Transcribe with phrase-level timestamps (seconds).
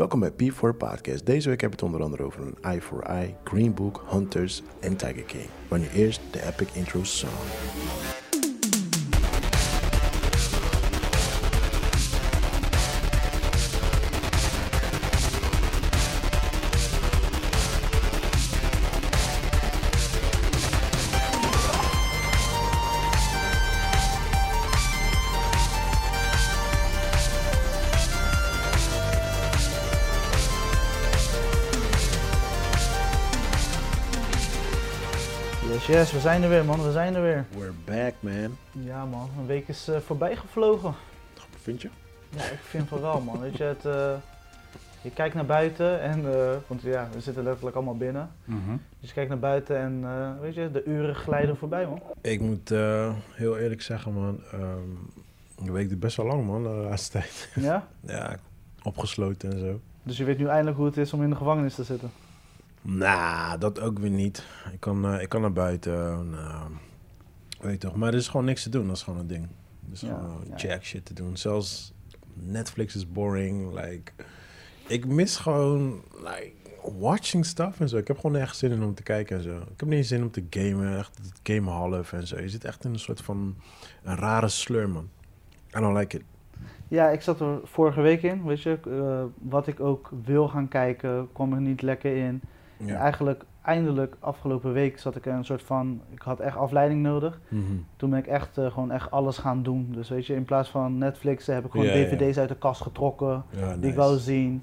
[0.00, 1.26] Welkom bij P4 Podcast.
[1.26, 4.62] Deze week heb ik het onder andere over een Eye for Eye, Green Book, Hunters
[4.80, 5.48] en Tiger King.
[5.68, 8.19] Maar nu eerst de epic intro song.
[36.00, 37.46] Yes, we zijn er weer man, we zijn er weer.
[37.58, 38.56] We're back, man.
[38.70, 40.94] Ja man, een week is eh, voorbij gevlogen.
[41.62, 41.88] Vind je?
[42.30, 43.40] Ja, ik vind van wel man.
[43.40, 44.12] Weet je, het, eh,
[45.02, 48.30] je kijkt naar buiten en, eh, want ja, we zitten letterlijk allemaal binnen.
[49.00, 52.02] Dus je kijkt naar buiten en eh, weet je, de uren glijden voorbij man.
[52.20, 54.40] Ik moet eh, heel eerlijk zeggen, man.
[54.52, 57.48] ehm de week duurt best wel lang, man, de laatste tijd.
[57.54, 57.86] Ja?
[58.06, 58.36] Ja,
[58.82, 59.80] opgesloten en zo.
[60.02, 62.10] Dus je weet nu eindelijk hoe het is om in de gevangenis te zitten.
[62.82, 64.44] Nou, dat ook weer niet.
[64.72, 66.30] Ik kan, eh, ik kan naar buiten.
[66.30, 66.70] Nou,
[67.60, 67.96] weet je toch.
[67.96, 68.86] Maar er is gewoon niks te doen.
[68.86, 69.42] Dat is gewoon een ding.
[69.86, 70.56] Er is Ja, gewoon ja.
[70.56, 71.36] jack shit te doen.
[71.36, 71.92] Zelfs
[72.34, 73.72] Netflix is boring.
[73.80, 74.12] Like,
[74.86, 76.52] ik mis gewoon like,
[76.98, 77.96] watching stuff en zo.
[77.96, 79.56] Ik heb gewoon nergens zin in om te kijken en zo.
[79.56, 80.98] Ik heb niet zin om te gamen.
[80.98, 82.40] Echt het gamen half en zo.
[82.40, 83.56] Je zit echt in een soort van
[84.02, 85.08] een rare sleur, man.
[85.76, 86.22] I don't like it.
[86.88, 88.78] Ja, ik zat er vorige week in, weet je.
[88.86, 92.40] eh, wat ik ook wil gaan kijken, kwam er niet lekker in.
[92.84, 92.96] Ja.
[92.96, 97.40] eigenlijk, eindelijk, afgelopen week zat ik een soort van, ik had echt afleiding nodig.
[97.48, 97.62] Mhm.
[97.96, 99.88] Toen ben ik echt eh, gewoon echt alles gaan doen.
[99.92, 102.04] Dus weet je, in plaats van Netflix heb ik gewoon Ja, ja.
[102.06, 103.42] dvd's uit de kast getrokken.
[103.50, 104.62] Ja, Die ik wou zien.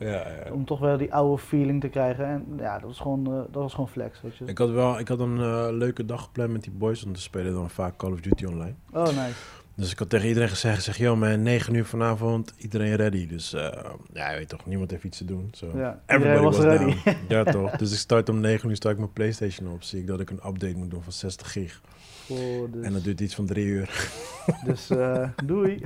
[0.52, 2.26] Om toch wel die oude feeling te krijgen.
[2.26, 4.46] En ja, dat was gewoon, eh, dat was gewoon flex, weet je.
[4.46, 7.22] Ik had wel ik had een eh, leuke dag gepland met die boys, want we
[7.22, 8.74] spelen dan vaak Call of Duty online.
[8.94, 9.34] Oh, nice.
[9.78, 13.28] Dus ik had tegen iedereen gezegd, zeg, yo man, 9 uur vanavond, iedereen ready.
[13.28, 13.70] Dus eh,
[14.14, 15.48] ja, je weet toch, niemand heeft iets te doen.
[15.52, 15.72] So.
[15.76, 16.96] Ja, Everybody was was, ready.
[17.04, 17.18] down.
[17.34, 19.84] ja toch, dus ik start om 9 uur, start ik mijn Playstation op.
[19.84, 21.82] Zie ik dat ik een update moet doen van 60 gig.
[22.28, 24.12] Oh, dus En dat duurt iets van 3 uur.
[24.68, 25.82] dus eh, doei.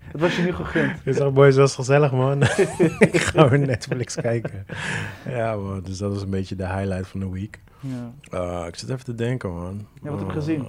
[0.00, 1.00] Het was je nu gegund.
[1.04, 2.42] Ik zeg, boys, was gezellig man.
[2.98, 4.66] ik ga weer Netflix kijken.
[5.28, 7.60] Ja man, dus dat was een beetje de highlight van de week.
[7.80, 8.12] Ja.
[8.60, 9.86] Uh, ik zit even te denken, man.
[10.02, 10.66] Ja, wat heb je Uh, gezien?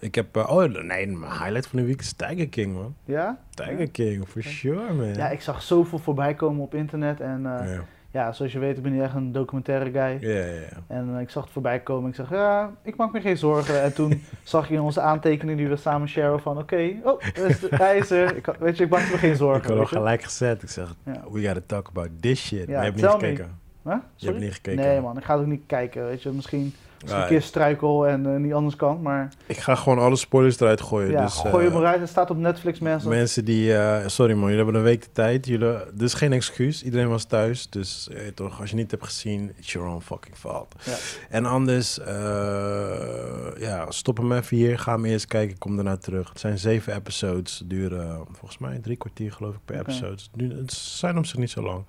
[0.00, 0.36] Ik heb...
[0.36, 2.94] uh, oh, nee, mijn highlight van de week is Tiger King, man.
[3.04, 3.38] Ja?
[3.54, 3.86] Tiger Ja.
[3.92, 5.14] King, for sure, man.
[5.14, 7.20] Ja, ik zag zoveel voorbij komen op internet.
[7.20, 7.80] En eh, ja.
[8.10, 10.28] ja, zoals je weet, ik ben niet echt een documentaire guy.
[10.30, 10.66] Ja, ja, ja.
[10.86, 12.08] En eh, ik zag het voorbij komen.
[12.10, 13.82] Ik zeg, ja, ik maak me geen zorgen.
[13.82, 17.60] En toen zag je in onze aantekening die we samen sharen van, oké, oh, is
[17.60, 18.36] de- hij is er.
[18.36, 19.68] Ik, had- weet je, ik maakte me geen Ik zorgen.
[19.68, 19.96] had weet je.
[19.96, 20.62] gelijk gezet.
[20.62, 20.94] Ik zeg,
[21.30, 22.66] we gotta talk about this shit.
[22.66, 23.58] Ja, maar je hebt niet gekeken.
[23.84, 23.94] Huh?
[24.16, 24.84] Je hebt niet gekeken.
[24.84, 26.04] Nee man, ik ga het ook niet kijken.
[26.06, 29.02] Weet je, misschien als ik een keer struikel en eh, niet anders kan.
[29.02, 31.10] Maar Ik ga gewoon alle spoilers eruit gooien.
[31.10, 32.00] ja, dus, gooi eh, hem eruit.
[32.00, 33.08] Het staat op Netflix mensen.
[33.08, 33.74] Mensen die...
[33.76, 35.46] eh, sorry man, jullie hebben een week de tijd.
[35.46, 36.82] Jullie, is geen excuus.
[36.82, 37.68] Iedereen was thuis.
[37.70, 40.74] Dus eh, toch, als je niet hebt gezien, it's your own fucking fault.
[40.84, 40.94] Ja.
[41.28, 44.78] En anders, eh, ja, stop hem even hier.
[44.78, 46.28] Ga hem eerst kijken, kom daarna terug.
[46.28, 47.62] Het zijn zeven episodes.
[47.64, 50.22] Duren eh, volgens mij drie kwartier geloof ik per episode.
[50.34, 51.84] Nu- Het zijn op zich niet zo lang.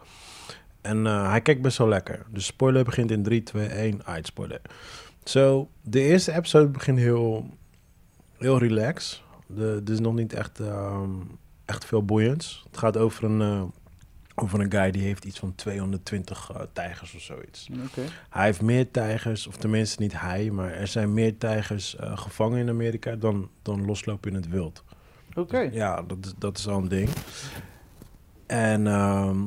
[0.81, 2.25] En eh, hij kijkt best wel lekker.
[2.33, 4.05] De spoiler begint in 3, 2, 1.
[4.05, 4.61] Ah, het spoiler.
[5.23, 7.49] Zo, de eerste episode begint heel,
[8.37, 9.23] heel relax.
[9.47, 11.09] De, er is nog niet echt, ehm,
[11.65, 12.63] echt veel boeiends.
[12.67, 13.63] Het gaat over een, eh,
[14.35, 17.69] over een guy die heeft iets van 220 eh, tijgers of zoiets.
[17.85, 18.01] Oké.
[18.29, 22.69] Hij heeft meer tijgers, of tenminste niet hij, maar er zijn meer tijgers gevangen in
[22.69, 24.83] Amerika dan, dan loslopen in het wild.
[25.35, 25.59] Oké.
[25.59, 27.09] Ja, dat, is- dat is al een ding.
[28.47, 29.37] En ehm,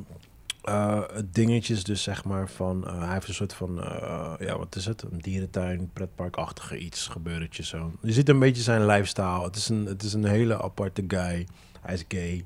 [0.63, 4.33] eh, het dingetje is dus zeg maar van, eh, hij heeft een soort van, eh,
[4.39, 7.93] ja wat is het, een dierentuin, pretparkachtige iets, gebeurtje zo.
[8.01, 9.45] Je ziet een beetje zijn lifestyle.
[9.45, 11.47] Het is een, het is een hele aparte guy.
[11.81, 12.45] Hij is gay.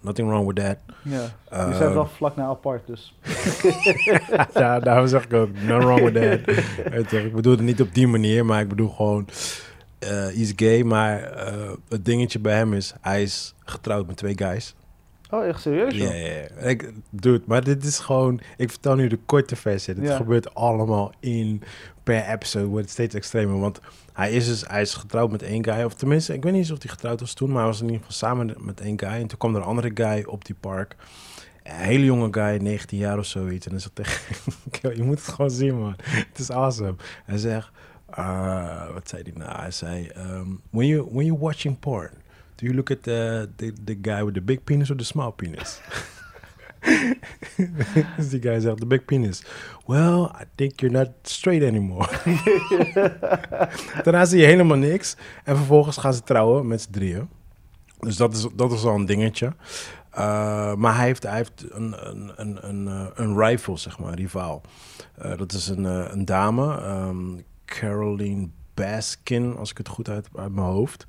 [0.00, 0.76] Nothing wrong with that.
[1.02, 1.68] Ja.
[1.68, 3.14] Je zei wel vlak na apart, dus.
[4.54, 7.12] ja, daarom zeg ik ook, no wrong with that.
[7.24, 9.28] Ik bedoel het niet op die manier, maar ik bedoel gewoon,
[9.98, 11.32] hij is gay, maar
[11.88, 14.74] het dingetje bij hem is, hij is getrouwd met twee guys.
[15.30, 15.94] Oh, echt serieus?
[15.94, 16.48] Ja, ja, ja.
[16.66, 19.94] Ik, dude, maar dit is gewoon, ik vertel nu de korte versie.
[19.94, 20.16] Dit Ja.
[20.16, 21.62] gebeurt allemaal in,
[22.02, 23.80] per episode wordt het steeds extremer, want
[24.12, 26.70] hij is dus, hij is getrouwd met één guy, of tenminste, ik weet niet eens
[26.70, 29.08] of hij getrouwd was toen, maar hij was in ieder geval samen met één guy.
[29.08, 30.96] En toen kwam er een andere guy op die park.
[31.62, 33.66] Een hele jonge guy, 19 jaar of zoiets.
[33.66, 35.94] En dan zegt tegen je moet het gewoon zien, man.
[36.30, 36.94] Het is awesome.
[37.24, 37.70] Hij zegt,
[38.18, 39.60] uh, wat zei hij nou?
[39.60, 42.10] Hij zei, um, when, you, when you're watching porn,
[42.58, 45.32] do you look at the, the, the guy with the big penis or the small
[45.32, 45.80] penis?
[48.16, 49.42] dus die guy zegt, the big penis.
[49.86, 52.08] Well, I think you're not straight anymore.
[54.04, 55.16] Daarna zie je helemaal niks.
[55.44, 57.28] En vervolgens gaan ze trouwen met z'n drieën.
[57.98, 59.46] Dus dat is, dat is al een dingetje.
[60.18, 64.08] Uh, maar hij heeft, hij heeft een, een, een, een, eh, een rival, zeg maar,
[64.08, 64.62] een rivaal.
[65.24, 70.52] Uh, dat is een, een dame, um, Caroline Baskin, als ik het goed uit, uit
[70.52, 71.06] mijn hoofd.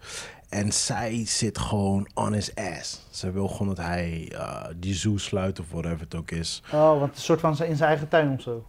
[0.49, 3.07] En zij zit gewoon on his ass.
[3.09, 6.63] Ze wil gewoon dat hij uh, die zoo sluit of whatever het ook is.
[6.73, 8.65] Oh, want een soort van in zijn eigen tuin of zo.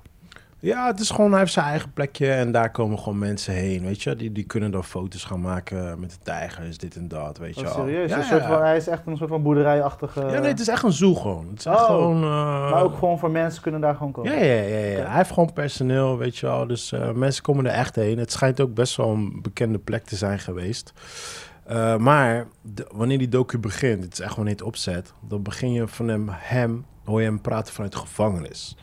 [0.63, 3.85] Ja, het is gewoon, hij heeft zijn eigen plekje en daar komen gewoon mensen heen,
[3.85, 4.17] weet je.
[4.17, 7.67] Die, die kunnen dan foto's gaan maken met de tijgers, dit en dat, weet je
[7.67, 8.11] oh, serieus?
[8.11, 10.21] Ja, een soort van, hij is echt een soort van boerderijachtige...
[10.21, 11.49] Ja, nee, het is echt een zoo gewoon.
[11.51, 11.87] Het is echt Oh.
[11.87, 12.23] gewoon...
[12.23, 14.33] uh, Maar ook gewoon voor mensen kunnen daar gewoon komen.
[14.33, 15.07] Ja, ja, ja, ja.
[15.07, 16.67] Hij heeft gewoon personeel, weet je wel.
[16.67, 18.19] Dus uh, mensen komen er echt heen.
[18.19, 20.93] Het schijnt ook best wel een bekende plek te zijn geweest.
[21.71, 25.73] Uh, maar de, wanneer die docu begint, het is echt wanneer het opzet, dan begin
[25.73, 28.77] je van hem, hem hoor je hem praten vanuit de gevangenis.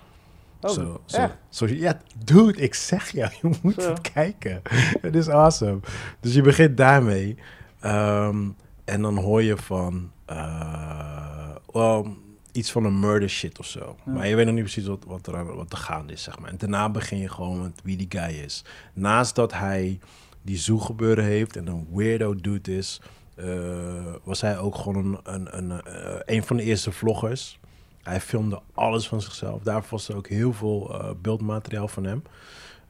[0.62, 1.02] Oh, zo,
[1.50, 3.90] zo, ja, dude, ik zeg jou, je moet Zo.
[3.90, 4.62] het kijken.
[5.02, 5.80] Het is awesome.
[6.20, 7.38] Dus je begint daarmee.
[7.86, 8.56] Um,
[8.86, 12.06] en dan hoor je van, uh, well,
[12.52, 13.96] iets van een murder shit of zo.
[14.06, 14.12] Ja.
[14.12, 16.50] Maar je weet nog niet precies wat, wat, er, wat er gaande is, zeg maar.
[16.50, 18.64] En daarna begin je gewoon met wie die guy is.
[18.94, 20.00] Naast dat hij
[20.48, 23.02] die zoo gebeuren heeft en een weirdo dude is...
[23.40, 27.60] Uh, was hij ook gewoon een, een, een, uh, een van de eerste vloggers.
[28.04, 29.62] Hij filmde alles van zichzelf.
[29.64, 32.24] Daarvoor was er ook heel veel uh, beeldmateriaal van hem.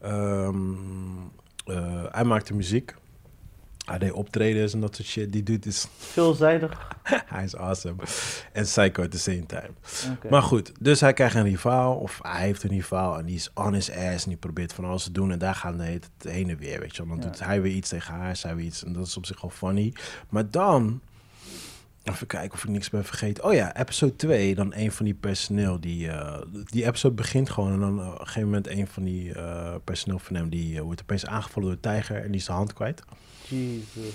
[0.05, 2.95] Uh, hij maakte muziek.
[3.87, 5.31] Hij deed optredens en dat soort shit.
[5.31, 5.87] Die dude is...
[5.97, 6.87] Veelzijdig.
[7.03, 8.03] hij is awesome.
[8.53, 9.69] En psycho at the same time.
[10.17, 10.31] Okay.
[10.31, 11.95] Maar goed, dus hij krijgt een rivaal.
[11.95, 14.23] Of hij heeft een rivaal en die is on his ass.
[14.23, 15.31] En die probeert van alles te doen.
[15.31, 17.05] En daar gaan de het heen en weer, weet je.
[17.05, 17.21] Dan ja.
[17.23, 18.83] doet hij weer iets tegen haar, zij weer iets.
[18.83, 19.93] En dat is op zich wel funny.
[20.29, 21.01] Maar dan...
[22.09, 23.43] Even kijken of ik niks ben vergeten.
[23.43, 25.79] Oh ja, episode 2, dan een van die personeel.
[25.79, 27.73] Die, uh, die episode begint gewoon.
[27.73, 30.49] En dan uh, op een gegeven moment een van die uh, personeel van hem...
[30.49, 33.03] die wordt opeens aangevallen door een tijger en die is de hand kwijt.
[33.47, 34.13] Jesus.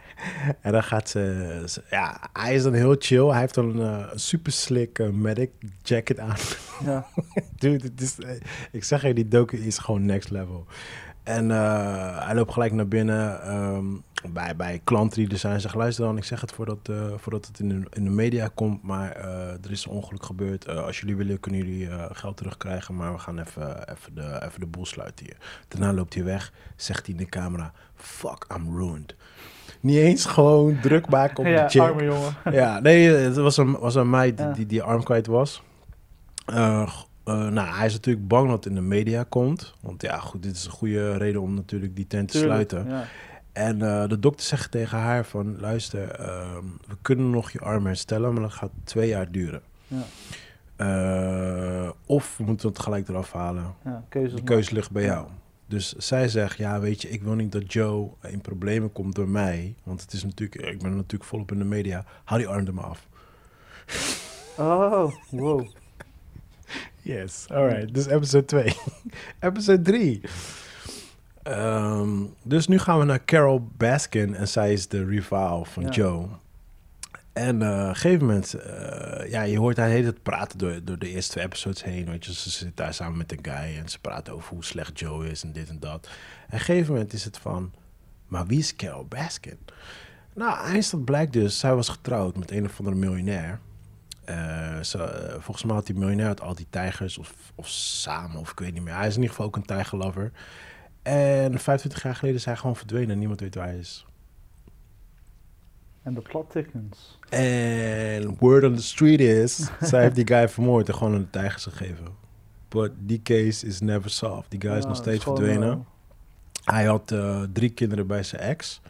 [0.62, 3.26] en dan gaat ze, ze, Ja, hij is dan heel chill.
[3.26, 5.50] Hij heeft dan een super slick medic
[5.82, 6.36] jacket aan.
[6.84, 7.06] Ja.
[7.58, 8.16] Dude, het is,
[8.72, 10.66] ik zeg je, die docu is gewoon next level.
[11.22, 11.50] En
[12.24, 14.02] hij loopt gelijk naar binnen um,
[14.32, 15.60] bij, bij klanten die er zijn.
[15.60, 18.50] Zegt, luister dan, ik zeg het voordat, uh, voordat het in de, in de media
[18.54, 18.82] komt.
[18.82, 19.24] Maar uh,
[19.64, 20.68] er is een ongeluk gebeurd.
[20.68, 22.96] als jullie willen, kunnen jullie geld terugkrijgen.
[22.96, 25.36] Maar we gaan even, even, de, even de boel sluiten hier.
[25.68, 26.52] Daarna loopt hij weg.
[26.76, 29.14] Zegt hij in de camera, fuck, I'm ruined.
[29.80, 31.80] Niet eens gewoon druk maken op ja, de chick.
[31.80, 32.36] arme jongen.
[32.52, 34.52] Ja, nee, het was een, was een meid die, ja.
[34.52, 35.62] die, die arm kwijt was.
[36.50, 36.90] Uh,
[37.24, 39.74] nou, hij is natuurlijk bang dat het in de media komt.
[39.80, 42.94] Want ja, goed, dit is een goede reden om natuurlijk die tent te Tuurlijk, sluiten.
[42.94, 43.04] Ja.
[43.58, 45.60] En uh, de dokter zegt tegen haar van...
[45.60, 48.32] luister, uh, we kunnen nog je arm herstellen...
[48.32, 49.62] maar dat gaat twee jaar duren.
[49.86, 50.04] Ja.
[51.84, 53.74] Uh, of we moeten het gelijk eraf halen.
[53.84, 55.28] Ja, keuze de keuze ligt bij jou.
[55.66, 59.28] Dus zij zegt, ja, weet je, ik wil niet dat Joe in problemen komt door
[59.28, 59.74] mij.
[59.82, 62.04] Want het is natuurlijk, ik ben natuurlijk volop in de media.
[62.24, 63.08] Haal die arm er maar af.
[64.56, 65.66] Oh, wow.
[67.02, 67.94] Yes, alright.
[67.94, 68.76] Dus episode 2.
[69.40, 70.20] episode 3.
[71.48, 75.88] Um, dus nu gaan we naar Carol Baskin en zij is de rivaal van Ja.
[75.88, 76.28] Joe.
[77.32, 80.84] En uh, op een gegeven moment, uh, ja, je hoort haar heet het praten door,
[80.84, 82.10] door de eerste twee episodes heen.
[82.10, 84.98] Weet je, ze zit daar samen met een guy en ze praten over hoe slecht
[84.98, 86.06] Joe is en dit en dat.
[86.06, 87.72] En op een gegeven moment is het van,
[88.26, 89.58] maar wie is Carol Baskin?
[90.34, 93.60] Nou, eindstand blijkt dus, zij was getrouwd met een of andere miljonair.
[94.28, 94.34] Uh,
[94.96, 95.08] uh,
[95.38, 98.72] volgens mij had die miljonair had al die tijgers of, of samen, of ik weet
[98.72, 98.94] niet meer.
[98.94, 100.32] Hij is in ieder geval ook een tijgerlover.
[101.02, 104.06] En 25 jaar geleden is hij gewoon verdwenen en niemand weet waar hij is.
[106.02, 107.18] En de plot thickens.
[107.28, 111.30] En word on the street is, zij heeft die guy vermoord en gewoon aan de
[111.30, 112.06] tijgers gegeven.
[112.68, 114.50] But die case is never solved.
[114.50, 115.68] Die guy is nog steeds verdwenen.
[115.68, 115.76] uh,
[116.64, 118.80] Hij had uh, drie kinderen bij zijn ex.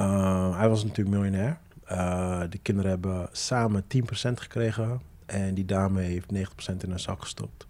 [0.00, 1.58] Uh, hij was natuurlijk miljonair.
[1.90, 3.86] Uh, de kinderen hebben samen 10%
[4.34, 5.00] gekregen.
[5.26, 6.36] En die dame heeft 90%
[6.78, 7.66] in haar zak gestopt.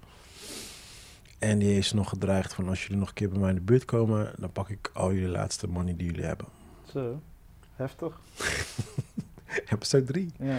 [1.40, 2.68] En die heeft ze nog gedreigd van...
[2.68, 4.32] als jullie nog een keer bij mij in de buurt komen...
[4.38, 6.46] dan pak ik al jullie laatste money die jullie hebben.
[6.92, 7.20] Zo,
[7.74, 8.20] heftig.
[9.74, 10.32] episode 3.
[10.38, 10.58] Ja.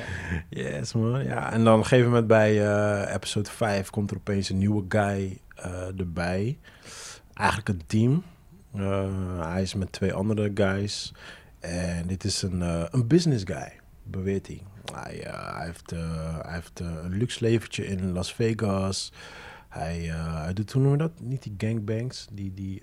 [0.49, 1.23] Yes, man.
[1.23, 3.89] Ja, en dan op een gegeven moment bij uh, episode 5...
[3.89, 6.57] komt er opeens een nieuwe guy uh, erbij.
[7.33, 8.23] Eigenlijk een team.
[8.75, 9.07] Uh,
[9.51, 11.13] hij is met twee andere guys...
[11.59, 12.61] En dit is een,
[12.95, 13.71] een business guy,
[14.03, 14.61] beweert hij.
[14.93, 15.89] Hij, hij heeft,
[16.41, 19.11] hij heeft een luxe leventje in Las Vegas.
[19.71, 19.99] Hij,
[20.43, 21.27] hij doet, hoe noemen we dat?
[21.27, 22.81] Niet die gangbangs, die, die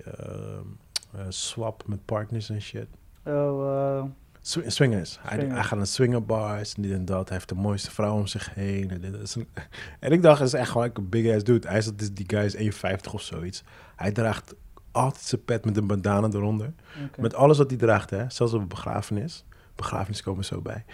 [1.28, 2.87] swap met partners en shit.
[3.25, 4.04] Oh,
[4.49, 5.18] Sw swingers.
[5.21, 7.28] Hij, gaat naar swingerbars en dit en dat.
[7.28, 8.90] Hij heeft de mooiste vrouw om zich heen.
[8.90, 9.49] En, dit is een,
[10.00, 11.68] en ik dacht, het is echt gewoon een big ass dude.
[11.68, 12.75] Hij is, die guy is
[13.07, 13.62] 1,50 of zoiets.
[13.97, 14.54] Hij draagt
[14.92, 16.73] altijd zijn pet met een bandana eronder.
[16.95, 17.09] Okay.
[17.16, 18.30] Met alles wat hij draagt, hè.
[18.30, 19.45] Zelfs op een begrafenis.
[19.75, 20.85] Begrafenis komen zo bij.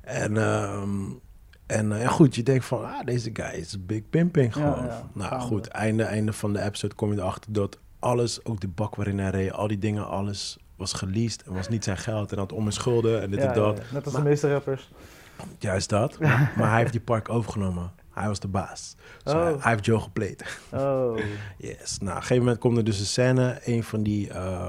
[0.00, 1.20] En um,
[1.66, 4.84] En eh, ja, goed, je denkt van, ah, deze guy is big pimping gewoon.
[4.86, 8.68] ja, nou goed, einde, einde van de episode kom je erachter dat alles, ook de
[8.68, 12.32] bak waarin hij reed, al die dingen, alles was geleased en was niet zijn geld
[12.32, 13.80] en had om schulden en dit Ja, en dat.
[13.92, 14.90] Net als Maar- de meeste rappers.
[15.58, 16.18] Juist dat.
[16.20, 17.92] Maar, maar hij heeft die park overgenomen.
[18.12, 18.96] Hij was de baas.
[19.22, 19.42] Dus Oh.
[19.42, 20.58] hij, hij heeft Joe gepleed.
[20.72, 21.18] Oh.
[21.58, 21.98] Yes.
[21.98, 23.60] Nou, op een gegeven moment komt er dus een scène.
[23.64, 24.30] Een van die...
[24.30, 24.68] eh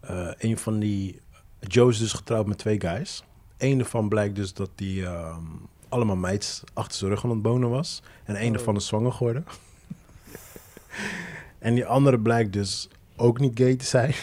[0.00, 1.20] eh, een van die...
[1.60, 3.24] Joe is dus getrouwd met twee guys.
[3.58, 5.04] Eén ervan blijkt dus dat die...
[5.06, 5.40] ehm,
[5.92, 8.02] allemaal meids achter zijn rug aan het bonen was.
[8.24, 8.74] En één Oh.
[8.76, 9.44] is zwanger geworden.
[11.58, 14.14] en die andere blijkt dus ook niet gay te zijn.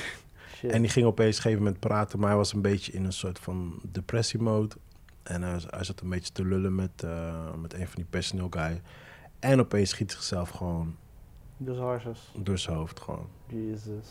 [0.56, 0.72] Shit.
[0.72, 3.06] En die ging opeens op een gegeven moment praten, maar hij was een beetje in
[3.06, 4.76] een soort van depressie-mode.
[5.24, 8.48] En hij, hij zat een beetje te lullen met, eh, met een van die personeel
[8.50, 8.82] guy.
[9.40, 10.96] En opeens schiet hij zichzelf gewoon
[11.58, 12.32] Dus harses.
[12.36, 13.28] door zijn hoofd gewoon.
[13.48, 14.08] Jezus.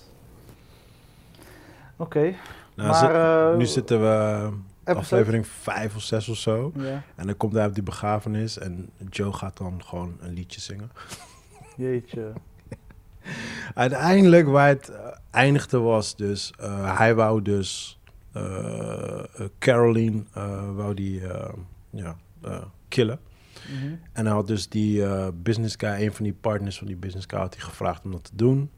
[1.97, 2.35] Oké.
[2.75, 3.50] Nou, maar...
[3.53, 4.49] eh, nu zitten we
[4.88, 5.04] episode?
[5.04, 6.73] aflevering 5 of 6 of zo.
[6.76, 7.02] Ja.
[7.16, 10.90] En dan komt hij op die begrafenis en Joe gaat dan gewoon een liedje zingen.
[11.76, 12.33] Jeetje.
[13.75, 17.99] Uiteindelijk waar het eh, eindigde was dus, eh, hij wou dus
[18.33, 19.25] eh,
[19.59, 20.23] Caroline
[20.75, 21.23] wou die
[21.90, 22.16] ja,
[22.88, 23.21] killen.
[23.73, 23.95] Mhm.
[24.12, 27.38] En hij had dus die business guy, een van die partners van die business guy,
[27.38, 28.71] had hij gevraagd om dat te doen.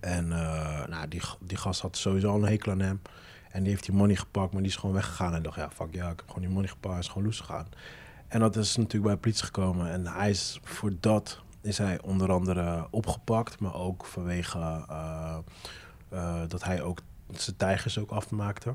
[0.00, 0.28] En
[0.88, 3.00] nou, die, die gast had sowieso al een hekel aan hem.
[3.54, 5.34] En die heeft die money gepakt, maar die is gewoon weggegaan.
[5.34, 6.94] En dacht, ja, fuck ja, ik heb gewoon die money gepakt.
[6.94, 7.66] Hij is gewoon loes gegaan.
[8.28, 9.90] En dat is natuurlijk bij de politie gekomen.
[9.90, 14.58] En hij is voor dat is hij onder andere opgepakt, maar ook vanwege
[14.88, 15.38] eh,
[16.08, 18.74] eh, dat hij ook zijn tijgers ook afmaakte.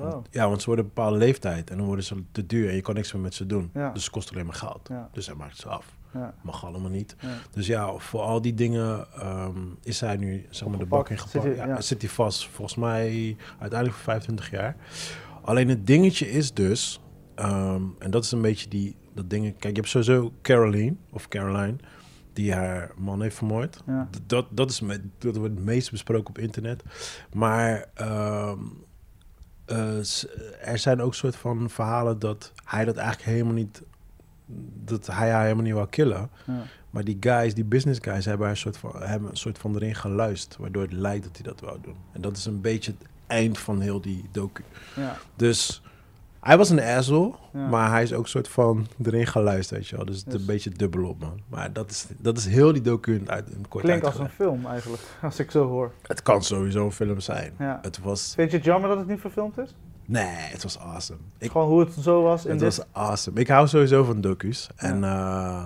[0.00, 0.24] Oh.
[0.30, 2.80] Ja, want ze worden een bepaalde leeftijd en dan worden ze te duur en je
[2.80, 3.70] kan niks meer met ze doen.
[3.74, 3.90] Ja.
[3.92, 4.88] Dus het kost alleen maar geld.
[4.88, 5.08] Ja.
[5.12, 5.96] Dus hij maakt ze af.
[6.12, 6.34] Ja.
[6.42, 7.16] Mag allemaal niet.
[7.50, 11.18] Dus ja, voor al die dingen ehm, is hij nu zeg maar, de bak in
[11.18, 11.44] gepakt.
[11.44, 11.82] Zit hij-.
[11.82, 14.76] Zit hij vast, volgens mij uiteindelijk voor 25 jaar.
[15.42, 17.00] Alleen het dingetje is dus,
[17.34, 19.44] ehm, en dat is een beetje die, dat ding.
[19.44, 21.76] Kijk, je hebt sowieso Caroline, of Caroline,
[22.32, 23.82] die haar man heeft vermoord.
[23.86, 24.08] Ja.
[24.26, 26.82] Dat, dat, is met, dat wordt het meest besproken op internet.
[27.32, 28.58] Maar ehm,
[29.64, 29.98] eh,
[30.60, 33.82] er zijn ook soort van verhalen dat hij dat eigenlijk helemaal niet...
[34.84, 36.30] Dat hij haar helemaal niet wou killen.
[36.46, 36.62] Ja.
[36.90, 39.94] Maar die guys, die business guys, hebben, een soort van, hebben een soort van erin
[39.94, 40.60] geluisterd.
[40.60, 41.96] Waardoor het lijkt dat hij dat wou doen.
[42.12, 44.62] En dat is een beetje het eind van heel die docu.
[44.96, 45.16] Ja.
[45.36, 45.82] Dus
[46.46, 47.68] hij was een asshole, Ja.
[47.68, 50.04] maar hij is ook soort van erin geluisterd, weet je wel.
[50.04, 51.40] Dus het is Dus- een beetje dubbel op, man.
[51.48, 54.28] Maar dat is, dat is heel die docu in, uit, in kort Klinkt als een
[54.28, 55.92] film eigenlijk, als ik zo hoor.
[56.02, 57.52] Het kan sowieso een film zijn.
[57.58, 57.78] Ja.
[57.82, 58.32] Het was...
[58.34, 59.74] Vind je het jammer dat het niet verfilmd is?
[60.06, 61.18] Nee, het was awesome.
[61.38, 62.76] Ik, Gewoon hoe het zo was in het dit...
[62.76, 63.40] was awesome.
[63.40, 64.68] Ik hou sowieso van docu's.
[64.76, 65.62] En eh,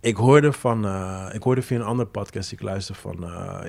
[0.00, 0.84] ik hoorde van...
[0.86, 3.24] eh, ik hoorde via een andere podcast die ik luister van...
[3.24, 3.60] eh,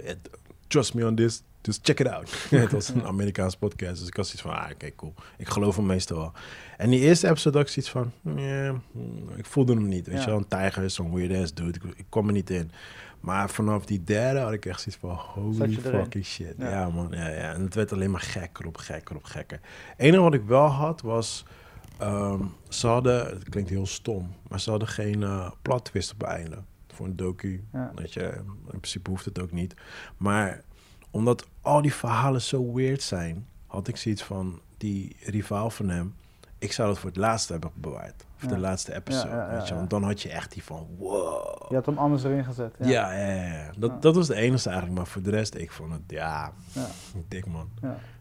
[0.67, 2.31] trust me on this, just check it out.
[2.49, 4.51] het was een Amerikaans podcast, dus ik had zoiets van...
[4.51, 5.13] Ah, oké, cool.
[5.37, 6.31] Ik geloof hem meestal wel.
[6.77, 8.11] En die eerste episode had ik zoiets van...
[8.35, 10.07] Yeah, hmm, ik voelde hem niet.
[10.07, 10.21] Weet Ja.
[10.21, 11.79] je wel, een tijger is zo'n weird ass dude.
[11.87, 12.71] Ik, ik kwam er niet in.
[13.19, 15.15] Maar vanaf die derde had ik echt zoiets van...
[15.15, 16.53] Holy fucking shit.
[16.57, 16.69] Ja.
[16.69, 16.89] Ja.
[16.89, 17.07] man.
[17.11, 17.53] Ja, ja.
[17.53, 19.59] En het werd alleen maar gekker op gekker op gekker.
[19.89, 21.45] Het enige wat ik wel had was...
[21.97, 23.25] ehm, ze hadden...
[23.25, 24.33] Het klinkt heel stom.
[24.47, 26.57] Maar ze hadden geen eh plot twist op het einde.
[26.93, 27.63] Voor een docu.
[27.73, 27.91] Ja.
[27.95, 28.21] Weet je,
[28.71, 29.73] in principe hoeft het ook niet.
[30.17, 30.61] Maar
[31.11, 33.45] omdat al die verhalen zo weird zijn...
[33.67, 34.59] had ik zoiets van...
[34.77, 36.13] Die rivaal van hem...
[36.59, 38.25] Ik zou dat voor het laatste hebben bewaard.
[38.37, 38.55] Voor Ja.
[38.55, 39.27] de laatste episode.
[39.27, 40.87] Ja, ja, ja, weet je, want dan had je echt die van...
[40.97, 41.65] Wow.
[41.69, 42.75] Je had hem anders erin gezet.
[42.79, 42.87] Ja.
[42.87, 43.53] Ja, ja, ja.
[43.53, 43.71] ja.
[43.77, 44.97] Dat, dat was de enige eigenlijk.
[44.97, 46.01] Maar voor de rest, ik vond het...
[46.07, 46.85] Ja, Ja.
[47.27, 47.69] dik man.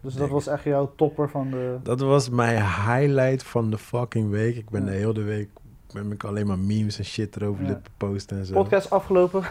[0.01, 1.77] Dus dat was echt jouw topper van de...
[1.83, 4.55] Dat was mijn highlight van de fucking week.
[4.55, 5.49] Ik ben de hele week
[5.93, 7.67] ben ik alleen maar memes en shit erover Ja.
[7.69, 8.53] lippen posten en zo.
[8.53, 9.43] Podcast afgelopen.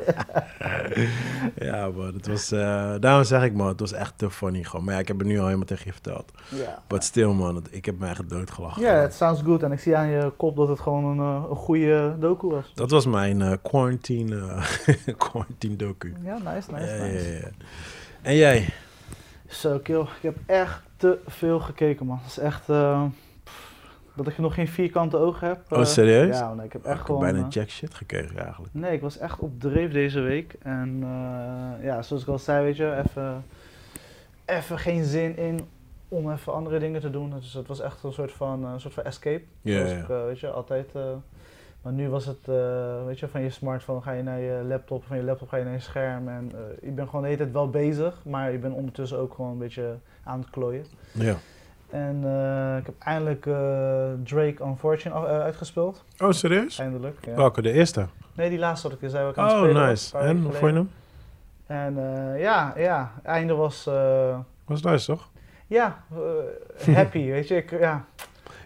[1.66, 2.14] Ja, man.
[2.14, 4.84] Het was, eh, daarom zeg ik, man, het was echt te funny gewoon.
[4.84, 6.32] Maar ja, ik heb het nu al helemaal tegen je verteld.
[6.48, 6.82] Ja.
[6.86, 8.82] But still, man, ik heb me echt doodgelachen.
[8.82, 9.62] Ja, het sounds good.
[9.62, 12.72] En ik zie aan je kop dat het gewoon een, eh, een goede docu was.
[12.74, 14.62] Dat was mijn eh, quarantine,
[15.28, 16.14] quarantine docu.
[16.24, 17.32] Ja, nice, nice, Ja, nice.
[17.32, 17.48] ja, ja.
[18.22, 18.68] En jij?
[19.48, 20.00] Zo, kill.
[20.00, 22.18] Ik heb echt te veel gekeken, man.
[22.22, 22.68] Het is echt...
[24.16, 25.60] dat ik nog geen vierkante ogen heb.
[25.68, 26.38] Oh, eh, serieus?
[26.38, 27.20] Ja, nee, ik heb ik echt heb gewoon...
[27.20, 28.74] bijna eh, jack shit gekregen eigenlijk.
[28.74, 30.56] Nee, ik was echt op dreef deze week.
[30.62, 33.44] En eh, ja, zoals ik al zei, weet je, even,
[34.44, 35.68] even geen zin in
[36.08, 37.30] om even andere dingen te doen.
[37.30, 39.42] Dus het was echt een soort van, een soort van escape.
[39.60, 40.92] Ja, ik, weet je, altijd...
[41.82, 42.46] maar nu was het,
[43.06, 45.64] weet je, van je smartphone ga je naar je laptop, van je laptop ga je
[45.64, 46.28] naar je scherm.
[46.28, 49.50] En je bent gewoon de hele tijd wel bezig, maar je bent ondertussen ook gewoon
[49.50, 50.84] een beetje aan het klooien.
[51.12, 51.36] Ja.
[51.90, 53.54] En eh, ik heb eindelijk eh,
[54.24, 56.04] Drake Unfortunate af- eh, uitgespeeld.
[56.18, 56.78] Oh, serieus?
[56.78, 57.18] Eindelijk.
[57.24, 57.34] Ja.
[57.34, 57.62] Welke?
[57.62, 58.06] De eerste?
[58.34, 60.18] Nee, die laatste wat ik zei, het Oh, nice.
[60.18, 60.90] En, hoe vond je hem?
[61.66, 61.94] En
[62.38, 63.84] ja, ja, einde was,
[64.64, 65.28] Was nice, toch?
[65.66, 66.02] ja,
[66.94, 67.56] happy, weet je.
[67.56, 68.04] Ik, ja,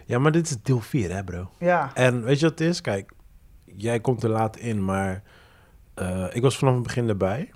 [0.05, 1.49] Ja, maar dit is deel 4, hè, bro?
[1.57, 2.81] Ja, En weet je wat het is?
[2.81, 3.11] Kijk,
[3.65, 5.21] jij komt er laat in, maar
[6.31, 7.51] ik was vanaf het begin erbij.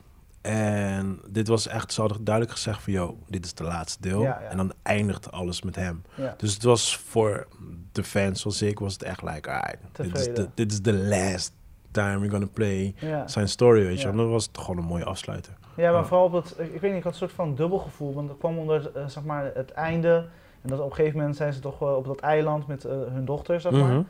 [0.45, 4.21] En dit was echt, ze hadden duidelijk gezegd van, yo, dit is de laatste deel.
[4.21, 4.49] Ja, ja.
[4.49, 6.01] En dan eindigt alles met hem.
[6.15, 6.33] ja.
[6.37, 7.47] Dus het was voor
[7.91, 10.43] de fans zoals ik, was het echt like, alright, dit is, Tevreden.
[10.43, 11.53] de, dit is the last
[11.91, 14.07] time we're gonna play zijn story, weet je.
[14.07, 15.53] En dan was het gewoon een mooie afsluiter.
[15.75, 18.13] Ja, maar vooral op het, ik weet niet, ik had een soort van dubbel gevoel,
[18.13, 20.25] want dat kwam onder eh, zeg maar, het einde.
[20.61, 23.25] En dat op een gegeven moment zijn ze toch op dat eiland met eh, hun
[23.25, 23.91] dochter, zeg maar.
[23.91, 24.01] Mhm.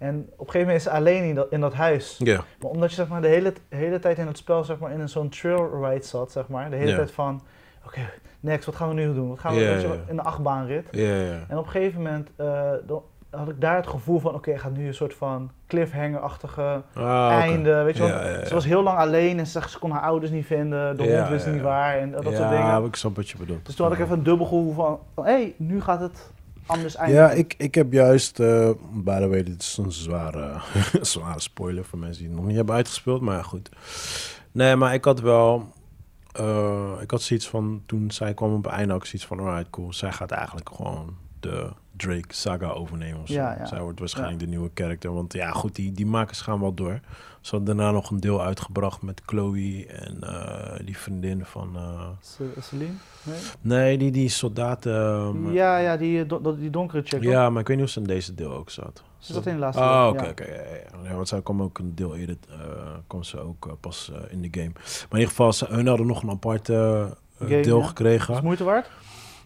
[0.00, 2.16] En op een gegeven moment is ze alleen in dat, in dat huis.
[2.18, 4.90] Ja, Maar omdat je zeg maar, de hele, hele tijd in het spel zeg maar,
[4.92, 6.70] in zo'n trail ride zat, zeg maar.
[6.70, 6.96] De hele Ja.
[6.96, 7.42] tijd van,
[7.86, 8.00] oké,
[8.40, 9.28] next, wat gaan we nu doen?
[9.28, 9.94] Wat gaan we Ja, je, ja.
[10.06, 10.86] in de achtbaanrit?
[10.90, 11.38] ja, ja.
[11.48, 14.76] En op een gegeven moment eh, dan had ik daar het gevoel van, oké, gaat
[14.76, 17.82] nu een soort van cliffhanger-achtige Ah, einde.
[17.82, 18.44] Weet je, Ja, want ja, ja.
[18.46, 20.96] ze was heel lang alleen en ze, zegt, ze kon haar ouders niet vinden.
[20.96, 21.66] De Ja, hond wist ja, niet ja.
[21.66, 22.84] waar en dat, ja, soort dingen.
[22.84, 23.66] ik snap wat je bedoelt.
[23.66, 26.30] Dus toen had ik even een dubbel gevoel van, van hé, hey, nu gaat het
[26.70, 27.38] anders Ja, eindigen.
[27.38, 30.60] ik, ik heb juist, eh by the way, dit is een zware,
[31.00, 33.68] zware spoiler voor mensen die het nog niet hebben uitgespeeld, maar goed.
[34.52, 35.72] Nee, maar ik had wel,
[36.32, 40.12] eh, ik had zoiets van, toen zij kwam op ook zoiets van, alright, cool, zij
[40.12, 41.70] gaat eigenlijk gewoon de
[42.00, 43.32] Drake saga overnemen of zo.
[43.34, 43.66] Ja, ja.
[43.66, 47.00] Zij wordt waarschijnlijk de nieuwe character, want ja, goed, die, die makers gaan wel door.
[47.40, 51.76] Ze hadden daarna nog een deel uitgebracht met Chloe en eh, die vriendin van,
[52.20, 52.92] Ce- Celine?
[53.22, 53.36] Nee?
[53.60, 54.94] nee, die, die soldaten.
[54.94, 57.22] ehm, ja, ja, die, eh, do- die donkere chick.
[57.22, 59.02] ja, maar ik weet niet of ze in deze deel ook zat.
[59.18, 60.44] Ze zat in de laatste Oh, oké, oké.
[61.04, 62.36] ja, want zij kwam ook een deel eerder,
[63.06, 64.70] kwam ze ook pas in de game.
[64.74, 67.16] Maar in ieder geval, ze, hun hadden nog een apart Game,
[67.62, 68.28] deel gekregen.
[68.28, 68.90] Is het moeite waard?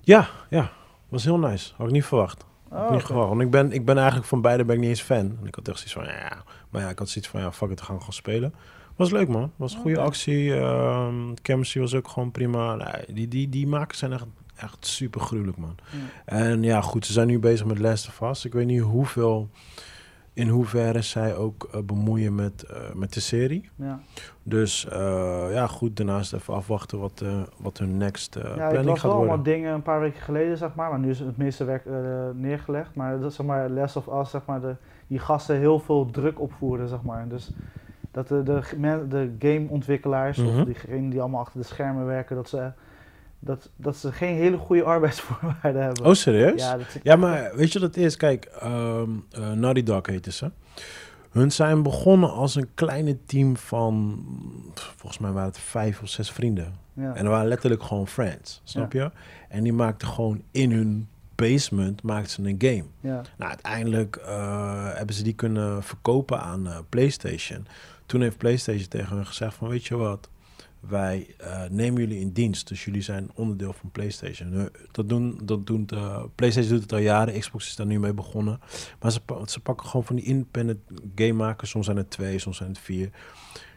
[0.01, 0.71] Ja, ja.
[1.15, 1.73] Was heel nice.
[1.77, 2.45] Had ik niet verwacht.
[2.71, 3.29] Oh, ik niet verwacht.
[3.29, 5.37] Want ik ben, ik ben eigenlijk van beide ben ik niet eens fan.
[5.41, 6.43] En ik had echt zoiets van, ja.
[6.71, 8.55] Maar ja, ik had zoiets van, ja, fuck it, we gaan gewoon spelen.
[8.97, 9.53] Was leuk, man.
[9.57, 10.55] Was een goede actie.
[10.55, 12.75] ehm chemistry was ook gewoon prima.
[12.75, 15.77] Nee, die, die, die makers zijn echt, echt super gruwelijk, man.
[16.25, 18.45] En ja, goed, ze zijn nu bezig met Last of Us.
[18.45, 19.49] Ik weet niet hoeveel,
[20.35, 23.71] in hoeverre zij ook eh, bemoeien met, eh, met de serie.
[23.77, 24.01] Ja.
[24.43, 27.25] Dus eh, ja, goed, daarnaast even afwachten wat,
[27.57, 29.29] wat hun next eh, ja, ik planning las gaat wel worden.
[29.29, 30.91] allemaal dingen een paar weken geleden, zeg maar.
[30.91, 31.85] Maar nu is het meeste werk
[32.35, 32.95] neergelegd.
[32.95, 34.75] Maar dat is, zeg maar, Last of Us, zeg maar, de,
[35.07, 37.29] die gasten heel veel druk opvoeren, zeg maar.
[37.29, 37.51] Dus
[38.11, 38.61] dat de, de,
[39.09, 40.59] de gameontwikkelaars, Mhm.
[40.59, 42.73] of diegenen die allemaal achter de schermen werken, dat ze,
[43.45, 46.05] dat, dat ze geen hele goede arbeidsvoorwaarden hebben.
[46.05, 46.61] Oh, serieus?
[46.61, 48.17] ja, Ja, maar weet je wat het is?
[48.17, 50.51] Kijk, ehm eh, Naughty Dog heette ze.
[51.31, 54.25] Hun zijn begonnen als een kleine team van,
[54.75, 56.75] volgens mij waren het vijf of zes vrienden.
[56.93, 57.15] ja.
[57.15, 59.11] En er waren letterlijk gewoon friends, snap je?
[59.49, 62.85] En die maakten gewoon in hun basement maakten ze een game.
[63.01, 63.23] ja.
[63.37, 67.67] Nou, uiteindelijk eh, hebben ze die kunnen verkopen aan eh, PlayStation.
[68.07, 70.29] Toen heeft PlayStation tegen hen gezegd van, weet je wat?
[70.89, 74.69] Wij eh, nemen jullie in dienst, dus jullie zijn onderdeel van PlayStation.
[74.91, 75.89] Dat doen, dat doen
[76.35, 78.61] PlayStation doet het al jaren, Xbox is daar nu mee begonnen.
[79.01, 80.81] Maar ze, ze pakken gewoon van die independent
[81.15, 83.11] game makers, soms zijn het twee, soms zijn het vier.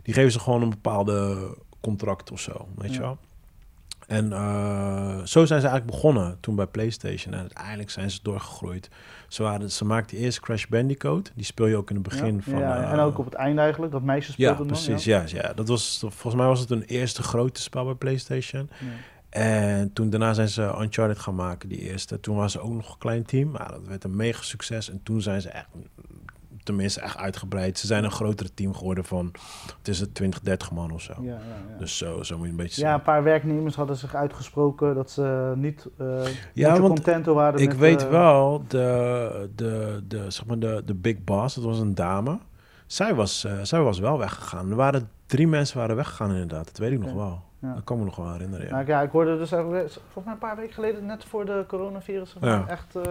[0.03, 1.37] Die geven ze gewoon een bepaalde
[1.81, 3.17] contract of zo, weet je wel.
[4.07, 7.33] En eh, zo zijn ze eigenlijk begonnen toen bij PlayStation.
[7.33, 8.89] En uiteindelijk zijn ze doorgegroeid.
[9.27, 11.31] Ze, waren, ze maakten eerst Crash Bandicoot.
[11.35, 12.41] Die speel je ook in het begin ja.
[12.41, 12.59] van...
[12.59, 15.03] Ja, eh, en ook op het einde eigenlijk, dat meisje Ja, speelde dan, precies.
[15.03, 15.23] Ja.
[15.27, 18.69] Ja, Dat was, volgens mij was het een eerste grote spel bij PlayStation.
[18.79, 18.87] Ja.
[19.29, 22.19] En toen daarna zijn ze Uncharted gaan maken, die eerste.
[22.19, 23.51] Toen waren ze ook nog een klein team.
[23.51, 24.89] Maar dat werd een mega succes.
[24.89, 25.67] En toen zijn ze echt,
[26.67, 27.77] tenminste echt uitgebreid.
[27.79, 29.31] Ze zijn een grotere team geworden van,
[29.77, 31.13] het is het 20, 30 man of zo.
[31.21, 31.37] Ja, ja,
[31.71, 31.77] ja.
[31.79, 32.97] Dus zo, zo moet je een beetje Ja, zien.
[32.97, 36.05] een paar werknemers hadden zich uitgesproken dat ze niet, eh
[36.53, 40.59] Ja, niet want contento waren Ik met, weet eh, wel, de, de, de, zeg maar
[40.59, 42.37] de, de big boss, dat was een dame.
[42.85, 44.69] Zij was, eh, zij was wel weggegaan.
[44.69, 46.65] Er waren drie mensen waren weggegaan inderdaad.
[46.65, 47.41] Dat weet ik nog wel.
[47.59, 47.73] Ja.
[47.73, 48.71] Dat kan me nog wel herinneren, ja.
[48.71, 51.63] Nou, ja, ik hoorde dus eigenlijk, volgens mij een paar weken geleden, net voor de
[51.67, 52.65] coronavirus, Ja.
[52.67, 52.95] echt...
[52.95, 53.03] eh,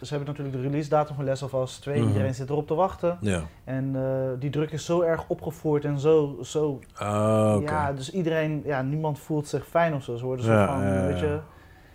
[0.00, 2.08] ze hebben natuurlijk de release datum van Last of Us 2, Mhm.
[2.08, 3.18] iedereen zit erop te wachten.
[3.20, 3.42] Ja.
[3.64, 7.70] En eh, die druk is zo erg opgevoerd en zo, zo Ah, oké.
[7.72, 10.16] ja, dus iedereen, ja, niemand voelt zich fijn of zo.
[10.16, 11.38] Ze worden zo van, weet je,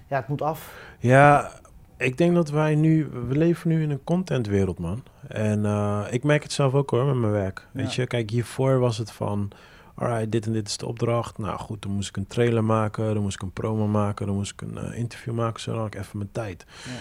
[0.08, 0.74] ja, het moet af.
[1.00, 1.52] Ja,
[1.98, 5.04] ik denk dat wij nu, we leven nu in een contentwereld, man.
[5.28, 7.67] En eh, ik merk het zelf ook hoor, met mijn werk.
[7.72, 9.52] Weet je, kijk, hiervoor was het van,
[10.00, 11.38] alright, dit en dit is de opdracht.
[11.38, 14.36] Nou goed, dan moest ik een trailer maken, dan moest ik een promo maken, dan
[14.36, 16.66] moest ik een eh, interview maken, zo dan had ik even mijn tijd.
[16.86, 16.92] Ja.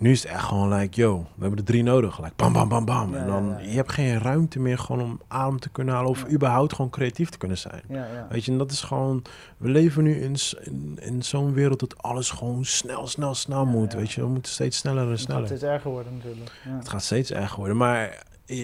[0.00, 2.18] Nu is het echt gewoon like, yo, we hebben er drie nodig.
[2.18, 3.12] Like, bam, bam, bam, bam.
[3.14, 6.10] Ja, en dan, ja, je hebt geen ruimte meer gewoon om adem te kunnen halen
[6.10, 7.82] of überhaupt gewoon creatief te kunnen zijn.
[7.88, 8.26] Ja, ja.
[8.30, 9.22] Weet je, en dat is gewoon,
[9.56, 13.94] we leven nu in, in, in zo'n wereld dat alles gewoon snel, snel, snel moet.
[13.94, 15.40] Weet je, we moeten steeds sneller en Het sneller.
[15.40, 16.50] gaat steeds erger worden natuurlijk.
[16.64, 16.76] Ja.
[16.78, 17.76] Het gaat steeds erger worden.
[17.76, 18.22] Maar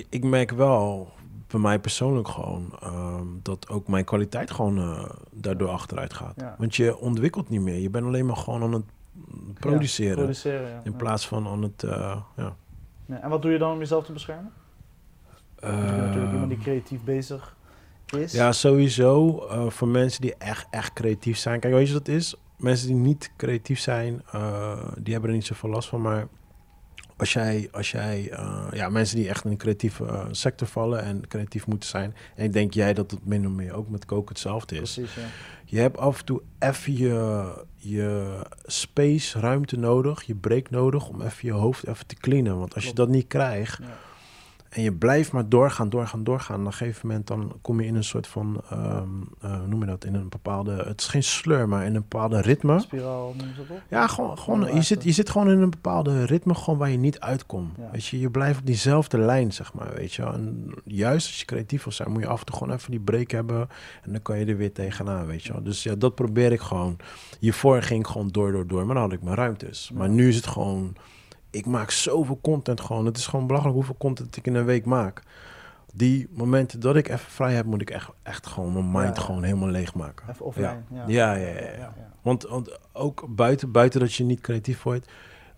[0.09, 1.12] ik merk wel,
[1.54, 6.34] bij mij persoonlijk gewoon, ehm, dat ook mijn kwaliteit gewoon eh, daardoor achteruit gaat.
[6.36, 6.54] Ja.
[6.58, 7.78] Want je ontwikkelt niet meer.
[7.78, 8.84] Je bent alleen maar gewoon aan het
[9.60, 10.16] produceren.
[10.16, 10.80] Produceren, ja.
[10.84, 12.56] In plaats van aan het, eh, ja.
[13.06, 14.52] En wat doe je dan om jezelf te beschermen?
[15.60, 17.56] Want je bent natuurlijk iemand die creatief bezig
[18.16, 18.32] is.
[18.32, 19.38] Ja, sowieso.
[19.46, 21.60] eh, voor mensen die echt, echt creatief zijn.
[21.60, 22.34] Kijk, weet je wat het is?
[22.56, 24.22] Mensen die niet creatief zijn,
[24.98, 26.00] die hebben er niet zoveel last van.
[26.00, 26.28] Maar
[27.24, 31.02] als jij, als jij eh, ja, mensen die echt in de creatieve eh, sector vallen
[31.02, 32.14] en creatief moeten zijn.
[32.37, 34.94] En ik denk jij dat het min of meer ook met koken hetzelfde is.
[34.94, 35.22] Precies, ja.
[35.64, 37.44] Je hebt af en toe even je,
[37.76, 42.58] je space, ruimte nodig, je break nodig om even je hoofd even te cleanen.
[42.58, 43.87] Want als je dat niet krijgt Ja.
[44.74, 47.94] En je blijft maar doorgaan, doorgaan, doorgaan, op een gegeven moment dan kom je in
[47.94, 49.08] een soort van, ehm,
[49.40, 52.00] eh, hoe noem je dat, in een bepaalde, het is geen sleur, maar in een
[52.08, 52.80] bepaalde ritme.
[52.80, 53.82] Spiraal, noem je dat op?
[53.88, 56.96] Ja, gewoon, gewoon je, zit, je zit gewoon in een bepaalde ritme gewoon waar je
[56.96, 57.76] niet uitkomt.
[57.78, 57.88] Ja.
[57.92, 60.22] Weet je, je blijft op diezelfde lijn, zeg maar, weet je.
[60.22, 63.00] En juist als je creatief wil zijn, moet je af en toe gewoon even die
[63.00, 63.68] break hebben.
[64.02, 65.62] En dan kan je er weer tegenaan, weet je wel.
[65.62, 66.96] Dus ja, dat probeer ik gewoon.
[67.40, 68.87] Hiervoor ging ik gewoon door, door, door.
[68.87, 69.90] Maar dan had ik mijn ruimtes.
[69.94, 70.96] Maar nu is het gewoon...
[71.54, 73.06] Ik maak zoveel content gewoon.
[73.06, 75.22] Het is gewoon belachelijk hoeveel content ik in een week maak.
[75.94, 79.22] Die momenten dat ik even vrij heb, moet ik echt, echt gewoon mijn mind Ja.
[79.22, 80.28] gewoon helemaal leegmaken.
[80.30, 80.82] Even offline.
[80.90, 81.04] Ja.
[81.06, 81.94] Ja, ja, ja, ja.
[82.22, 85.08] Want, want ook buiten, buiten dat je niet creatief wordt,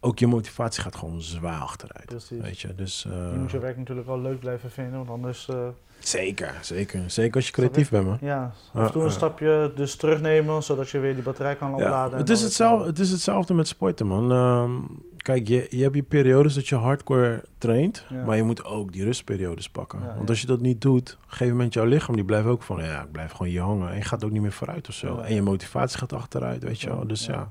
[0.00, 2.06] ook je motivatie gaat gewoon zwaar achteruit.
[2.06, 2.40] Precies.
[2.40, 5.48] Weet je, dus eh, Je moet je werk natuurlijk wel leuk blijven vinden, want anders...
[5.48, 5.68] eh,
[6.08, 7.10] zeker, zeker.
[7.10, 8.18] Zeker als je creatief bent, man.
[8.20, 9.16] ja, af en toe Ja, een ja.
[9.16, 12.12] stapje dus terugnemen, zodat je weer die batterij kan Ja, opladen.
[12.12, 14.32] en het, is hetzelfde, het is hetzelfde met sporten, man.
[14.32, 14.70] Ehm,
[15.16, 18.24] kijk, je, je hebt je periodes dat je hardcore traint, Ja.
[18.24, 19.98] maar je moet ook die rustperiodes pakken.
[20.00, 20.26] Ja, Want ja.
[20.28, 22.84] als je dat niet doet, op een gegeven moment jouw lichaam, die blijft ook van,
[22.84, 23.90] ja, ik blijf gewoon hier hangen.
[23.90, 25.16] En je gaat ook niet meer vooruit of zo.
[25.16, 25.22] Ja.
[25.22, 27.06] En je motivatie gaat achteruit, weet je Ja, wel.
[27.06, 27.32] Dus ja.
[27.32, 27.50] ja.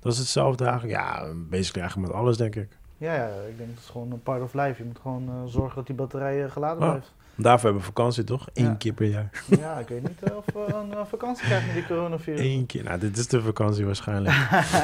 [0.00, 0.98] dat is hetzelfde eigenlijk.
[0.98, 2.68] Ja, basically eigenlijk met alles, denk ik.
[2.98, 4.74] Ja, ja, ik denk dat het gewoon een part of life.
[4.78, 6.90] Je moet gewoon eh, zorgen dat die batterij eh, geladen Ja.
[6.90, 7.12] blijft.
[7.36, 8.46] Daarvoor hebben we vakantie, toch?
[8.54, 8.74] Eén Ja.
[8.74, 9.30] keer per jaar.
[9.60, 12.40] Ja, ik weet niet eh, of we een eh, vakantie krijgen met die coronavirus.
[12.40, 12.84] Eén keer.
[12.84, 14.34] Nou, dit is de vakantie waarschijnlijk.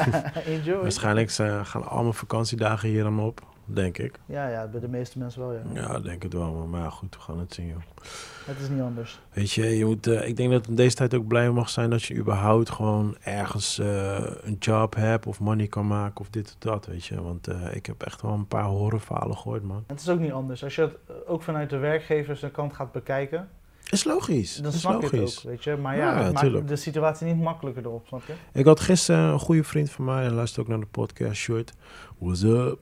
[0.45, 0.81] Enjoy.
[0.81, 3.41] waarschijnlijk zijn, gaan allemaal vakantiedagen hier dan op,
[3.73, 4.19] denk ik.
[4.25, 5.61] Ja, ja, bij de meeste mensen wel, ja.
[5.73, 6.67] Ja, denk het wel.
[6.69, 7.81] Maar, goed, we gaan het zien, joh.
[8.45, 9.19] Het is niet anders.
[9.33, 11.89] Weet je, je moet, eh, ik denk dat in deze tijd ook blij mag zijn
[11.89, 16.47] dat je überhaupt gewoon ergens eh, een job hebt of money kan maken of dit
[16.47, 17.21] of dat, weet je.
[17.21, 19.83] Want eh, ik heb echt wel een paar horrorverhalen gehoord, man.
[19.87, 20.63] Het is ook niet anders.
[20.63, 23.49] Als je het ook vanuit de werkgevers kant gaat bekijken,
[23.89, 24.55] Is logisch.
[24.55, 25.37] dan is snap logisch.
[25.37, 25.75] ook, weet je.
[25.75, 28.33] Maar Ja, ja, maakt de situatie niet makkelijker erop, snap je?
[28.53, 31.73] Ik had gisteren een goede vriend van mij, en luistert ook naar de podcast, Short.
[32.17, 32.79] What's up?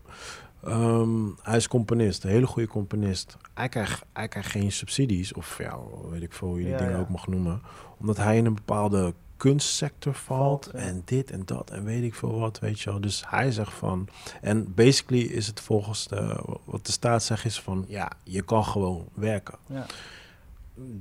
[0.63, 3.37] Ehm, hij is componist, een hele goede componist.
[3.53, 5.77] Hij krijgt, hij krijgt geen subsidies, of ja,
[6.09, 6.99] weet ik veel hoe je die Ja, dingen ja.
[6.99, 7.61] ook mag noemen.
[7.99, 12.39] Omdat hij in een bepaalde kunstsector valt, en dit en dat en weet ik veel
[12.39, 13.01] wat, weet je wel.
[13.01, 14.07] Dus hij zegt van,
[14.41, 18.65] en basically is het volgens de, wat de staat zegt is van, ja, je kan
[18.65, 19.57] gewoon werken.
[19.67, 19.85] Ja.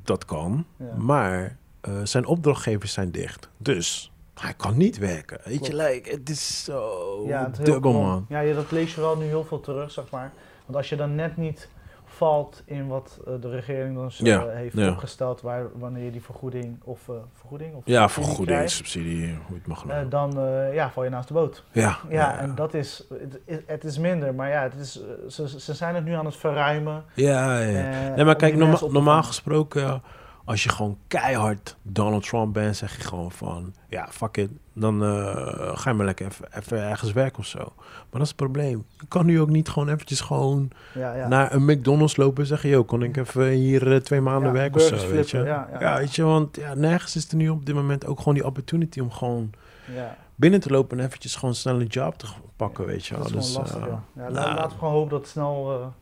[0.02, 0.64] Dat kan,
[0.96, 3.48] maar eh, zijn opdrachtgevers zijn dicht.
[3.56, 5.38] Dus hij kan niet werken.
[5.44, 8.26] Weet je, like, het is zo ja, het dubbel, man.
[8.28, 10.32] Ja, dat lees je wel nu heel veel terug, zeg maar.
[10.64, 11.68] Want als je dan net niet
[12.04, 14.88] valt in wat eh, de regering dan eh, Ja, heeft ja.
[14.90, 19.34] opgesteld, waar, wanneer je die vergoeding of eh, vergoeding of Ja, vergoeding, krijgt, subsidie, hoe
[19.48, 20.08] je het mag noemen.
[20.10, 20.32] dan
[20.72, 21.64] ja, val je naast de boot.
[21.72, 25.60] ja, Ja, en dat is, het, is- het is minder, maar ja, het is, ze,
[25.60, 27.04] ze zijn het nu aan het verruimen.
[27.14, 28.14] Ja, ja.
[28.14, 30.02] nee, maar kijk, norma- normaal gesproken,
[30.48, 34.50] als je gewoon keihard Donald Trump bent, zeg je gewoon van, ja, fuck it.
[34.72, 37.58] Dan eh, ga je maar lekker even, even ergens werken of zo.
[37.76, 38.84] Maar dat is het probleem.
[39.00, 41.28] Je kan nu ook niet gewoon eventjes gewoon Ja, ja.
[41.28, 44.54] naar een McDonald's lopen en zeggen, yo, kon ik even hier eh, twee maanden Ja,
[44.54, 45.38] werken of zo, weet je.
[45.38, 45.80] ja, ja.
[45.80, 48.46] ja, weet je, want ja, nergens is er nu op dit moment ook gewoon die
[48.46, 49.50] opportunity om gewoon
[49.94, 50.16] ja.
[50.34, 53.32] binnen te lopen en eventjes gewoon snel een job te pakken, weet je Dat is
[53.32, 54.02] Dus, lastig, eh, ja.
[54.12, 55.92] nou, la- Laten we gewoon hopen dat het snel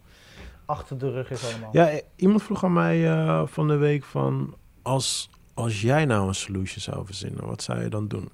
[0.66, 1.68] achter de rug is allemaal.
[1.72, 4.54] Ja, iemand vroeg aan mij eh, van de week van...
[4.82, 8.28] Als, als jij nou een solution zou verzinnen, wat zou je dan doen?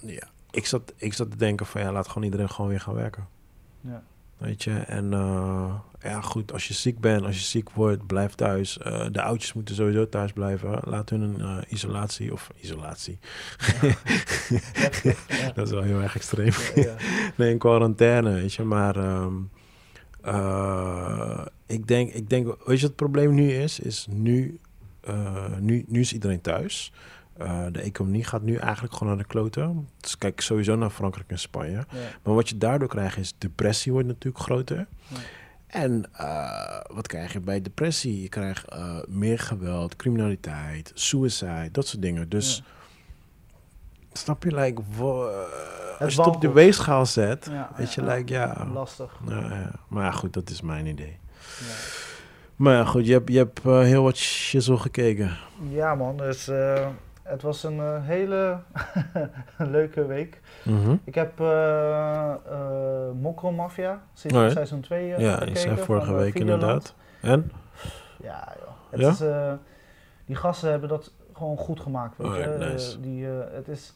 [0.00, 1.80] Ja, ik zat, ik zat te denken van...
[1.80, 3.28] Ja, laat gewoon iedereen gewoon weer gaan werken.
[3.80, 4.02] Ja.
[4.36, 8.34] Weet je, en eh, ja goed, als je ziek bent, als je ziek wordt, blijf
[8.34, 8.78] thuis.
[8.78, 10.80] Eh, de oudjes moeten sowieso thuis blijven.
[10.84, 13.18] Laat hun een isolatie, of isolatie.
[15.28, 15.52] Ja.
[15.54, 16.52] Dat is wel heel erg extreem.
[16.74, 16.94] Ja, ja.
[17.36, 18.62] Nee, in quarantaine, weet je.
[18.62, 19.34] Maar ehm,
[20.22, 23.80] eh, ik, denk, ik denk, weet je wat het probleem nu is?
[23.80, 24.58] Is nu,
[25.00, 26.92] eh, nu, nu is iedereen thuis.
[27.36, 29.88] Eh, de economie gaat nu eigenlijk gewoon naar de kloten.
[30.00, 31.72] Dus kijk sowieso naar Frankrijk en Spanje.
[31.72, 31.84] Ja.
[32.22, 34.86] Maar wat je daardoor krijgt is, depressie wordt natuurlijk groter.
[35.08, 35.16] Ja.
[35.66, 36.04] En
[36.92, 38.22] wat krijg je bij depressie?
[38.22, 38.64] Je krijgt
[39.08, 42.28] meer geweld, criminaliteit, suicide, dat soort dingen.
[42.28, 42.78] Dus Ja.
[44.12, 44.82] Snap je, like,
[45.98, 48.66] als je het op de weegschaal zet, Ja, weet je, ja, like, ja.
[48.72, 49.12] Lastig.
[49.28, 49.70] Ja, ja.
[49.88, 51.18] Maar ja, goed, dat is mijn idee.
[51.58, 51.74] Ja.
[52.56, 55.36] Maar ja, goed, je hebt, je hebt eh, heel wat shizzle gekeken.
[55.68, 56.86] Ja man, dus eh,
[57.22, 58.58] het was een eh, hele
[59.58, 60.40] leuke week.
[60.64, 60.96] Mhm.
[61.04, 61.38] Ik heb
[63.20, 64.50] Mokro Mafia, sinds Oh ja?
[64.50, 65.56] seizoen 2 Ja, gekeken.
[65.56, 66.60] zei vorige week Videoland.
[66.62, 66.94] inderdaad.
[67.20, 67.52] En?
[68.22, 68.68] Ja, joh.
[68.90, 69.08] Het Ja?
[69.10, 69.18] Is,
[70.26, 72.40] die gasten hebben dat gewoon goed gemaakt, weet Oh, je.
[72.42, 73.00] ja, nice.
[73.00, 73.92] die, het is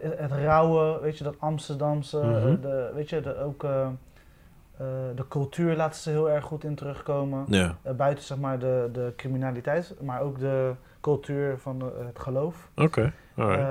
[0.00, 2.60] het, het, rauwe, weet je, dat Amsterdamse, Mhm.
[2.60, 6.74] de, weet je, de, ook eh, eh, de cultuur laten ze heel erg goed in
[6.74, 7.44] terugkomen.
[7.48, 7.76] Ja.
[7.82, 12.70] Eh, buiten zeg maar de, de criminaliteit, maar ook de cultuur van de- het geloof.
[12.76, 13.68] Oké, alright.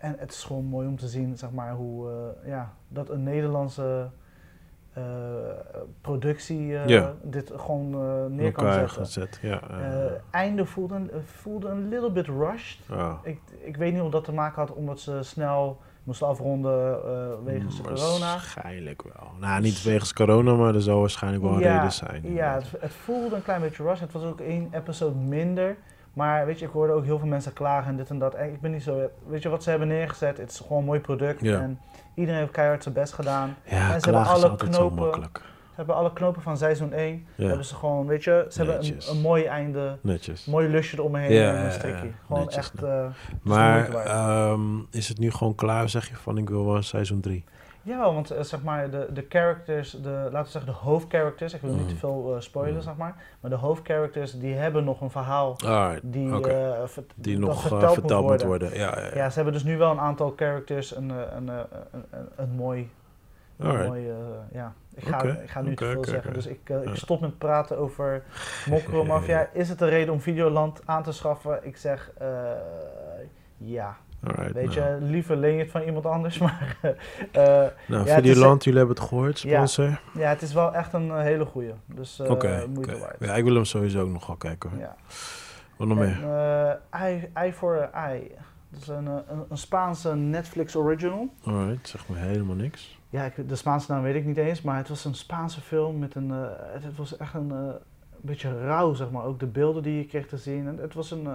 [0.00, 2.08] En het is gewoon mooi om te zien, zeg maar, hoe
[2.44, 4.08] ja, dat een Nederlandse
[4.92, 5.02] eh,
[6.00, 7.12] productie eh, Ja.
[7.22, 7.94] dit gewoon
[8.26, 8.88] In neer kan zetten.
[9.04, 9.60] gezet, ja.
[10.30, 12.78] Einde voelde, een- voelde een little bit rushed.
[12.90, 13.14] oh.
[13.22, 16.98] Ik, ik weet niet of dat te maken had omdat ze snel moesten afronden
[17.44, 18.18] wegens Mm, corona.
[18.30, 19.30] Waarschijnlijk wel.
[19.40, 22.32] Nou, niet wegens corona, maar er zal waarschijnlijk wel Ja, reden zijn.
[22.32, 24.00] Ja, het, het voelde een klein beetje rush.
[24.00, 25.76] Het was ook één episode minder.
[26.14, 28.34] Maar weet je, ik hoorde ook heel veel mensen klagen en dit en dat.
[28.34, 29.10] En ik ben niet zo...
[29.26, 31.40] Weet je, wat ze hebben neergezet, het is gewoon een mooi product.
[31.40, 31.60] Ja.
[31.60, 31.80] En
[32.14, 33.56] iedereen heeft keihard zijn best gedaan.
[33.64, 35.30] Ja, En ze hebben is alle knopen-.
[35.70, 37.26] Ze hebben alle knopen van seizoen 1.
[37.34, 39.98] Ja, Hebben ze gewoon, weet je, ze hebben een, een mooi einde.
[40.00, 40.46] netjes.
[40.46, 42.10] Een mooi lusje eromheen Ja, en een strikje.
[42.26, 42.82] Gewoon netjes, echt...
[42.82, 43.06] eh,
[43.42, 44.06] Maar waard.
[44.08, 47.44] ehm, is het nu gewoon klaar, zeg je, van ik wil wel seizoen 3?
[47.82, 51.60] Ja, want eh, zeg maar de, de characters, de, laten we zeggen de hoofdcharacters, ik
[51.60, 51.88] wil niet Mm.
[51.88, 52.80] te veel eh, spoilen Mm.
[52.80, 56.82] zeg maar, maar de hoofdcharacters die hebben nog een verhaal Alright, die, eh,
[57.14, 58.74] die nog verteld, verteld, moet worden.
[58.74, 59.14] Ja, ja, ja.
[59.14, 61.66] Ja, ze hebben dus nu wel een aantal characters, een, een, een,
[62.10, 62.90] een, een mooi,
[63.56, 64.12] een mooi
[64.52, 64.72] ja.
[64.94, 68.22] Ik ga, ik ga nu te veel zeggen, dus ik, ik stop met praten over
[68.70, 69.48] Mokro Mafia.
[69.52, 71.58] Is het een reden om Videoland aan te schaffen?
[71.62, 72.12] Ik zeg
[73.56, 73.96] ja.
[74.24, 74.90] Alright, Weet nou.
[74.90, 78.78] je, liever leen je het van iemand anders, maar eh, Nou, ja, is- Videoland, jullie
[78.78, 80.00] hebben het gehoord, sponsor?
[80.14, 81.72] Ja, het is wel echt een eh, hele goeie.
[81.86, 83.00] Dus Oké, moeite oké.
[83.00, 83.16] waard.
[83.20, 84.70] Ja, ik wil hem sowieso ook nog wel kijken.
[84.70, 84.78] hoor.
[84.78, 84.96] Ja.
[85.76, 86.18] Wat nog meer?
[87.34, 88.30] Eye, for Eye.
[88.70, 91.28] Dat is een, een, een Spaanse Netflix original.
[91.44, 92.98] Alright, zeg me helemaal niks.
[93.08, 95.98] Ja, ik, de Spaanse naam weet ik niet eens, maar het was een Spaanse film
[95.98, 96.30] met een...
[96.72, 97.52] het, het was echt een
[98.20, 99.24] beetje rauw, zeg maar.
[99.24, 100.66] Ook de beelden die je kreeg te zien.
[100.68, 101.28] En het was een...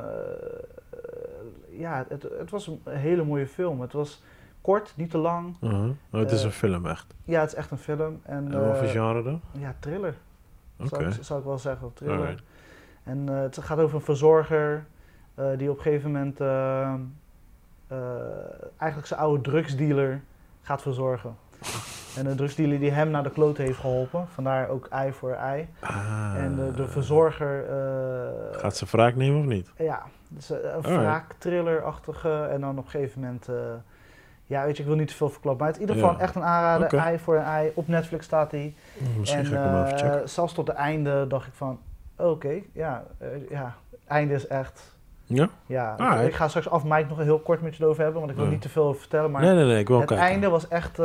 [1.78, 3.82] ja, het, het was een hele mooie film.
[3.82, 4.24] Het was
[4.62, 5.56] kort, niet te lang.
[5.62, 7.14] Oh, het is Eh, een film echt.
[7.24, 8.20] Ja, het is echt een film.
[8.24, 9.42] En, En wat voor eh, genre dan?
[9.52, 10.16] Ja, thriller.
[10.80, 10.88] Oké.
[10.88, 12.18] Zou, ik, zou ik wel zeggen, thriller.
[12.18, 12.44] Alright.
[13.04, 14.86] En eh, het gaat over een verzorger
[15.58, 16.40] die op een gegeven moment
[18.78, 20.22] eigenlijk zijn oude drugsdealer
[20.62, 21.36] gaat verzorgen.
[22.18, 25.68] En de drugsdealer die hem naar de kloot heeft geholpen, vandaar ook ei voor ei.
[25.80, 26.34] Ah.
[26.38, 29.72] En de, de verzorger, eh, Gaat ze wraak nemen of niet?
[29.78, 32.48] ja, dus eh, een wraak-thriller-achtige.
[32.52, 33.56] En dan op een gegeven moment, eh,
[34.46, 36.10] ja weet je, ik wil niet te veel verklappen, maar het is in ieder Ja.
[36.12, 37.00] geval echt een aanrader.
[37.00, 38.74] Ei voor ei, op Netflix staat hij.
[39.18, 40.30] Misschien En ga ik hem even checken.
[40.30, 41.80] zelfs tot het einde dacht ik van,
[42.18, 44.94] oké, ja, eh, ja, het einde is echt...
[45.28, 45.50] Ja?
[45.66, 48.38] Ja, ik- ga straks af Mike nog heel kort met je erover hebben, want ik
[48.38, 48.52] wil Ja.
[48.52, 49.32] niet te veel over vertellen.
[49.32, 50.26] Maar nee, nee, nee, ik wil het kijken.
[50.26, 51.00] einde was echt,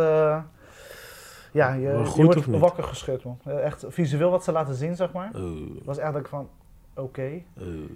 [1.53, 3.39] ja, je, wordt wakker geschud man.
[3.45, 5.31] Eh, Echt visueel wat ze laten zien, zeg maar.
[5.37, 6.49] Oeh, was ik van,
[6.95, 7.31] oké.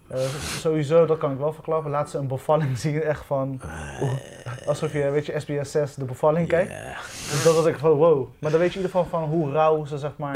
[0.09, 0.19] Eh,
[0.59, 1.91] sowieso, dat kan ik wel verklappen.
[1.91, 3.61] Laat ze een bevalling zien, echt van,
[4.67, 6.71] alsof je, weet je, SBS 6 de bevalling kijkt.
[6.71, 6.97] Yeah.
[7.07, 8.29] Dus dat was ik van, wow.
[8.39, 10.33] Maar dan weet je in ieder geval van hoe rauw ze, zeg maar,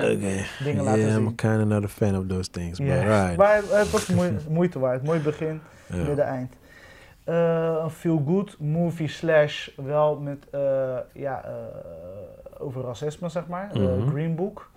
[0.65, 1.23] dingen laten zien.
[1.27, 3.37] I'm kind of not a fan of those things, but right.
[3.37, 5.03] Maar het, was moe- moeite waard.
[5.05, 5.97] Mooi begin, Ja.
[5.97, 6.53] midden, eind.
[7.25, 10.61] Eh, een feel-good movie slash wel met, eh,
[11.13, 11.51] ja, eh,
[12.61, 13.71] over racisme, zeg maar.
[13.75, 14.09] Mhm.
[14.09, 14.71] Green Book.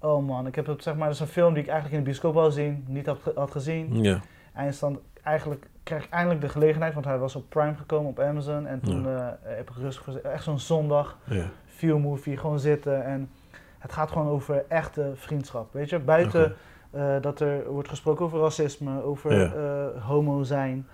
[0.00, 2.04] Oh man, ik heb het, zeg maar, dat is een film die ik eigenlijk in
[2.04, 4.02] de bioscoop wou zien, niet had, had gezien.
[4.02, 4.20] Ja.
[4.54, 8.66] Eindstand, eigenlijk kreeg ik eindelijk de gelegenheid, want hij was op Prime gekomen op Amazon.
[8.66, 11.44] En toen eh, heb ik rustig gezet, echt zo'n zondag, Ja.
[11.66, 13.04] feel movie, gewoon zitten.
[13.04, 13.30] En
[13.78, 15.98] het gaat gewoon over echte vriendschap, weet je.
[15.98, 16.54] Buiten
[16.90, 20.00] eh, dat er wordt gesproken over racisme, over Ja.
[20.00, 20.86] homo zijn,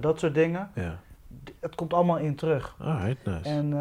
[0.00, 0.70] dat soort dingen.
[1.60, 2.76] Het komt allemaal in terug.
[2.80, 3.48] Alright, nice.
[3.48, 3.72] En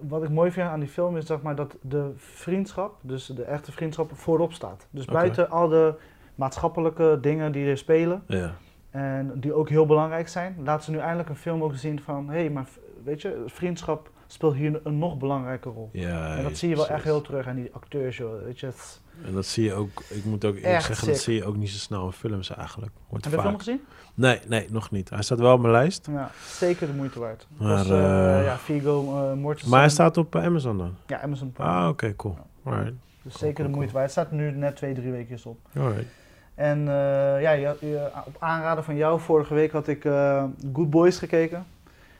[0.00, 3.42] wat ik mooi vind aan die film is zeg maar, dat de vriendschap, dus de
[3.42, 4.86] echte vriendschap, voorop staat.
[4.90, 5.94] Dus buiten al de
[6.34, 8.54] maatschappelijke dingen die er spelen, Ja.
[8.90, 12.28] en die ook heel belangrijk zijn, laten ze nu eindelijk een film ook zien van,
[12.28, 12.66] hé, hey, maar
[13.04, 15.88] weet je, vriendschap speelt hier een nog belangrijke rol.
[15.92, 18.42] Ja, en dat zie je wel echt heel terug aan die acteurs, joh.
[18.44, 19.00] Weet je, het...
[19.24, 21.70] En dat zie je ook, ik moet ook eerlijk zeggen, dat zie je ook niet
[21.70, 22.92] zo snel in films eigenlijk.
[23.08, 23.80] Wordt Heb je de film gezien?
[24.18, 25.10] Nee, nee, nog niet.
[25.10, 26.08] Hij staat wel op mijn lijst.
[26.12, 27.46] Ja, zeker de moeite waard.
[27.56, 29.02] Maar, eh, eh, ja, Vigo
[29.36, 29.70] Mortensen.
[29.70, 30.94] Maar hij staat op eh, Amazon dan?
[31.06, 31.68] Ja, Amazon Prime.
[31.70, 32.38] Ah, oké, cool.
[32.64, 32.86] Alright.
[32.86, 34.04] dus cool, zeker cool, de moeite waard.
[34.04, 35.58] Het staat nu net twee, drie weken op.
[35.76, 36.06] Alright.
[36.54, 40.90] En eh, ja, je, je- op aanraden van jou, vorige week had ik eh, Good
[40.90, 41.66] Boys gekeken.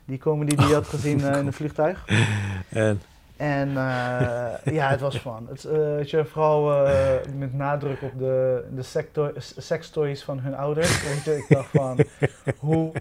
[0.05, 2.05] Die comedy die je had gezien eh, in het vliegtuig.
[2.69, 3.01] En,
[3.39, 5.47] En eh, ja, het was fun.
[5.49, 11.03] Het, eh, weet je, vooral eh, met nadruk op de, de sextoys van hun ouders.
[11.03, 11.99] Weet je, ik dacht van,
[12.59, 12.93] hoe,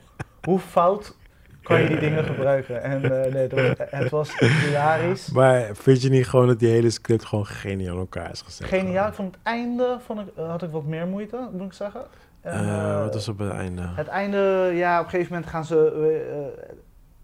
[0.44, 1.16] hoe fout
[1.64, 2.84] kan je die dingen gebruiken?
[2.84, 5.30] En nee, het was, het was hilarisch.
[5.32, 8.68] Maar vind je niet gewoon dat die hele script gewoon geniaal in elkaar is gezet?
[8.68, 9.08] Geniaal.
[9.08, 12.02] Ik vond het einde vond ik, had ik wat meer moeite, moet ik zeggen.
[12.42, 13.82] En, wat is op het einde?
[13.96, 16.56] Het einde, ja, op een gegeven moment gaan ze.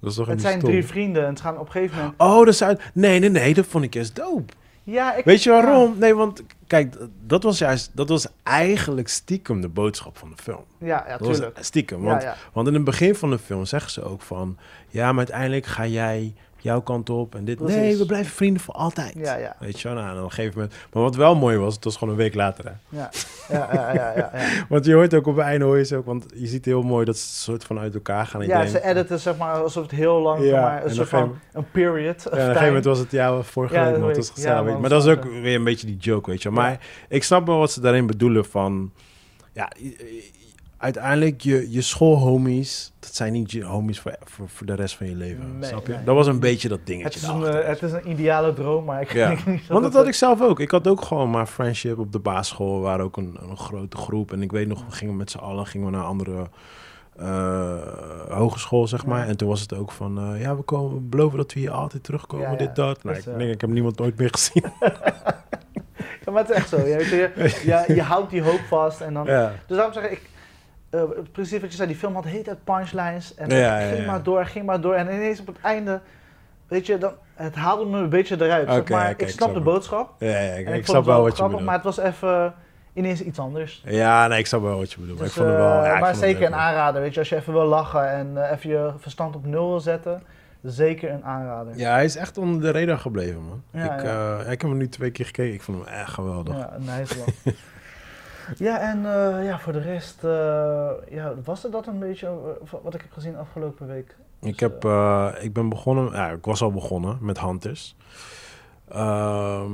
[0.03, 2.15] Dat is toch het zijn drie vrienden en ze gaan op een gegeven moment.
[2.17, 2.81] Oh, dat uit...
[2.93, 4.53] Nee, nee, nee, dat vond ik juist dope.
[4.83, 5.95] Ja, ik, Weet je waarom?
[5.99, 7.91] Nee, want kijk, dat was juist...
[7.93, 10.63] Dat was eigenlijk stiekem de boodschap van de film.
[10.77, 11.57] Ja, ja, Dat was tuurlijk.
[11.61, 12.35] stiekem, Ja, want, ja.
[12.53, 14.57] want in het begin van de film zeggen ze ook van...
[14.89, 16.33] Ja, maar uiteindelijk ga jij
[16.63, 17.57] jouw kant op en dit...
[17.57, 17.75] Precies.
[17.75, 19.13] Nee, we blijven vrienden voor altijd.
[19.15, 19.55] Ja, ja.
[19.59, 20.75] Weet je wel, nou, op een gegeven moment...
[20.93, 22.97] Maar wat wel mooi was, het was gewoon een week later, hè.
[22.97, 23.09] Ja,
[23.49, 24.65] ja, ja, ja, ja, ja.
[24.69, 26.05] Want je hoort ook op het einde, hoor je ze ook...
[26.05, 28.45] Want je ziet heel mooi dat ze soort van uit elkaar gaan.
[28.45, 31.19] Ja, ze editen zeg maar alsof het heel lang, Ja, maar, en een soort een
[31.19, 34.17] van een period Ja, op een gegeven moment was het ja, vorige Ja, week, weet
[34.17, 34.79] was gezellig.
[34.79, 36.49] Maar dat is ook weer een beetje die joke, weet je.
[36.51, 36.63] wel.
[36.63, 36.69] Ja.
[36.69, 38.91] Maar ik snap wel wat ze daarin bedoelen van...
[39.53, 39.71] Ja,
[40.77, 42.92] uiteindelijk je, je schoolhomies...
[43.03, 45.87] Dat zijn niet je homies voor, voor, voor de rest van je leven, Nee, snap
[45.87, 45.93] je?
[45.93, 46.03] nee.
[46.03, 48.83] Dat was een beetje dat Het dingetje is, een, eh, het is een ideale droom,
[48.85, 49.27] maar ik Ja.
[49.35, 50.59] denk niet dat Want dat het- had ik zelf ook.
[50.59, 52.75] Ik had ook gewoon maar friendship op de basisschool.
[52.77, 54.31] We waren ook een, een grote groep.
[54.31, 56.47] En ik weet nog, we gingen met z'n allen gingen we naar andere
[57.17, 57.77] eh,
[58.29, 59.19] hogeschool, zeg maar.
[59.19, 59.25] Ja.
[59.25, 61.71] En toen was het ook van, eh, ja, we, komen, we beloven dat we hier
[61.71, 63.03] altijd terugkomen, Ja, dit, dat.
[63.03, 64.63] Nou, Dus, ik denk, ik heb niemand nooit meer gezien.
[66.25, 66.77] Ja, maar het is echt zo.
[66.77, 67.31] Je, je,
[67.87, 69.25] je, je houdt die hoop vast en dan...
[69.25, 70.21] Dus daarom zeg ik,
[70.93, 71.01] eh,
[71.31, 73.35] precies wat je zei, die film had heet het punchlines.
[73.35, 74.05] En Ja, ging ja.
[74.05, 74.93] maar door, ging maar door.
[74.93, 76.01] En ineens op het einde,
[76.67, 78.69] weet je, dan, het haalde me een beetje eruit.
[78.71, 80.13] zeg maar ik snap de boodschap.
[80.17, 81.63] Ja, ja, ik, ik, snap wel wat je bedoelt.
[81.63, 82.53] maar het was even
[82.93, 83.83] ineens iets anders.
[83.85, 85.17] Ja, nee, ik snap wel wat je bedoelt.
[85.19, 85.83] maar Dus, ik vond het wel...
[85.83, 88.51] eh, ja, maar zeker een aanrader, weet je, als je even wil lachen en eh,
[88.51, 90.23] even je verstand op nul wil zetten,
[90.61, 91.77] zeker een aanrader.
[91.77, 93.63] Ja, hij is echt onder de radar gebleven, man.
[93.71, 94.39] Ja, ik, ja.
[94.39, 95.53] ik heb hem nu twee keer gekeken.
[95.53, 96.55] Ik vond hem echt geweldig.
[96.55, 97.15] Ja, nice.
[98.57, 102.73] ja, en eh, ja, voor de rest, eh, ja, was het dat een beetje eh,
[102.83, 104.15] wat ik heb gezien afgelopen week?
[104.41, 104.73] Ik, Dus, heb,
[105.41, 107.95] ik ben begonnen, ja, ik was al begonnen met Hunters.
[108.87, 109.71] Ehm,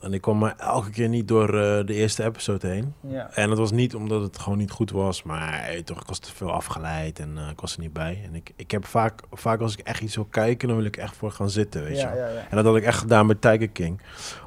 [0.00, 2.94] en ik kwam maar elke keer niet door eh, de eerste episode heen.
[3.00, 3.30] Ja.
[3.34, 6.34] En dat was niet omdat het gewoon niet goed was, maar toch, ik was te
[6.34, 8.22] veel afgeleid en eh, ik was er niet bij.
[8.24, 10.96] En ik, ik heb vaak, vaak als ik echt iets wil kijken, dan wil ik
[10.96, 12.46] echt voor gaan zitten, weet je Ja, ja.
[12.50, 14.00] En dat had ik echt gedaan met Tiger King.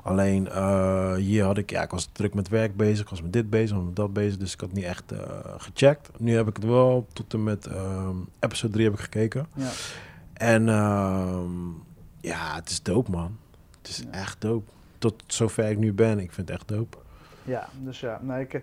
[0.04, 3.34] Alleen eh, hier had ik, ja, ik was druk met werk bezig, ik was met
[3.34, 5.14] dit bezig, met dat bezig, dus ik had niet echt
[5.58, 6.10] gecheckt.
[6.18, 9.48] Nu heb ik het wel tot en met ehm, episode 3 heb ik gekeken.
[9.56, 9.70] Ja.
[10.34, 11.70] En ehm,
[12.22, 13.38] ja, het is dope, man.
[13.86, 14.72] Het is echt dope.
[14.98, 16.98] Tot zover ik nu ben, ik vind het echt dope.
[17.44, 18.62] Ja, dus ja, nee, ik, eh,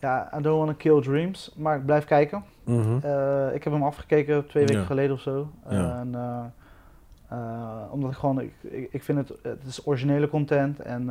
[0.00, 2.44] ja, I don't want to kill dreams, maar ik blijf kijken.
[2.64, 2.98] Mhm.
[3.02, 4.86] Eh, ik heb hem afgekeken twee weken Ja.
[4.86, 5.50] geleden of zo.
[5.68, 5.98] Ja.
[5.98, 6.14] En,
[7.28, 8.52] eh, omdat ik gewoon, ik,
[8.90, 11.08] ik, vind het, het is originele content en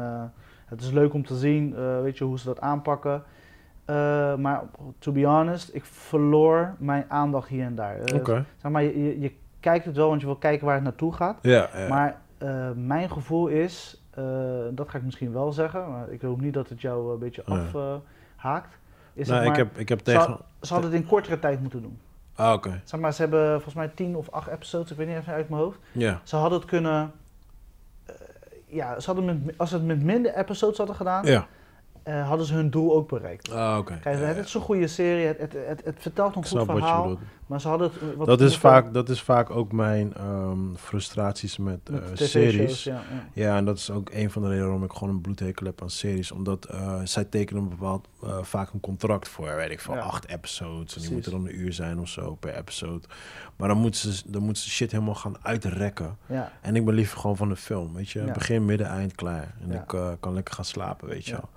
[0.66, 3.24] het is leuk om te zien, weet je, hoe ze dat aanpakken.
[4.38, 4.62] Maar
[5.00, 7.98] to be honest, ik verloor mijn aandacht hier en daar.
[8.58, 11.14] Zeg maar, je, je, je kijkt het wel, want je wil kijken waar het naartoe
[11.14, 11.38] gaat.
[11.42, 11.88] Ja, ja.
[11.88, 14.24] Maar eh, mijn gevoel is, eh,
[14.72, 17.44] dat ga ik misschien wel zeggen, maar ik hoop niet dat het jou een beetje
[17.46, 18.78] afhaakt.
[19.14, 20.22] is zeg maar, ik, heb, ik heb ze, tegen...
[20.22, 22.00] had- ze hadden het in kortere tijd moeten doen.
[22.36, 22.82] Ah, oké.
[22.84, 25.50] Zeg maar, ze hebben volgens mij tien of acht episodes, ik weet niet even uit
[25.50, 25.80] mijn hoofd.
[25.92, 26.22] Ja.
[26.24, 27.12] Ze hadden het kunnen,
[28.06, 28.14] eh,
[28.68, 31.48] ja, ze hadden met, als ze het met minder episodes hadden gedaan, Ja.
[32.04, 33.52] Eh, hadden ze hun doel ook bereikt.
[33.52, 34.00] Ah, oké.
[34.04, 37.62] Ja, het is een goede serie, het, het, het, het vertelt een goed verhaal, maar
[37.62, 38.02] ze hadden het...
[38.02, 42.20] eh, wat Dat is, vaak, dat is vaak ook mijn ehm, frustraties met, eh, met
[42.20, 42.84] series.
[42.84, 43.02] Ja, ja.
[43.34, 45.82] Ja, en dat is ook een van de redenen waarom ik gewoon een bloedhekel heb
[45.82, 46.32] aan series.
[46.32, 46.68] Omdat
[47.04, 49.96] zij tekenen een bepaald, eh, vaak een contract voor, weet ik Ja.
[50.00, 50.70] acht episodes.
[50.72, 51.10] En die Precies.
[51.10, 53.08] moeten dan een uur zijn of zo per episode.
[53.56, 56.18] Maar dan moeten ze, dan moeten ze shit helemaal gaan uitrekken.
[56.26, 56.52] ja.
[56.62, 58.24] En ik ben liever gewoon van de film, weet je.
[58.26, 58.32] Ja.
[58.32, 59.56] Begin, midden, eind, klaar.
[59.62, 61.50] En ik eh, kan lekker gaan slapen, weet je wel.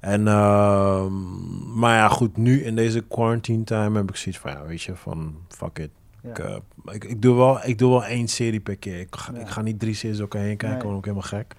[0.00, 4.64] En, ehm, maar ja, goed, nu in deze quarantine time heb ik zoiets van, ja,
[4.66, 5.90] weet je, van fuck it.
[6.22, 6.56] Ik, eh,
[6.92, 9.00] ik, ik, doe wel, ik doe wel één serie per keer.
[9.00, 10.86] Ik ga, ik ga niet drie series elkaar heen kijken, Nee.
[10.86, 11.54] want ik helemaal gek.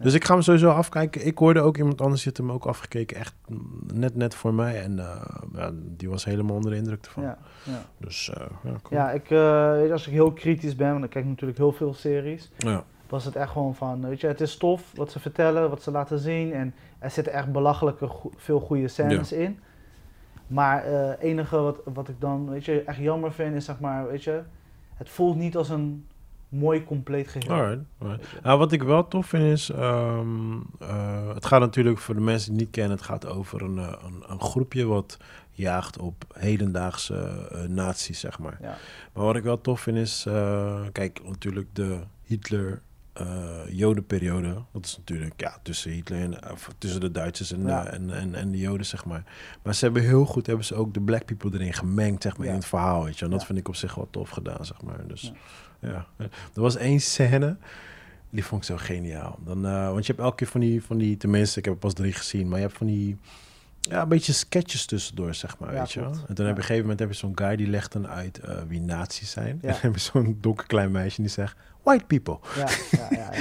[0.00, 1.26] Dus ik ga hem sowieso afkijken.
[1.26, 3.34] Ik hoorde ook iemand anders zitten hem ook afgekeken, echt
[3.92, 4.82] net, net voor mij.
[4.82, 7.22] En eh, ja, die was helemaal onder de indruk ervan.
[7.22, 7.82] Ja, ja.
[7.98, 9.00] Dus uh, ja, cool.
[9.00, 12.50] ja ik, eh, als ik heel kritisch ben, want ik kijk natuurlijk heel veel series,
[12.56, 12.84] ja.
[13.08, 15.90] was het echt gewoon van, weet je, het is tof wat ze vertellen, wat ze
[15.90, 16.52] laten zien.
[16.52, 19.58] En er zitten echt belachelijke go- veel goede scènes in.
[20.46, 24.08] Maar het enige wat, wat ik dan, weet je, echt jammer vind is, zeg maar,
[24.08, 24.40] weet je,
[24.94, 26.06] het voelt niet als een
[26.48, 27.50] mooi compleet geheel.
[27.50, 28.42] Alright, alright.
[28.42, 32.48] Nou, wat ik wel tof vind is, ehm, eh, het gaat natuurlijk voor de mensen
[32.48, 35.16] die het niet kennen, het gaat over een, eh, een, een groepje wat
[35.50, 38.58] jaagt op hedendaagse eh nazi's, zeg maar.
[38.60, 38.76] Ja,
[39.12, 42.80] Maar wat ik wel tof vind is, eh, kijk, natuurlijk de Hitler
[43.12, 44.62] eh Jodenperiode.
[44.72, 47.86] Dat is natuurlijk ja, tussen Hitler en of tussen de Duitsers en, Ja.
[47.86, 49.24] en, en, en de Joden, zeg maar.
[49.62, 52.46] Maar ze hebben heel goed, hebben ze ook de black people erin gemengd, zeg maar,
[52.46, 52.52] Ja.
[52.52, 53.24] in het verhaal, weet je.
[53.24, 53.46] En dat Ja.
[53.46, 55.06] vind ik op zich wel tof gedaan, zeg maar.
[55.06, 55.32] Dus
[55.78, 56.06] Ja.
[56.18, 57.56] Er was één scène,
[58.30, 59.38] die vond ik zo geniaal.
[59.44, 61.80] Dan, eh, want je hebt elke keer van die, van die, tenminste, ik heb er
[61.80, 63.16] pas drie gezien, maar je hebt van die,
[63.80, 66.10] ja, een beetje sketches tussendoor, zeg maar, Ja, weet je wel.
[66.28, 68.08] En toen heb je op een gegeven moment heb je zo'n guy die legt dan
[68.08, 69.58] uit eh, wie nazi's zijn.
[69.62, 72.38] En dan heb je zo'n donker klein meisje die zegt, white people.
[72.56, 73.30] Ja, ja, ja.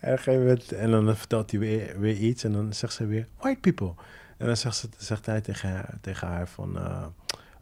[0.00, 2.92] En, op een gegeven moment, en dan vertelt hij weer, weer iets en dan zegt
[2.92, 3.92] ze weer, white people.
[4.36, 7.04] En dan zegt, ze, zegt hij tegen haar, tegen haar van, eh,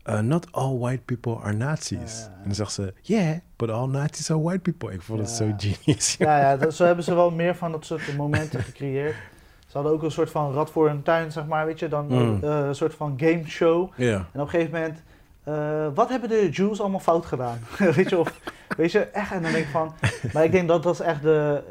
[0.02, 1.98] eh, not all white people are Nazis.
[2.20, 2.32] Ja.
[2.36, 4.92] En dan zegt ze, yeah, but all Nazis are white people.
[4.92, 6.14] Ik vond het zo genius.
[6.18, 9.14] Ja, ja dat, zo hebben ze wel meer van dat soort momenten gecreëerd.
[9.66, 11.88] Ze hadden ook een soort van rad voor een tuin, zeg maar, weet je.
[11.88, 12.38] Dan Mm.
[12.42, 13.90] eh, een soort van game show.
[13.96, 14.14] Ja.
[14.32, 15.02] En op een gegeven moment,
[15.44, 17.58] eh, wat hebben de Jews allemaal fout gedaan?
[17.96, 18.40] weet je, of,
[18.76, 19.32] weet je, echt.
[19.32, 19.92] En dan denk ik van,
[20.32, 21.62] maar ik denk dat dat is echt de,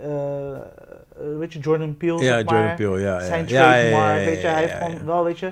[1.37, 2.55] weet je, Jordan Peele, Ja, zeg maar.
[2.59, 3.19] Jordan Peele, ja.
[3.19, 4.47] Zijn ja, ja, ja, trademark, ja, weet je.
[4.47, 5.51] Hij heeft gewoon wel, weet je,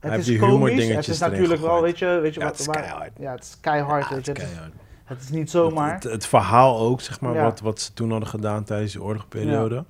[0.00, 2.66] het is die komisch, het is natuurlijk wel, weet je, weet je Ja, wat, het
[2.68, 3.10] is keihard.
[3.18, 4.30] ja, het is keihard, Ja, weet je.
[4.32, 4.82] het is Het is, keihard.
[5.04, 5.94] het is niet zomaar.
[5.94, 7.42] Het, het, het verhaal ook, zeg maar, Ja.
[7.42, 9.84] wat, wat ze toen hadden gedaan tijdens die oorlogsperiode.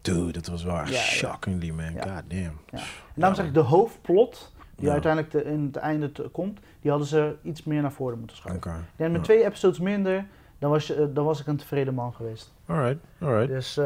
[0.00, 1.92] Dude, dat was wel echt shockingly, man.
[1.94, 2.02] Ja.
[2.02, 2.58] God damn.
[2.70, 2.80] En
[3.14, 7.08] daarom zeg ik, de hoofdplot, die uiteindelijk te- in het einde te- komt, die hadden
[7.08, 8.70] ze iets meer naar voren moeten schuiven.
[8.70, 8.84] Oké.
[8.96, 10.26] En met twee episodes minder,
[10.58, 12.52] dan was, je, eh, dan was ik een tevreden man geweest.
[12.66, 13.48] Alright, alright.
[13.48, 13.84] Dus eh,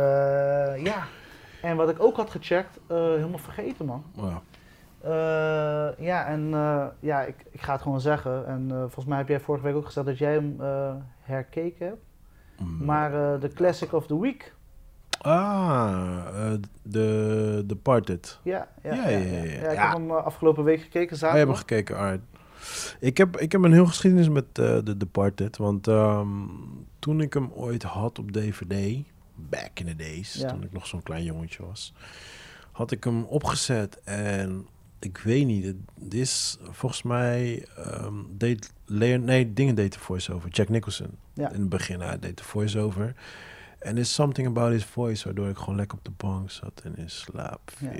[0.85, 1.07] ja.
[1.63, 4.05] En wat ik ook had gecheckt, eh, helemaal vergeten man.
[4.17, 4.41] Ja.
[5.01, 8.47] Eh, ja, en eh, ja, ik, ik ga het gewoon zeggen.
[8.47, 10.57] En eh, volgens mij heb jij vorige week ook gezegd dat jij hem
[11.21, 12.03] herkeken hebt.
[12.59, 12.85] Mm.
[12.85, 14.55] Maar de Classic of the Week,
[15.21, 18.39] Ah, de Departed.
[18.43, 18.69] ja.
[18.83, 19.71] Ja, Ja, ja, ja, ja.
[19.71, 21.37] ik heb hem afgelopen week gekeken, Wij zaterdag.
[21.39, 22.25] hebben gekeken, alright.
[23.01, 25.57] Ik heb, ik heb een heel geschiedenis met de Departed.
[25.57, 26.29] Want ehm,
[26.99, 29.03] toen ik hem ooit had op DVD,
[29.35, 31.95] back in the days, toen ik nog zo'n klein jongetje was,
[32.73, 34.67] had ik hem opgezet en
[35.01, 35.65] ik weet niet,
[36.05, 40.49] het is volgens mij ehm deed Leon, nee, dingen deed de voice-over.
[40.51, 41.11] Jack Nicholson.
[41.35, 41.53] Ja.
[41.53, 43.15] In het begin, hij deed de voice-over.
[43.79, 46.97] En is something about his voice, waardoor ik gewoon lekker op de bank zat en
[46.97, 47.91] in slaap viel.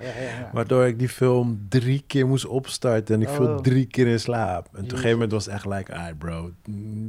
[0.00, 0.50] ja, ja.
[0.54, 3.34] Waardoor ik die film drie keer moest opstarten en ik Oh.
[3.36, 4.64] viel drie keer in slaap.
[4.72, 6.50] En op een gegeven moment was het echt like, ah bro,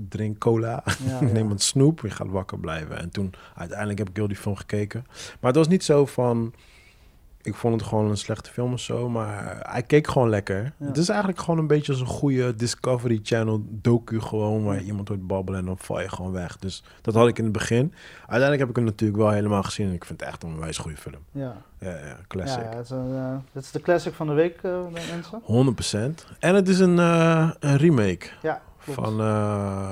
[0.09, 0.83] drink cola,
[1.33, 2.97] neem een snoep, je gaat wakker blijven.
[2.99, 5.03] En toen, uiteindelijk heb ik heel die film gekeken.
[5.07, 6.53] Maar het was niet zo van,
[7.41, 10.73] ik vond het gewoon een slechte film of zo, maar hij keek gewoon lekker.
[10.77, 10.85] Ja.
[10.85, 14.81] Het is eigenlijk gewoon een beetje als een goede Discovery Channel docu gewoon, waar Ja.
[14.81, 16.57] iemand hoort babbelen en dan val je gewoon weg.
[16.57, 17.93] Dus dat had ik in het begin.
[18.19, 20.77] Uiteindelijk heb ik hem natuurlijk wel helemaal gezien en ik vind het echt een wijs
[20.77, 21.21] goede film.
[21.31, 22.63] Ja, Ja, ja, ja, classic.
[22.69, 24.71] het, is een, eh, het is de classic van de week, eh,
[25.11, 25.39] mensen.
[25.43, 26.25] 100%.
[26.39, 28.99] En het is een, eh, een remake Ja, klopt.
[28.99, 29.89] van eh,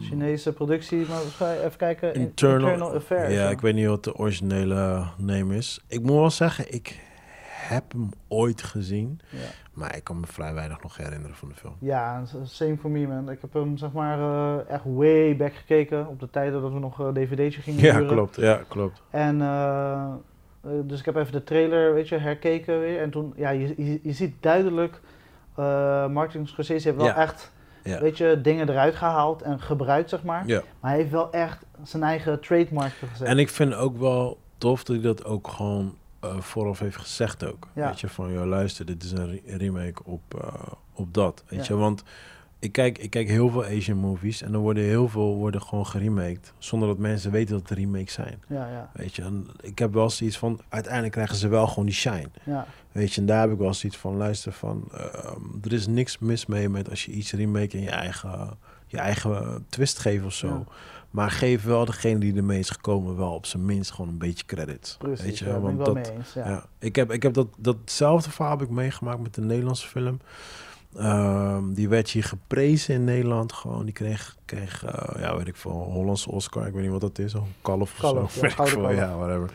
[0.00, 1.20] Chinese productie, maar
[1.64, 2.14] even kijken.
[2.14, 3.34] In- Internal, Affairs.
[3.34, 5.84] Ja, ik weet niet wat de originele name is.
[5.88, 7.00] Ik moet wel zeggen, ik
[7.48, 9.38] heb hem ooit gezien, Ja.
[9.72, 11.74] maar ik kan me vrij weinig nog herinneren van de film.
[11.78, 13.30] Ja, same for me man.
[13.30, 16.78] Ik heb hem zeg maar eh, echt way back gekeken op de tijden dat we
[16.78, 18.08] nog een dvd'tje gingen Ja, huren.
[18.08, 18.36] klopt.
[18.36, 19.02] Ja, klopt.
[19.10, 19.92] En eh,
[20.62, 23.00] eh, dus ik heb even de trailer, weet je, herkeken weer.
[23.00, 25.00] En toen, ja, je, je, je ziet duidelijk,
[25.56, 27.16] eh Martin Scorsese heeft wel Ja.
[27.16, 27.52] echt,
[27.84, 28.00] Ja.
[28.00, 30.46] weet je, dingen eruit gehaald en gebruikt, zeg maar.
[30.46, 30.62] Ja.
[30.80, 33.26] Maar hij heeft wel echt zijn eigen trademark gezet.
[33.28, 37.44] En ik vind ook wel tof dat hij dat ook gewoon eh, vooraf heeft gezegd
[37.44, 37.68] ook.
[37.74, 37.86] Ja.
[37.88, 40.52] Weet je, van, joh, luister, dit is een re- remake op, eh,
[40.94, 41.44] op dat.
[41.48, 42.02] Weet je, want
[42.64, 45.86] ik kijk, ik kijk heel veel Asian movies en er worden heel veel worden gewoon
[45.86, 48.42] geremaked, zonder dat mensen weten dat het remakes zijn.
[48.48, 51.84] Ja, ja, Weet je, en ik heb wel zoiets van, uiteindelijk krijgen ze wel gewoon
[51.84, 52.30] die shine.
[52.44, 52.66] ja.
[52.92, 56.18] Weet je, en daar heb ik wel zoiets van, luister van, ehm, er is niks
[56.18, 60.32] mis mee met als je iets remake in je eigen, je eigen twist geeft of
[60.32, 60.46] zo.
[60.46, 60.64] Ja.
[61.10, 64.44] Maar geef wel degene die ermee is gekomen wel op zijn minst gewoon een beetje
[64.46, 64.96] credit.
[64.98, 66.32] Precies, Weet je, ja, want wel dat, mee eens.
[66.32, 66.48] Ja.
[66.48, 66.64] ja.
[66.78, 70.18] Ik heb, ik heb dat, datzelfde verhaal heb ik meegemaakt met de Nederlandse film.
[70.96, 73.84] Ehm, die werd hier geprezen in Nederland gewoon.
[73.84, 76.66] Die kreeg, kreeg eh, ja, weet ik veel, Hollandse Oscar.
[76.66, 77.32] Ik weet niet wat dat is.
[77.32, 78.40] Een kalf of zo.
[78.40, 79.50] ja, ik veel, ja, whatever.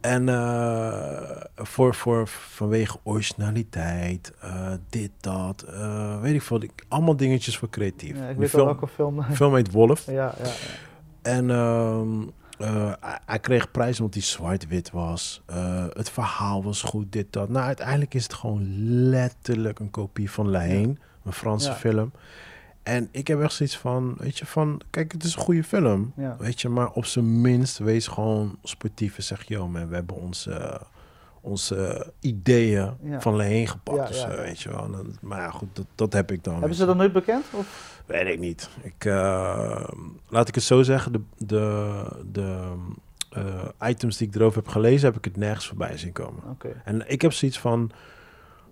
[0.00, 5.64] En eh, voor, voor, vanwege originaliteit, eh, dit, dat,
[6.20, 6.62] weet ik veel.
[6.88, 8.16] Allemaal dingetjes voor creatief.
[8.16, 9.22] Ja, ik weet wel film, welke film.
[9.22, 10.06] film heet Wolf.
[10.06, 10.52] ja, ja, ja.
[11.22, 12.22] En ehm,
[12.58, 12.92] eh,
[13.26, 15.42] hij- kreeg prijs omdat hij zwart-wit was.
[15.46, 17.48] Eh, het verhaal was goed, dit, dat.
[17.48, 18.62] Nou, uiteindelijk is het gewoon
[19.08, 20.94] letterlijk een kopie van La Haine,
[21.24, 21.74] een Franse Ja.
[21.74, 22.12] film.
[22.82, 24.80] En ik heb echt zoiets van, weet je, van...
[24.90, 26.36] Kijk, het is een goede film, Ja.
[26.38, 26.68] weet je.
[26.68, 29.48] Maar op zijn minst wees gewoon sportief en zeg...
[29.48, 30.80] Yo man, we hebben onze,
[31.40, 34.96] onze ideeën van Leheen gepakt Ja, of ja, weet je wel.
[35.20, 36.58] Maar ja, goed, dat, dat heb ik dan.
[36.58, 37.44] Hebben ze dat nooit bekend?
[37.52, 37.97] Of?
[38.08, 38.68] Weet ik niet.
[38.82, 39.88] Ik, eh,
[40.28, 41.92] laat ik het zo zeggen, de, de,
[42.32, 42.58] de
[43.30, 46.42] eh, items die ik erover heb gelezen, heb ik het nergens voorbij zien komen.
[46.50, 46.68] Oké.
[46.84, 47.90] En ik heb zoiets van,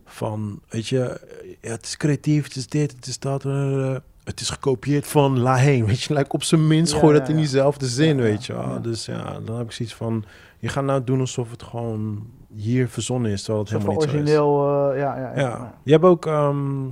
[0.05, 1.21] van weet je,
[1.61, 3.45] ja, het is creatief, het is dit, het is dat.
[3.45, 6.15] eh, het is gekopieerd van La Heen, weet je.
[6.15, 8.83] Like op zijn minst Ja, gooi ja, dat in diezelfde zin, weet je wel.
[8.83, 10.25] Dus ja, dan heb ik zoiets van,
[10.59, 14.09] je gaat nou doen alsof het gewoon hier verzonnen is, terwijl het helemaal niet zo
[14.09, 14.15] is.
[14.15, 15.41] origineel, ja, ja, ja.
[15.41, 16.85] Ja, je hebt ook, ehm,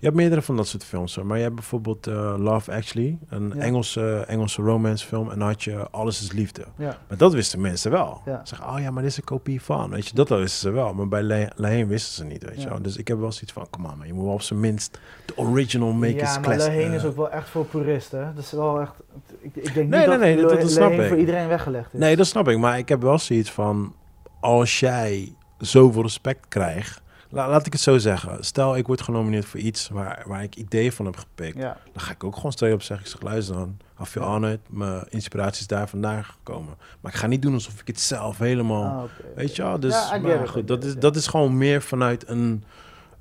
[0.00, 1.26] je hebt meerdere van dat soort films, hoor.
[1.26, 3.60] maar je hebt bijvoorbeeld eh, Love Actually, een Ja.
[3.62, 6.64] Engelse, Engelse romance film, en dan had je Alles is Liefde.
[6.76, 6.98] Ja.
[7.08, 8.20] Maar dat wisten mensen wel.
[8.24, 8.40] Ja.
[8.44, 10.94] Zeg, oh ja, maar dit is een kopie van, weet je, dat wisten ze wel.
[10.94, 12.82] Maar bij Le- Laheen wisten ze niet, weet je wel.
[12.82, 14.98] Dus ik heb wel zoiets van, kom aan, maar je moet wel op zijn minst
[15.24, 16.56] de original make ja, maar.
[16.56, 18.32] Leheen is ook wel echt voor puristen.
[18.34, 18.92] Dat is wel echt...
[19.40, 21.08] Ik, ik denk Nee, niet nee, nee, dat, dat- dat snap Leheen ik.
[21.08, 22.00] voor iedereen weggelegd is.
[22.00, 22.58] Nee, dat snap ik.
[22.58, 23.94] Maar ik heb wel zoiets van...
[24.40, 27.00] Als jij zoveel respect krijgt...
[27.28, 28.44] la- laat ik het zo zeggen.
[28.44, 31.56] Stel, ik word genomineerd voor iets waar, waar ik ideeën van heb gepikt.
[31.56, 33.06] Ja, Dan ga ik ook gewoon straight op zeggen.
[33.06, 33.76] Ik zeg, luister dan.
[33.94, 34.60] Af je honored.
[34.68, 36.74] Mijn inspiratie is daar vandaan gekomen.
[37.00, 38.84] Maar ik ga niet doen alsof ik het zelf helemaal...
[39.02, 39.10] ah.
[39.34, 39.80] Weet je wel?
[39.80, 41.00] Dus Ja, maar it, goed, dat it, is, ja.
[41.00, 42.64] dat is gewoon meer vanuit een,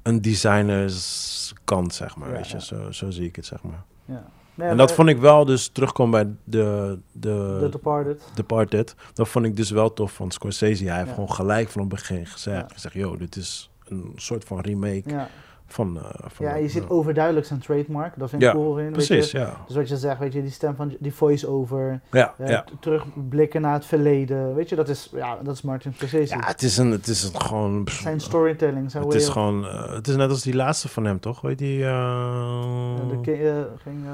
[0.04, 2.30] een designers kant, zeg maar.
[2.30, 2.54] Ja, weet je?
[2.58, 2.60] ja.
[2.64, 3.84] Zo, zo zie ik het, zeg maar.
[4.06, 4.26] Ja.
[4.54, 8.22] Nee, en dat vond ik wel dus terugkomen bij de, de, The Departed.
[8.34, 8.96] Departed.
[9.14, 10.84] Dat vond ik dus wel tof van Scorsese.
[10.86, 11.14] Hij heeft Ja.
[11.14, 12.68] gewoon gelijk van het begin gezegd.
[12.70, 12.74] Ja.
[12.74, 15.28] Gezegd, yo, dit is een soort van remake Ja,
[15.68, 15.98] van...
[15.98, 16.90] eh van ja je ziet ja.
[16.90, 18.14] overduidelijk zijn trademark.
[18.20, 18.92] Dat vind Ja, ik cool in.
[18.92, 19.38] Precies, je.
[19.38, 19.58] ja.
[19.68, 22.66] Dus wat je zegt, weet je, die stem van die voice-over, Ja, eh, ja.
[22.80, 26.36] terugblikken naar het verleden, weet je, dat is, ja, dat is Martin Scorsese.
[26.36, 27.88] ja, het is een, het is een gewoon...
[27.92, 29.66] zijn storytelling, zijn het is gewoon...
[29.68, 31.42] eh, het is net als die laatste van hem, toch?
[31.42, 31.78] Weet je die...
[31.78, 33.20] Ja, de
[33.84, 34.06] ging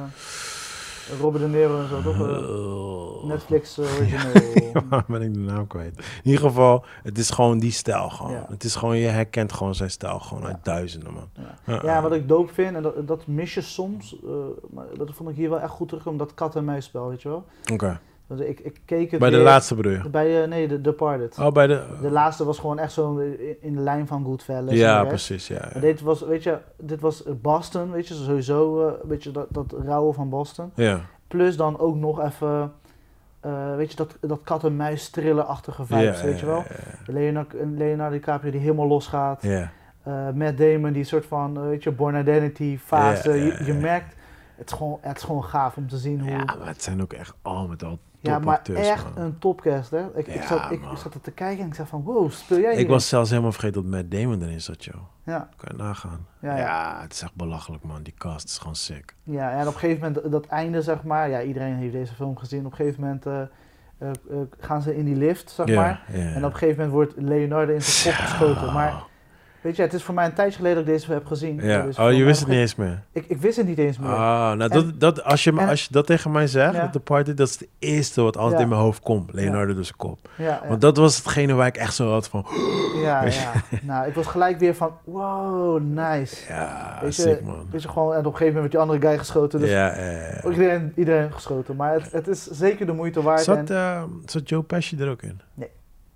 [1.21, 2.27] Robert De Niro en zo, toch?
[2.27, 4.83] Eh, eh, Netflix eh, original.
[4.89, 5.97] Waar ben ik de naam kwijt?
[5.97, 8.31] In ieder geval, het is gewoon die stijl gewoon.
[8.31, 8.45] Ja.
[8.49, 10.47] Het is gewoon, je herkent gewoon zijn stijl gewoon Ja.
[10.49, 11.29] uit duizenden, man.
[11.65, 11.79] Ja.
[11.83, 14.29] Ja, wat ik dope vind, en dat, dat mis je soms, eh,
[14.69, 17.45] maar dat vond ik hier wel echt goed terugkomen, dat kat-en-muisspel, weet je wel.
[17.73, 17.99] Oké.
[18.37, 20.09] Want ik, ik keek het Bij de weer- laatste bedoel je?
[20.09, 21.37] Bij, eh, nee, de Departed.
[21.39, 21.85] Oh, bij de...
[22.01, 24.69] De laatste was gewoon echt zo in- in de lijn van Goodfellas.
[24.71, 25.07] en ja, rest.
[25.07, 25.69] precies, ja.
[25.73, 25.79] ja.
[25.79, 29.75] Dit was, weet je, dit was Boston, weet je, sowieso, eh, weet je, dat, dat
[29.85, 30.71] rauwe van Boston.
[30.75, 30.99] Ja.
[31.27, 32.71] Plus dan ook nog even,
[33.39, 36.57] eh, weet je, dat, dat kat-en-muis thriller-achtige vibes, Ja, weet je wel.
[36.57, 36.63] ja,
[37.05, 37.13] ja.
[37.13, 39.41] Leonardo, Leonardo DiCaprio die helemaal losgaat.
[39.41, 39.71] Ja.
[40.03, 43.29] Eh Matt Damon die soort van, eh, weet je, Born Identity fase.
[43.29, 43.79] Ja, ja, Je, je ja.
[43.79, 44.15] merkt,
[44.55, 46.29] het is, gewoon, het is gewoon gaaf om te zien hoe...
[46.29, 49.23] Ja, maar het zijn ook echt al met al Ja, maar echt man.
[49.23, 50.17] een topcast, hè.
[50.17, 52.75] Ik, ik, zat, ik, zat er te kijken en ik zei van, wow, speel jij
[52.75, 55.01] Ik was zelfs helemaal vergeten dat Matt Damon erin zat, joh.
[55.23, 56.27] Ja, Kan je nagaan.
[56.39, 57.01] Ja, Ja, ja.
[57.01, 58.03] het is echt belachelijk, man.
[58.03, 59.15] Die cast is gewoon sick.
[59.23, 62.37] ja, en op een gegeven moment, dat einde, zeg maar, ja, iedereen heeft deze film
[62.37, 62.65] gezien.
[62.65, 63.41] Op een gegeven moment eh,
[63.97, 66.03] eh, eh, gaan ze in die lift, zeg maar.
[66.11, 68.73] En op een gegeven moment wordt Leonardo in zijn kop geschoten.
[68.73, 69.03] Maar
[69.63, 71.59] weet je, het is voor mij een tijdje geleden dat ik deze heb gezien.
[71.61, 71.81] Ja.
[71.81, 73.03] Deze Oh, je wist het niet eens meer?
[73.11, 74.09] Ik, ik wist het niet eens meer.
[74.09, 76.81] Ah, nou, En- dat, dat, als, je, en- als je dat tegen mij zegt, Ja.
[76.81, 79.33] dat de party, dat is het eerste wat altijd in mijn hoofd komt.
[79.33, 80.19] Leonardo dus kop.
[80.67, 82.45] Want dat was hetgene waar ik echt zo had van,
[83.03, 83.51] Ja, ja.
[83.81, 86.35] nou, ik was gelijk weer van, wow, nice.
[86.47, 87.67] ja, Weet je, sick, man.
[87.71, 89.59] Weet je, gewoon, en op een gegeven moment werd die andere guy geschoten.
[89.59, 91.75] Dus Ja, ja, iedereen, iedereen geschoten.
[91.75, 93.43] Maar het, het is zeker de moeite waard.
[93.43, 95.41] Zat, en, eh, zat Joe Pesci er ook in?
[95.53, 95.69] Nee.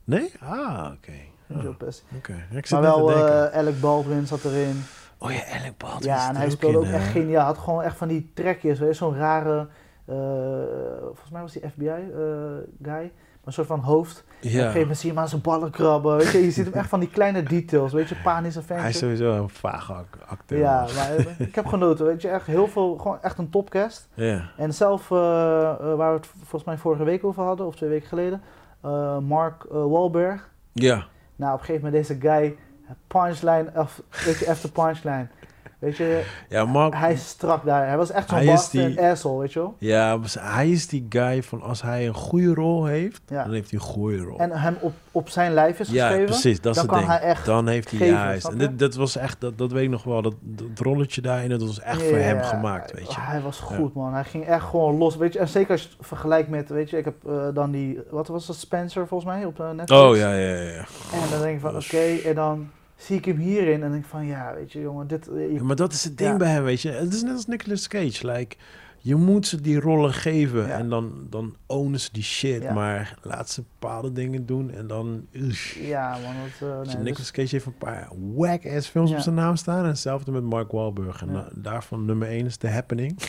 [0.04, 0.32] Nee?
[0.40, 1.12] Ah, oké.
[1.56, 2.04] Ah, Joe Pesci.
[2.18, 2.34] Oké.
[2.52, 4.84] Ja, maar wel eh, Alec Baldwin zat erin.
[5.18, 7.46] oh ja, Alec Baldwin ja, en hij speelde ook in, echt geniaal.
[7.46, 8.80] Had gewoon echt van die trekjes.
[8.80, 9.68] weet je, Zo'n rare,
[10.06, 10.16] eh,
[11.06, 13.12] volgens mij was die FBI-guy.
[13.44, 14.24] een soort van hoofd.
[14.28, 14.58] Op een Ja.
[14.60, 16.18] gegeven moment zie je hem aan zijn ballen krabben.
[16.18, 17.94] Weet je, je ziet hem echt van die kleine details.
[17.94, 18.82] Weet je, panische ventje.
[18.82, 20.60] Hij is sowieso een vage ac- acteur.
[20.60, 22.06] Ja, maar eh, ik heb genoten.
[22.06, 24.08] Weet je, echt heel veel, gewoon echt een topcast.
[24.14, 24.50] Ja.
[24.58, 27.90] En zelf, eh, eh, waar we het volgens mij vorige week over hadden, of twee
[27.90, 28.42] weken geleden,
[28.82, 30.50] eh, Mark eh, Wahlberg.
[30.74, 31.06] Ja.
[31.38, 32.58] Nou, op een gegeven moment deze guy,
[33.08, 35.28] punchline, of, weet je, after punchline.
[35.80, 36.94] Weet je, Ja, Mark...
[36.96, 37.88] hij is strak daar.
[37.88, 38.40] Hij was echt zo'n
[38.72, 39.76] die- asshole, weet je wel.
[39.80, 43.44] Ja, hij is die guy van als hij een goede rol heeft, Ja.
[43.44, 44.40] dan heeft hij een goede rol.
[44.40, 46.26] En hem op, op zijn lijf is ja, geschreven.
[46.26, 47.10] precies, dat is dan kan ding.
[47.10, 48.48] hij echt dan heeft hij geven, juist.
[48.48, 51.50] En dit, dat was echt, dat, dat weet ik nog wel, dat, dat rolletje daarin,
[51.50, 53.20] dat was echt Ja, voor hem ja, gemaakt, weet je.
[53.22, 54.14] Hij was goed, man.
[54.14, 55.16] Hij ging echt gewoon los.
[55.16, 57.72] Weet je, en zeker als je het vergelijkt met, weet je, ik heb eh, dan
[57.72, 60.02] die, wat was dat, Spencer volgens mij op eh, Netflix.
[60.02, 60.62] Oh ja, ja, ja.
[60.72, 60.86] ja.
[61.14, 64.10] En dan denk ik van, oké, en dan zie ik hem hierin en denk ik
[64.10, 65.28] van, ja, weet je, jongen, dit...
[65.28, 66.38] eh, je- Maar dat is het ding Ja.
[66.38, 66.90] bij hem, weet je.
[66.90, 68.32] Het is net als Nicolas Cage.
[68.32, 68.56] Like,
[69.00, 70.78] je moet ze die rollen geven Ja.
[70.78, 72.62] en dan, dan ownen ze die shit.
[72.62, 72.74] Ja.
[72.74, 75.26] Maar laat ze bepaalde dingen doen en dan...
[75.82, 79.20] ja, man, dat, eh, Dus nee, Nicolas dus- Cage heeft een paar whack-ass films op
[79.20, 79.82] zijn naam staan.
[79.84, 81.22] En hetzelfde met Mark Wahlberg.
[81.22, 83.18] En daarvan nummer één is The Happening.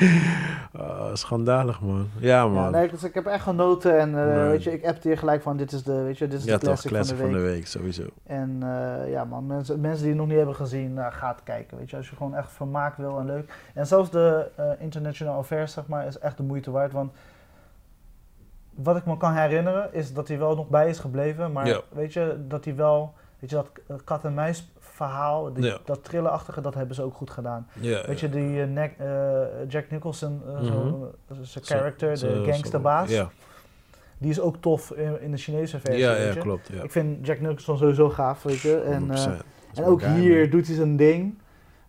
[0.00, 0.16] Uh,
[0.80, 2.08] Oh, schandalig, man.
[2.18, 2.62] Ja, man.
[2.62, 4.48] Ja, nee, dus ik heb echt genoten en eh, Nee.
[4.48, 6.52] weet je, ik appte hier gelijk van dit is de, weet je, dit is ja,
[6.52, 7.66] de toch, classic, classic van de week.
[7.66, 8.02] sowieso.
[8.26, 11.42] En eh, ja man, mensen, mensen die het nog niet hebben gezien, uh, ga het
[11.42, 11.78] kijken.
[11.78, 13.52] Weet je, als je gewoon echt vermaak wil en leuk.
[13.74, 16.92] En zelfs de uh, International Affairs, zeg maar, is echt de moeite waard.
[16.92, 17.12] Want
[18.74, 21.52] wat ik me kan herinneren, is dat hij wel nog bij is gebleven.
[21.52, 21.80] Maar Ja.
[21.88, 24.72] weet je, dat hij wel, weet je, dat uh, kat en muis
[25.06, 25.78] verhaal, die, Ja.
[25.84, 27.66] dat trillenachtige, dat hebben ze ook goed gedaan.
[27.80, 28.92] Ja, Weet je, die uh, Nick,
[29.68, 30.64] Jack Nicholson, Mhm.
[30.64, 31.10] zo,
[31.42, 33.08] zijn character, de gangsterbaas,
[34.18, 36.02] die is ook tof in, in de Chinese versie.
[36.02, 36.38] ja, weet ja je.
[36.38, 36.68] klopt.
[36.72, 36.82] Ja.
[36.82, 38.80] Ik vind Jack Nicholson sowieso gaaf, weet je.
[38.80, 39.10] En, 100%.
[39.10, 40.50] uh, Dat is en ook guy, hier man.
[40.50, 41.38] doet hij zijn ding.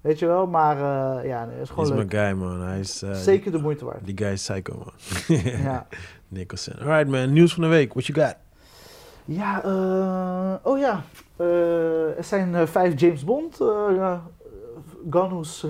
[0.01, 2.11] Weet je wel, maar uh, ja, het is Hij gewoon is leuk.
[2.11, 2.61] mijn guy, man.
[2.61, 3.01] Hij is...
[3.01, 4.05] eh, Zeker de moeite waard.
[4.05, 4.93] Die guy is psycho, man.
[5.61, 5.87] ja,
[6.27, 6.73] Nicholson.
[6.79, 7.33] Alright, man.
[7.33, 7.93] Nieuws van de week.
[7.93, 8.35] What you got?
[9.29, 11.01] Ja uh, oh ja.
[11.37, 14.13] Uh, er zijn uh, vijf James Bond uh,
[15.09, 15.65] guns,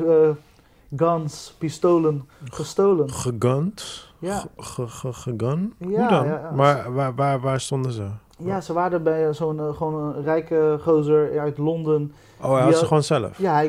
[0.95, 3.09] guns, pistolen gestolen.
[3.11, 4.07] Gegund?
[4.19, 4.43] Ja.
[4.57, 5.73] Ge- ge- Gegun?
[5.77, 6.25] Ja, Hoe dan?
[6.25, 6.51] ja.
[6.55, 8.07] Maar waar, waar, waar stonden ze?
[8.37, 12.13] Ja, ze waren bij zo'n gewoon een rijke gozer uit Londen.
[12.41, 13.37] Oh, hij had ze gewoon zelf?
[13.37, 13.63] Ja,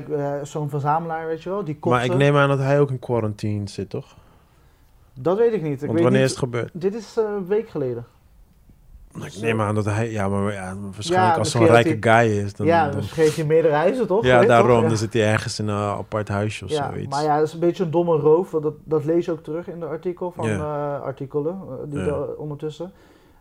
[0.45, 1.65] zo'n verzamelaar, weet je wel.
[1.65, 1.89] Die kopte.
[1.99, 4.17] Maar ik neem aan dat hij ook in quarantine zit, toch?
[5.15, 5.73] Dat weet ik niet.
[5.73, 6.31] Ik Want weet wanneer niet...
[6.31, 6.71] is het gebeurd?
[6.73, 8.07] Dit is een week geleden.
[9.15, 10.11] Ik neem aan dat hij...
[10.11, 12.55] Ja, maar ja, waarschijnlijk Ja, als zo'n rijke guy is...
[12.55, 14.25] Dan, ja, dan- dan vergeet je meerdere huizen toch?
[14.25, 14.81] ja daarom.
[14.81, 14.89] toch?
[14.89, 17.15] Dan zit hij ergens in een apart huisje of Ja, zoiets.
[17.15, 18.51] maar ja, dat is een beetje een domme roof.
[18.51, 22.37] Dat, dat lees je ook terug in de artikel van, eh, artikelen uh, die er
[22.37, 22.85] ondertussen.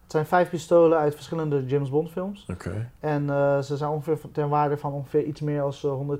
[0.03, 2.45] Het zijn vijf pistolen uit verschillende James Bond films.
[2.51, 2.89] Oké.
[2.99, 6.19] En uh, ze zijn ongeveer ten waarde van ongeveer iets meer dan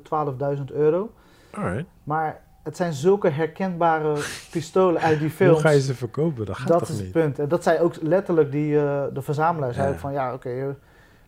[0.58, 1.10] 112.000 euro.
[1.52, 1.86] Alright.
[2.04, 4.16] Maar het zijn zulke herkenbare
[4.52, 5.54] pistolen uit die films.
[5.54, 6.46] Hoe ga je ze verkopen?
[6.46, 7.40] Dat gaat dat toch is het punt.
[7.40, 9.74] En dat zei ook letterlijk die, uh, de verzamelaar.
[9.74, 9.94] Zei Ja.
[9.94, 10.50] ook van ja, oké.
[10.50, 10.76] Okay,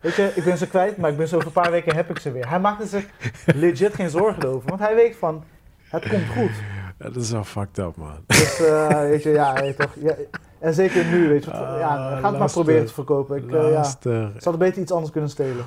[0.02, 2.10] weet je, ik ben ze kwijt, maar ik ben zo over een paar weken heb
[2.10, 2.50] ik ze weer.
[2.50, 3.06] Hij maakte zich
[3.56, 4.70] legit geen zorgen over.
[4.70, 5.44] Want hij weet van,
[5.90, 6.52] het komt goed.
[7.00, 8.18] Ja, dat is wel fucked up, man.
[8.26, 9.96] Dus uh, weet je, ja, weet toch.
[10.00, 10.16] Ja,
[10.60, 11.52] en zeker nu, weet je.
[11.52, 13.38] Ah, ja, ga het maar proberen te verkopen.
[13.38, 15.66] Ik, uh, ja, ze hadden beter iets anders kunnen stelen.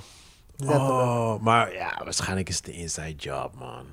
[0.57, 0.91] Letterlijk.
[0.91, 3.85] Oh, maar ja, waarschijnlijk is het de inside job, man.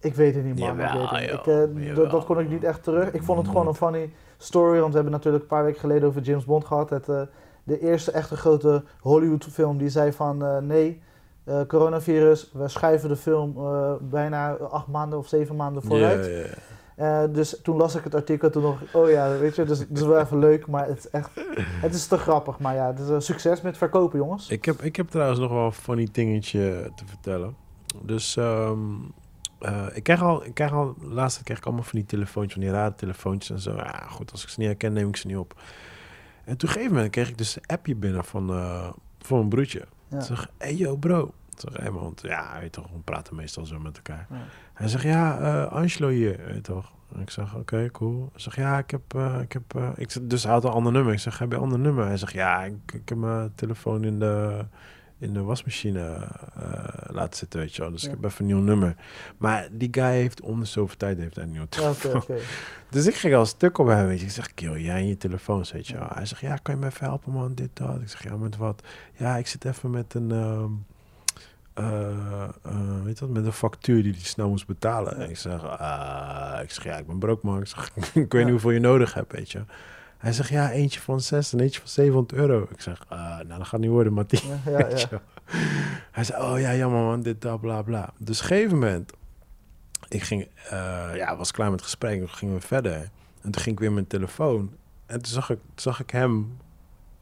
[0.00, 0.76] Ik weet het niet, man.
[0.76, 1.76] Jawel, ik weet het niet.
[1.76, 2.08] Ik, uh, Jawel.
[2.08, 3.12] dat, kon ik niet echt terug.
[3.12, 4.78] Ik vond het gewoon een funny story.
[4.78, 6.90] Want we hebben natuurlijk een paar weken geleden over James Bond gehad.
[6.90, 7.20] Het, uh,
[7.64, 11.02] de eerste echte grote Hollywood film die zei van uh, nee,
[11.66, 13.54] coronavirus, we schuiven de film
[14.00, 16.56] bijna acht maanden of zeven maanden vooruit.
[17.34, 20.20] Dus toen las ik het artikel, toen ik, oh ja, weet je, dus, dus wel
[20.20, 22.58] even leuk, maar het is echt, het is te grappig.
[22.58, 24.48] Maar ja, het is een succes met verkopen, jongens.
[24.48, 27.56] Ik heb, ik heb trouwens nog wel een funny dingetje te vertellen.
[28.02, 29.12] Dus um,
[29.60, 32.62] uh, ik krijg al, ik krijg al, laatst krijg ik allemaal van die telefoontjes, van
[32.62, 33.76] die rare telefoontjes en zo.
[33.76, 35.60] Ja, goed, als ik ze niet herken, neem ik ze niet op.
[36.44, 39.86] En toen gegeven moment kreeg ik dus een appje binnen van, uh, van mijn broertje.
[40.08, 40.20] Ja.
[40.20, 41.32] Zeg, hey yo bro.
[41.56, 44.26] Zeg, hey man, want ja, weet toch, we praten meestal zo met elkaar.
[44.30, 44.36] Ja.
[44.72, 46.92] Hij zegt, ja, uh, Angelo hier, weet je toch.
[47.14, 48.28] En ik zeg, oké, okay, cool.
[48.32, 50.70] Hij zegt, ja, ik heb, uh, ik heb, uh, ik zeg, dus hij had een
[50.70, 51.12] ander nummer.
[51.12, 52.06] Ik zeg, heb je een ander nummer?
[52.06, 54.64] Hij zegt, ja, ik, ik heb mijn telefoon in de,
[55.18, 56.00] in de wasmachine
[56.58, 57.90] uh, laten zitten, weet je wel.
[57.90, 58.08] Dus Ja.
[58.08, 58.96] ik heb even een nieuw nummer.
[59.38, 62.24] Maar die guy heeft om de zoveel tijd heeft hij een nieuwe telefoon.
[62.90, 64.26] Dus ik ging al stuk op hem, weet je.
[64.26, 66.08] Ik zeg, kill, jij en je telefoons, weet je wel.
[66.12, 68.00] Hij zegt, ja, kan je me even helpen, man, dit, dat.
[68.00, 68.82] Ik zeg, ja, met wat?
[69.16, 70.30] Ja, ik zit even met een...
[70.32, 70.70] ehm,
[71.74, 75.16] eh, eh, weet met een factuur die hij snel moest betalen.
[75.16, 77.60] En ik zeg, ah, ik zeg, ja, ik ben broke man.
[77.60, 78.38] Ik zeg, ik weet Ja.
[78.38, 79.62] niet hoeveel je nodig hebt, weet je.
[80.18, 82.66] Hij zegt, ja, eentje van 6 en eentje van 700 euro.
[82.70, 84.48] Ik zeg, ah, nou, dat gaat niet worden, Mattie.
[84.48, 85.22] Ja, ja, ja.
[86.12, 88.12] Hij zei, oh ja, jammer man, dit, dat, bla, bla.
[88.18, 89.12] Dus op een gegeven moment,
[90.08, 93.10] ik ging, eh, ja, was klaar met het gesprek, toen gingen we verder.
[93.40, 94.72] En toen ging ik weer mijn telefoon.
[95.06, 96.56] En toen zag ik, zag ik hem,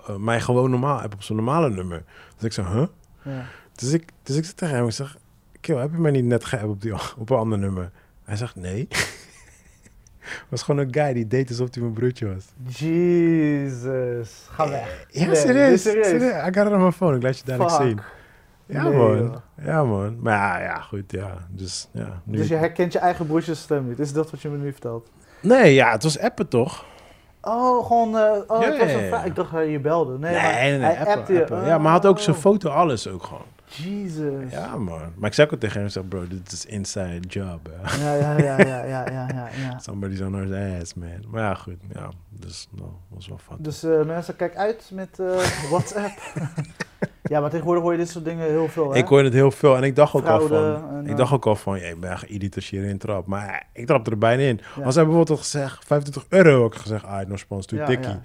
[0.07, 2.05] eh, mij gewoon normaal, heb op zijn normale nummer.
[2.35, 2.87] Dus ik zei, huh?
[3.23, 3.45] Ja.
[3.75, 5.17] Dus ik, dus ik zit tegen hem, ik zeg,
[5.61, 7.91] kill, heb je mij niet net geappt op, die, op een ander nummer?
[8.25, 8.89] Hij zegt, nee.
[10.51, 12.45] was gewoon een guy die deed alsof hij mijn broertje was.
[12.67, 15.07] Jezus, ga weg.
[15.11, 16.07] Ja, Nee, serieus, serieus.
[16.07, 16.33] serieus.
[16.49, 17.83] I got it on mijn phone, ik laat je dadelijk Fuck.
[17.87, 18.01] zien.
[18.67, 19.17] Ja, Nee, man.
[19.17, 19.37] joh.
[19.65, 20.17] Ja, man.
[20.21, 21.35] Maar ja, ja, goed, ja.
[21.49, 22.21] Dus, ja.
[22.25, 22.37] Nu...
[22.37, 23.99] Dus je herkent je eigen broertjes stem niet.
[23.99, 25.11] Is dat wat je me nu vertelt?
[25.41, 26.85] Nee, ja, het was appen toch?
[27.43, 28.17] Oh, gewoon.
[28.17, 29.25] eh, oh, Ja, het was een ja.
[29.25, 30.19] Ik dacht dat je belde.
[30.19, 31.65] Nee, maar nee, nee, hij appen.
[31.65, 33.45] Ja, maar hij had ook zijn Oh, foto, alles ook gewoon.
[33.77, 34.51] Jesus.
[34.51, 35.13] Ja, man.
[35.17, 37.71] Maar ik zei ook tegen hem, zeg, bro, dit is inside job.
[37.99, 39.79] Ja, ja, ja, ja, ja, ja, ja, ja.
[39.87, 41.25] Somebody's on her ass, man.
[41.31, 42.11] Maar ja, goed, ja.
[42.31, 43.57] Dus, nou, was wel fun.
[43.59, 45.27] Dus eh, mensen, kijk uit met eh,
[45.71, 46.13] WhatsApp.
[47.33, 48.93] ja, maar tegenwoordig hoor je dit soort dingen heel veel.
[48.93, 48.99] Hè?
[48.99, 50.97] Ik hoorde het heel veel en ik dacht ook Fraude al van...
[50.97, 53.27] en, ik eh, dacht ook al van, ik ben idiot als je erin trapt.
[53.27, 54.61] Maar ik trapte er bijna in.
[54.77, 54.83] Ja.
[54.83, 57.87] Als hij bijvoorbeeld had gezegd, 25 euro, had ik gezegd, ah, no spons, doe Ja,
[57.87, 58.19] tikkie.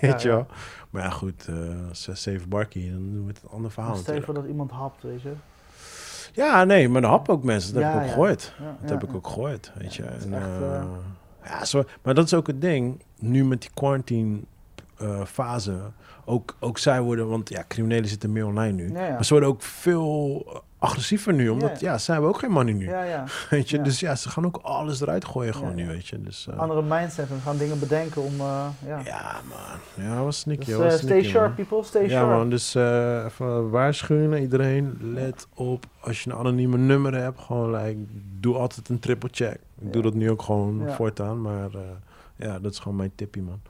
[0.00, 0.46] Weet je wel?
[0.92, 1.56] Maar ja, goed, eh
[1.92, 4.70] 6, 7 barkie, dan doen we het een ander verhaal Stel je voor dat iemand
[4.70, 5.32] hapt, weet je.
[6.32, 7.74] Ja, nee, maar dat hap ook mensen.
[7.74, 8.36] Dat heb ik ook ja.
[8.58, 10.02] Ja, Dat heb ik ook gehoord, weet je.
[10.02, 10.84] En, echt, eh, eh,
[11.44, 13.02] Ja, zo, maar dat is ook het ding.
[13.18, 14.40] Nu met die quarantine
[15.26, 15.80] fase.
[16.24, 18.92] Ook, ook zij worden, want ja, criminelen zitten meer online nu.
[18.92, 20.44] Maar ze worden ook veel
[20.82, 21.90] agressiever nu, omdat Ja.
[21.92, 22.88] ja, zij hebben ook geen money nu.
[22.88, 23.24] Ja, ja.
[23.50, 23.82] Weet je, Ja.
[23.82, 25.88] dus ja, ze gaan ook alles eruit gooien gewoon Ja, nu, ja.
[25.88, 26.20] weet je.
[26.20, 29.00] Dus, eh, Andere mindset en gaan dingen bedenken om, eh, ja.
[29.04, 30.04] ja, man.
[30.06, 30.64] Ja, was sneaky.
[30.64, 31.42] Dus, was eh, sneaky, stay man.
[31.42, 32.28] sharp, people, stay Ja, sharp.
[32.30, 32.50] man.
[32.50, 34.98] Dus even waarschuwen naar iedereen.
[35.00, 37.98] Let op, als je een anonieme nummer hebt, gewoon like,
[38.40, 39.54] doe altijd een triple check.
[39.54, 39.90] Ik Ja.
[39.90, 40.92] doe dat nu ook gewoon Ja.
[40.94, 41.70] voortaan, maar
[42.36, 43.60] ja, dat is gewoon mijn tippie, man.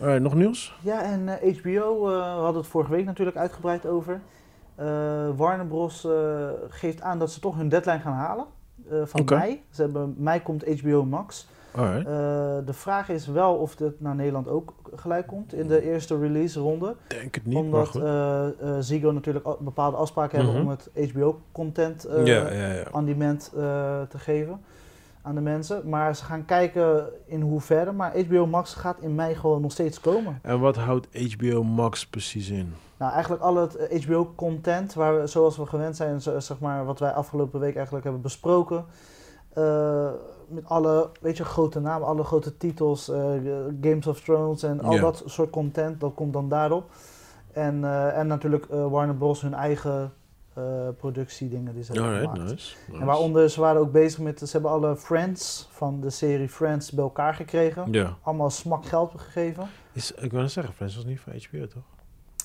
[0.00, 0.74] Alright, nog nieuws?
[0.80, 4.20] Ja, en HBO, eh, we hadden het vorige week natuurlijk uitgebreid over.
[4.86, 6.04] Eh, Warner Bros.
[6.04, 8.44] eh, geeft aan dat ze toch hun deadline gaan halen
[8.90, 9.62] eh, van mei.
[9.70, 11.48] Ze hebben, mei komt HBO Max.
[12.64, 16.60] De vraag is wel of dit naar Nederland ook gelijk komt in de eerste release
[16.60, 16.94] ronde.
[17.06, 20.64] Denk het niet, Omdat eh eh, Ziggo natuurlijk al- bepaalde afspraken hebben Mhm.
[20.64, 22.84] om het HBO-content ja, ja, ja.
[22.92, 23.60] on demand eh,
[24.08, 24.60] te geven
[25.22, 25.88] aan de mensen.
[25.88, 27.92] Maar ze gaan kijken in hoeverre.
[27.92, 30.38] Maar HBO Max gaat in mei gewoon nog steeds komen.
[30.42, 32.74] En wat houdt HBO Max precies in?
[32.98, 37.10] Nou, eigenlijk al het HBO-content, waar we, zoals we gewend zijn, zeg maar, wat wij
[37.12, 38.84] afgelopen week eigenlijk hebben besproken.
[39.52, 40.08] eh,
[40.48, 43.20] met alle, weet je, grote namen, alle grote titels, eh,
[43.80, 45.00] Games of Thrones en al Ja.
[45.00, 46.90] dat soort content, dat komt dan daarop.
[47.52, 49.40] En, eh, en natuurlijk eh, Warner Bros.
[49.42, 50.06] hun eigen eh
[50.96, 52.50] productiedingen die ze hebben Alright, gemaakt.
[52.50, 52.74] nice.
[52.88, 53.00] nice.
[53.00, 56.90] En waaronder, ze waren ook bezig met, ze hebben alle Friends van de serie Friends
[56.92, 57.92] bij elkaar gekregen.
[57.92, 58.16] Ja.
[58.22, 59.68] Allemaal smak geld gegeven.
[59.92, 61.82] Is, ik wil zeggen, Friends was niet van HBO, toch?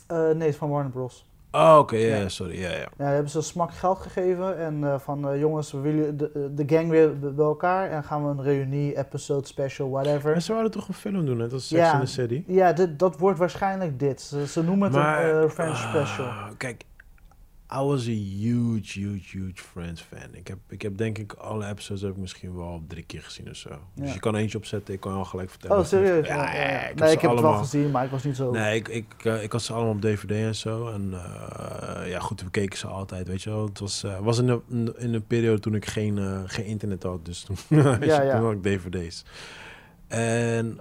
[0.07, 1.25] Eh, nee, het is van Warner Bros.
[1.51, 2.87] Oh, oké, ja, sorry, ja, ja.
[2.97, 6.63] Ja, hebben ze smak geld gegeven en eh, van eh, jongens, we willen de, de
[6.67, 10.33] gang weer bij elkaar en gaan we een reunie, episode, special, whatever.
[10.33, 11.93] En ze wouden toch een film doen, net als Sex Ja.
[11.93, 12.43] in the City?
[12.47, 14.21] Ja, dit, dat wordt waarschijnlijk dit.
[14.21, 16.27] Ze, ze noemen het een eh, French ah, special.
[16.57, 16.83] Kijk,
[17.73, 20.27] I was a huge, huge, huge Friends fan.
[20.31, 23.49] Ik heb, ik heb denk ik alle episodes heb ik misschien wel drie keer gezien
[23.49, 23.69] of zo.
[23.93, 25.77] Dus je kan eentje opzetten, ik kan al gelijk vertellen.
[25.77, 26.27] Oh, serieus?
[26.27, 27.51] Ja, ja, ja, ik heb nee, ik heb het allemaal.
[27.51, 28.51] wel gezien, maar ik was niet zo...
[28.51, 30.87] Nee, ik, ik, eh, ik had ze allemaal op DVD en zo.
[30.87, 33.65] En eh, ja, goed, we keken ze altijd, weet je wel.
[33.65, 37.25] Het was, eh, was in, een, in een periode toen ik geen, geen internet had.
[37.25, 38.35] Dus toen, je, Ja, ja.
[38.35, 39.25] toen had ik DVD's.
[40.07, 40.79] En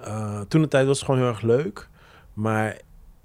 [0.49, 1.89] toen de tijd was het gewoon heel erg leuk.
[2.33, 2.81] Maar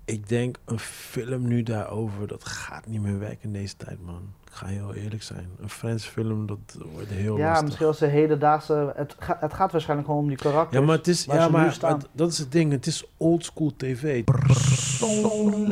[0.06, 4.22] ik denk een film nu daarover, dat gaat niet meer werken in deze tijd, man.
[4.46, 5.48] Ik ga heel eerlijk zijn.
[5.62, 6.58] Een Friends film, dat
[6.94, 7.66] wordt heel ja, lastig.
[7.66, 8.94] misschien als ze hedendaagse...
[8.96, 10.80] Het, ga- het gaat waarschijnlijk gewoon om die karakters.
[10.80, 12.72] Ja, maar het is, ja, maar het- dat is het ding.
[12.72, 14.24] Het is oldschool tv.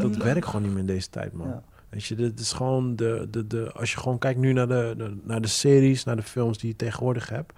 [0.01, 1.47] Dat werkt gewoon niet meer in deze tijd, man.
[1.47, 1.61] Ja.
[1.89, 3.71] Weet je, dit is gewoon de, de, de.
[3.73, 6.69] Als je gewoon kijkt nu naar de, de, naar de series, naar de films die
[6.69, 7.53] je tegenwoordig hebt.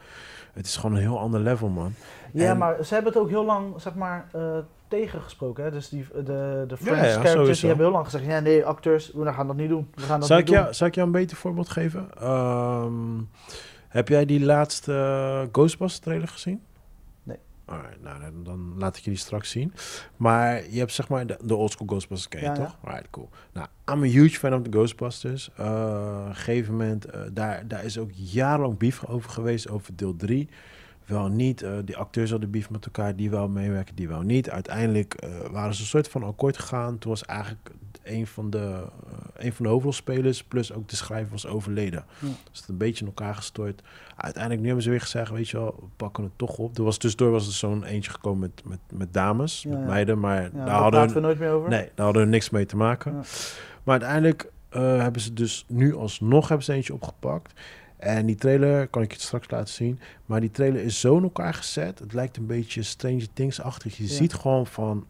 [0.54, 1.94] Het is gewoon een heel ander level, man.
[2.34, 4.58] Ja, En- maar ze hebben het ook heel lang, zeg maar, eh,
[4.92, 5.64] tegengesproken.
[5.64, 5.72] Hè?
[5.72, 7.60] Dus die, de, de French ja, characters, sowieso.
[7.60, 8.26] die hebben heel lang gezegd...
[8.26, 9.88] Ja, nee, acteurs, we gaan dat niet doen.
[9.96, 10.56] We gaan dat niet ik, doen.
[10.56, 12.10] jou, zal ik jou een beter voorbeeld geven?
[12.20, 13.20] Ehm,
[13.88, 16.62] heb jij die laatste eh, Ghostbusters trailer gezien?
[17.24, 17.38] Nee.
[17.66, 19.74] Alright, nou, dan, dan laat ik je die straks zien.
[20.18, 22.60] Maar je hebt zeg maar de, de oldschool Ghostbusters, ken je Ja, ja.
[22.66, 22.78] toch?
[22.84, 23.30] Alright, cool.
[23.54, 25.50] Nou, I'm a huge fan of the Ghostbusters.
[25.58, 25.66] Eh,
[26.22, 30.16] Op een gegeven moment, eh, daar, daar is ook jarenlang beef over geweest, over deel
[30.16, 30.50] 3.
[31.12, 34.50] Wel niet, eh, die acteurs hadden beef met elkaar, die wel meewerken, die wel niet.
[34.50, 36.98] Uiteindelijk eh, waren ze een soort van akkoord gegaan.
[36.98, 37.72] Toen was eigenlijk
[38.04, 38.84] een van de,
[39.36, 42.06] een van de hoofdrolspelers, plus ook de schrijver, was overleden.
[42.20, 42.28] Ja.
[42.52, 43.82] Dus het een beetje in elkaar gestort.
[44.16, 46.78] Uiteindelijk, nu hebben ze weer gezegd, weet je wel, we pakken het toch op.
[46.78, 49.86] Er was tussendoor was er zo'n eentje gekomen met, met, met dames, Ja, met ja.
[49.86, 51.70] meiden, maar daar hadden we nooit meer over.
[51.70, 53.14] Nee, daar hadden we niks mee te maken.
[53.84, 57.54] Maar uiteindelijk hebben ze dus nu alsnog hebben ze eentje opgepakt.
[58.02, 60.00] En die trailer kan ik je straks laten zien.
[60.26, 62.00] Maar die trailer is zo in elkaar gezet.
[62.00, 63.98] Het lijkt een beetje Stranger Things-achtig.
[63.98, 64.10] Je Ja.
[64.10, 65.06] ziet gewoon van,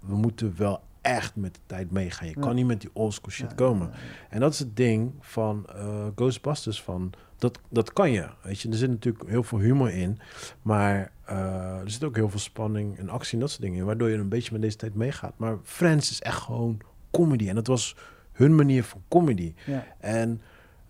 [0.00, 2.26] we moeten wel echt met de tijd meegaan.
[2.28, 2.40] Je Ja.
[2.40, 3.90] kan niet met die oldschool shit Ja, komen.
[4.30, 6.82] En dat is het ding van eh, Ghostbusters.
[6.82, 8.28] Van, dat, dat kan je.
[8.42, 8.68] Weet je.
[8.68, 10.18] Er zit natuurlijk heel veel humor in.
[10.62, 13.84] Maar eh, er zit ook heel veel spanning en actie en dat soort dingen in.
[13.84, 15.32] Waardoor je een beetje met deze tijd meegaat.
[15.36, 16.78] Maar Friends is echt gewoon
[17.10, 17.48] comedy.
[17.48, 17.96] En dat was
[18.32, 19.54] hun manier van comedy.
[19.98, 20.40] En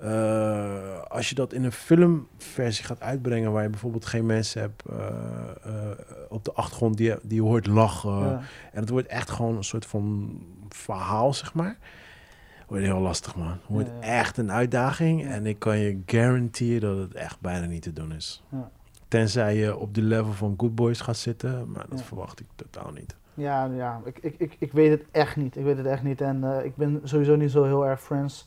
[0.01, 3.53] eh, als je dat in een filmversie gaat uitbrengen...
[3.53, 4.99] waar je bijvoorbeeld geen mensen hebt eh,
[5.65, 5.99] eh,
[6.29, 8.19] op de achtergrond die, die je hoort lachen...
[8.19, 8.41] Ja.
[8.73, 10.33] En het wordt echt gewoon een soort van
[10.69, 11.79] verhaal, zeg maar.
[12.67, 13.47] Wordt heel lastig, man.
[13.47, 14.19] Het wordt Ja, ja.
[14.19, 15.27] echt een uitdaging.
[15.27, 18.43] En ik kan je garanteren dat het echt bijna niet te doen is.
[19.09, 21.71] Tenzij je op de level van Good Boys gaat zitten.
[21.71, 23.17] Maar dat verwacht ik totaal niet.
[23.35, 25.57] Ja, ja ik, ik, ik, ik weet het echt niet.
[25.57, 26.21] Ik weet het echt niet.
[26.21, 28.47] En ik ben sowieso niet zo heel erg Friends.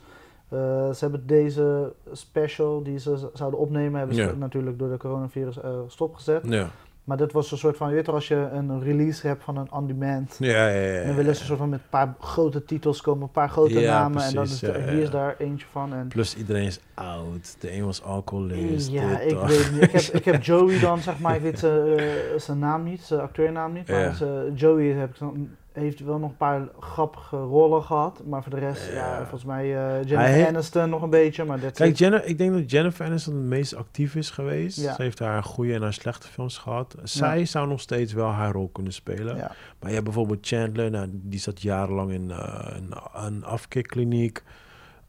[0.54, 0.60] Eh,
[0.94, 4.32] ze hebben deze special die ze zouden opnemen, hebben ze Ja.
[4.38, 6.42] natuurlijk door de coronavirus eh, stopgezet.
[6.50, 6.68] Ja.
[7.04, 9.58] Maar dat was een soort van, je weet toch, als je een release hebt van
[9.58, 10.36] een on-demand.
[10.40, 11.06] Ja, ja, ja.
[11.06, 13.80] Dan willen ze een soort van met een paar grote titels komen, een paar grote
[13.80, 14.24] Ja, namen.
[14.24, 15.94] en dan is de- ja, hier is daar eentje van.
[15.94, 17.56] En, Plus iedereen is oud.
[17.60, 18.92] De een was alcoholist.
[18.92, 19.82] ja, ik weet niet.
[19.84, 22.06] Ik heb, ik heb Joey dan, zeg maar, ik weet zijn, eh,
[22.38, 23.88] zijn naam niet, zijn acteurnaam niet.
[23.90, 28.22] Maar zijn- Joey heb ik dan, heeft wel nog een paar grappige rollen gehad.
[28.26, 29.18] Maar voor de rest, ja, Ja.
[29.20, 31.44] volgens mij eh Jennifer heeft- Aniston nog een beetje.
[31.46, 34.80] Maar dat Kijk, Jenna, ik denk dat Jennifer Aniston het meest actief is geweest.
[34.82, 34.94] Ja.
[34.94, 36.96] Ze heeft haar goede en haar slechte films gehad.
[37.04, 39.36] Zij zou nog steeds wel haar rol kunnen spelen.
[39.36, 44.44] Maar je hebt bijvoorbeeld Chandler, nou, die zat jarenlang in eh, een, een afkikkliniek.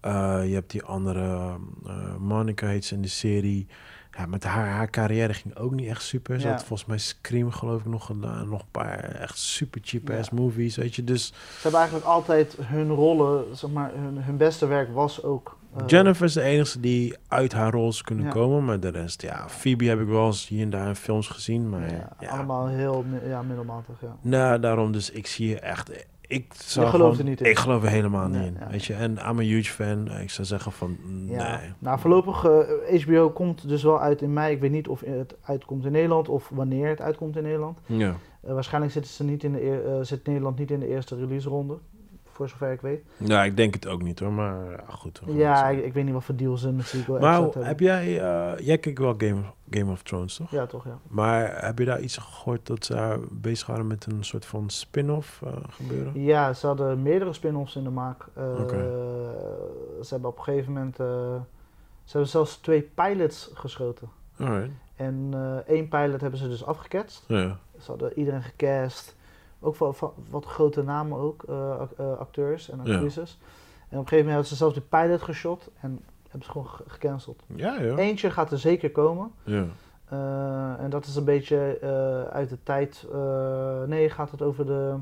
[0.00, 1.50] Eh, je hebt die andere,
[2.18, 3.66] Monica heet ze in de serie.
[4.16, 6.40] Ja, met haar, haar carrière ging ook niet echt super.
[6.40, 6.52] Ze Ja.
[6.52, 8.48] had volgens mij Scream geloof ik nog gedaan.
[8.48, 10.36] Nog een paar echt super cheap ass Ja.
[10.36, 11.04] movies, weet je.
[11.04, 15.56] Dus Ze hebben eigenlijk altijd hun rollen, zeg maar, hun, hun beste werk was ook...
[15.76, 18.30] eh, Jennifer is de enige die uit haar rol is kunnen Ja.
[18.30, 18.64] komen.
[18.64, 21.68] Maar de rest, ja, Phoebe heb ik wel eens hier en daar in films gezien.
[21.68, 24.16] Maar Allemaal heel ja, middelmatig, ja.
[24.20, 25.90] Nou, daarom dus ik zie je echt.
[26.26, 27.50] Ik zou gewoon- er niet in?
[27.50, 28.56] Ik geloof er helemaal Nee, niet in.
[28.60, 28.70] ja.
[28.70, 30.10] Weet je, en I'm a huge fan.
[30.10, 30.96] Ik zou zeggen van
[31.26, 31.60] Ja.
[31.60, 31.70] nee.
[31.78, 34.54] Nou, voorlopig, eh, HBO komt dus wel uit in mei.
[34.54, 37.78] Ik weet niet of het uitkomt in Nederland of wanneer het uitkomt in Nederland.
[37.86, 38.14] Ja.
[38.42, 41.48] Eh, waarschijnlijk zitten ze niet in de eh, zit Nederland niet in de eerste release
[41.48, 41.78] ronde.
[42.34, 43.02] Voor zover ik weet.
[43.16, 44.32] ja, ik denk het ook niet hoor.
[44.32, 45.20] Maar goed.
[45.26, 47.66] Ja, ik, ik weet niet wat voor deals ze met Sequel maar hebben.
[47.66, 50.50] heb jij, eh, jij kijkt wel Game of, Game of Thrones toch?
[50.50, 50.98] Ja, toch, ja.
[51.08, 54.70] Maar heb je daar iets gehoord dat ze daar bezig waren met een soort van
[54.70, 56.22] spin-off eh, gebeuren?
[56.22, 58.26] Ja, ze hadden meerdere spin-offs in de maak.
[58.58, 58.76] Oké.
[60.02, 60.96] Ze hebben op een gegeven moment...
[60.96, 64.08] ze hebben zelfs twee pilots geschoten.
[64.38, 64.70] Alright.
[64.96, 65.34] En
[65.66, 67.24] één pilot hebben ze dus afgeketst.
[67.26, 67.58] Ja.
[67.78, 69.16] Ze hadden iedereen gecast.
[69.64, 72.92] Ook van, van wat grote namen ook, eh, eh, acteurs en Ja.
[72.94, 73.38] actrices.
[73.88, 76.66] En op een gegeven moment hebben ze zelfs de pilot geshot en hebben ze gewoon
[76.66, 77.42] ge- gecanceld.
[77.54, 77.96] Ja, ja.
[77.96, 79.30] Eentje gaat er zeker komen.
[79.44, 79.64] ja.
[80.08, 81.78] Eh, en dat is een beetje
[82.32, 83.06] uit de tijd.
[83.86, 84.94] nee, gaat het over de,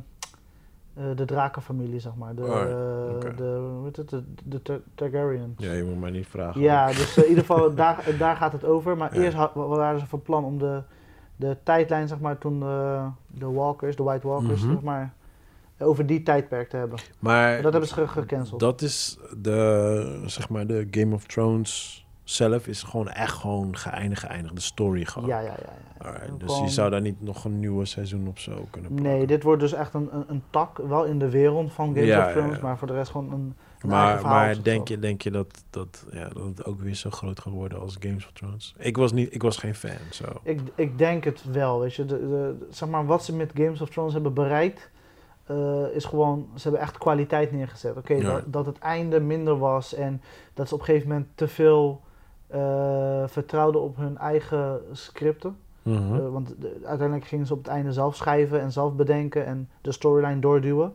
[1.14, 2.34] de drakenfamilie, zeg maar.
[2.34, 2.42] De,
[3.14, 3.34] oké.
[3.34, 5.62] de, de, de Tar- Targaryens.
[5.62, 6.60] Ja, je moet mij niet vragen.
[6.60, 8.96] Ja, dus in ieder geval daar, daar gaat het over.
[8.96, 10.82] Maar eerst had- waren ze van plan om de,
[11.36, 14.72] de tijdlijn, zeg maar, toen de, de Walkers, de White Walkers, Mhm.
[14.72, 15.12] zeg maar,
[15.78, 16.98] over die tijdperk te hebben.
[17.18, 18.60] Maar Dat hebben ze ge- gecanceld.
[18.60, 24.20] Dat is de, zeg maar, de Game of Thrones zelf is gewoon echt gewoon geëindigd,
[24.22, 24.54] geëindigd.
[24.54, 25.28] De story gewoon.
[25.28, 25.54] ja, ja, ja.
[25.58, 26.06] ja.
[26.06, 29.16] Alright, dus Gewoon- je zou daar niet nog een nieuwe seizoen of zo kunnen plakken.
[29.16, 32.06] Nee, dit wordt dus echt een, een, een tak, wel in de wereld van Games
[32.08, 35.22] Ja, of Thrones, ja, maar voor de rest gewoon een, Maar, maar denk je, denk
[35.22, 38.32] je dat, dat, ja, dat het ook weer zo groot gaat worden als Games of
[38.32, 38.74] Thrones?
[38.78, 40.24] Ik was, niet, ik was geen fan, zo.
[40.42, 42.04] Ik, ik denk het wel, weet je.
[42.04, 44.90] De, de- zeg maar, wat ze met Games of Thrones hebben bereikt,
[45.46, 47.96] eh, is gewoon, ze hebben echt kwaliteit neergezet.
[47.96, 48.32] Oké, Ja.
[48.32, 50.22] dat, dat het einde minder was en
[50.54, 52.00] dat ze op een gegeven moment te veel
[52.46, 55.56] eh, vertrouwden op hun eigen scripten.
[55.82, 56.14] Mhm.
[56.14, 59.68] Eh, want de- uiteindelijk gingen ze op het einde zelf schrijven en zelf bedenken en
[59.80, 60.92] de storyline doorduwen.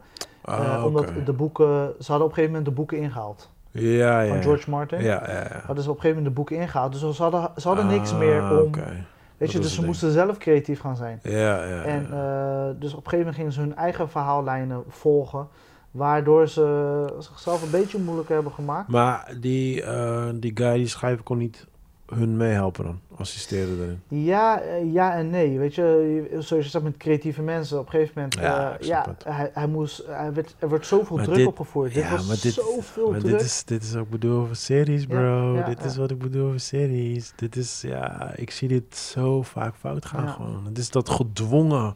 [0.48, 1.24] Ah, Eh, omdat oké.
[1.24, 4.34] de boeken, ze hadden op een gegeven moment de boeken ingehaald ja, ja.
[4.34, 5.02] van George Martin.
[5.02, 5.62] Ja, ja, ja.
[5.66, 6.91] Hadden ze op een gegeven moment de boeken ingehaald.
[7.02, 8.58] Dus ze hadden, ze hadden niks meer Ah, om.
[8.58, 9.06] oké.
[9.38, 11.20] Weet je, dus ze moesten zelf creatief gaan zijn.
[11.24, 11.82] Ja, ja.
[11.84, 15.48] En eh, dus op een gegeven moment gingen ze hun eigen verhaallijnen volgen.
[15.91, 18.88] Waardoor ze zichzelf een beetje moeilijk hebben gemaakt.
[18.88, 21.68] maar die, eh, die guy die schrijven kon niet
[22.16, 24.24] hun meehelpen dan, assisteren erin.
[24.24, 25.60] Ja, eh, ja en nee.
[25.60, 28.34] Weet je, zoals je zegt met creatieve mensen, op een gegeven moment.
[28.34, 31.93] Ja, eh, ja, hij, hij moest, hij werd, er wordt zoveel Maar druk dit- opgevoerd.
[31.93, 33.32] Dit ja, was maar dit- zoveel Maar druk.
[33.32, 35.55] dit is, dit is wat ik bedoel over series, bro.
[35.55, 37.34] ja, dit is wat ik bedoel over series.
[37.36, 40.66] Dit is, ja, ik zie dit zo vaak fout gaan gewoon.
[40.66, 41.95] Het is dat gedwongen.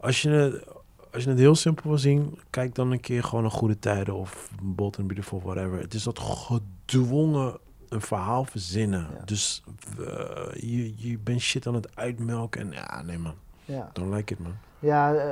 [0.00, 0.64] Als je, het,
[1.12, 4.14] als je het heel simpel wil zien, kijk dan een keer gewoon een Goede Tijden
[4.14, 5.78] of Bold and Beautiful, whatever.
[5.80, 7.58] Het is dat gedwongen
[7.90, 9.06] een verhaal verzinnen.
[9.14, 9.24] Ja.
[9.24, 9.62] Dus
[9.98, 10.06] eh,
[10.54, 13.34] je, je bent shit aan het uitmelken en ja, nee man,
[13.64, 14.54] ja, don't like it man.
[14.80, 15.24] Ja eh,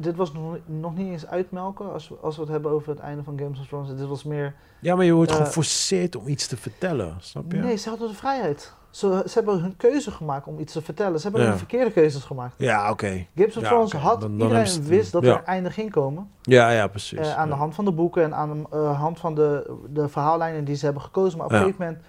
[0.00, 0.32] dit was
[0.66, 3.60] nog, niet eens uitmelken als we, als we het hebben over het einde van Games
[3.60, 3.88] of Thrones.
[3.96, 4.54] Dit was meer.
[4.80, 7.58] Ja, maar je wordt Eh, geforceerd om iets te vertellen, snap je?
[7.58, 8.72] Nee, ze hadden de vrijheid.
[8.90, 11.16] Ze, ze hebben hun keuze gemaakt om iets te vertellen.
[11.16, 11.48] Ze hebben Ja.
[11.48, 12.54] hun verkeerde keuzes gemaakt.
[12.58, 13.26] Ja, oké.
[13.36, 15.36] Games of Ja, Thrones had, Dan- dan hebben iedereen het- wist dat ja.
[15.36, 16.30] er einde ging komen.
[16.42, 17.18] Ja, ja, precies.
[17.18, 20.64] Eh, aan de hand van de boeken en aan de hand van de, de verhaallijnen
[20.64, 21.36] die ze hebben gekozen.
[21.38, 22.02] Maar op een gegeven moment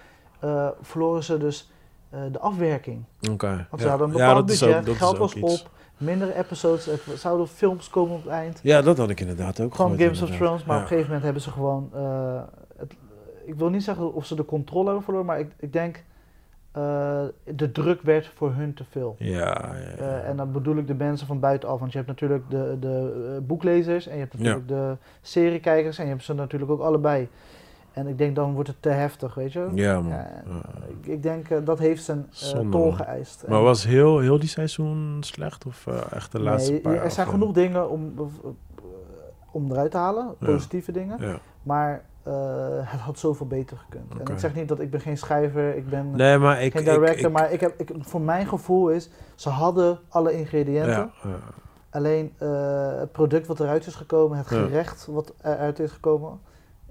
[0.82, 1.71] verloren ze dus
[2.32, 3.03] de afwerking.
[3.32, 3.47] Oké.
[3.47, 3.78] Want ja.
[3.78, 5.61] ze hadden een bepaald budget, geld was iets.
[5.61, 5.69] op,
[6.04, 8.60] mindere episodes, er zouden films komen op het eind.
[8.64, 10.30] Ja, dat had ik inderdaad ook Gewoon Games of.
[10.30, 10.84] Thrones, maar Ja.
[10.84, 11.89] op een gegeven moment hebben ze gewoon...
[11.93, 12.41] eh,
[12.78, 12.93] het,
[13.45, 16.04] ik wil niet zeggen of ze de controle hebben verloren, maar ik, ik denk...
[16.72, 17.22] eh,
[17.56, 19.16] de druk werd voor hun te veel.
[19.20, 19.95] Ja, ja, ja.
[19.97, 21.80] Eh, en dan bedoel ik de mensen van buitenaf.
[21.80, 26.10] Want je hebt natuurlijk de, de boeklezers en je hebt natuurlijk de seriekijkers en je
[26.10, 27.28] hebt ze natuurlijk ook allebei.
[27.94, 29.70] En ik denk dan wordt het te heftig, weet je.
[29.74, 30.10] Ja, man.
[30.12, 30.28] Ja.
[30.88, 33.44] Ik, ik denk eh, dat heeft zijn eh, tol geëist.
[33.48, 35.66] Maar En- was heel, heel die seizoen slecht?
[35.66, 38.14] Of eh, echt de laatste nee, paar er zijn genoeg dingen om,
[39.52, 40.46] om eruit te halen, Ja.
[40.46, 41.18] positieve dingen.
[41.22, 41.38] Ja.
[41.64, 42.04] Maar
[42.94, 44.12] het had zoveel beter gekund.
[44.28, 46.72] En ik zeg niet dat ik ben geen schrijver, ik ben Nee, maar ik...
[46.72, 51.12] geen director, ik- maar ik heb, ik, voor mijn gevoel is, ze hadden alle ingrediënten.
[51.89, 52.34] Alleen
[53.00, 56.39] het product wat eruit is gekomen, het gerecht wat eruit is gekomen,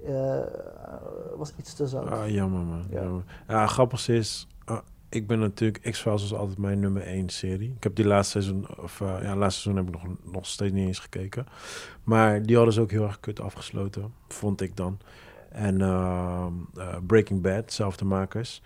[0.05, 0.39] eh,
[1.35, 2.09] was iets te zout.
[2.09, 2.85] Ah, jammer man.
[2.89, 3.01] Ja.
[3.01, 3.09] Ja,
[3.47, 4.77] ja grappig is, ah,
[5.09, 7.73] ik ben natuurlijk, X-Files was altijd mijn nummer één serie.
[7.77, 10.73] Ik heb die laatste seizoen, of eh, ja, laatste seizoen heb ik nog, nog steeds
[10.73, 11.45] niet eens gekeken.
[12.03, 14.97] Maar die hadden ze ook heel erg kut afgesloten, vond ik dan.
[15.49, 18.61] En ehm, eh, Breaking Bad, zelfde makers.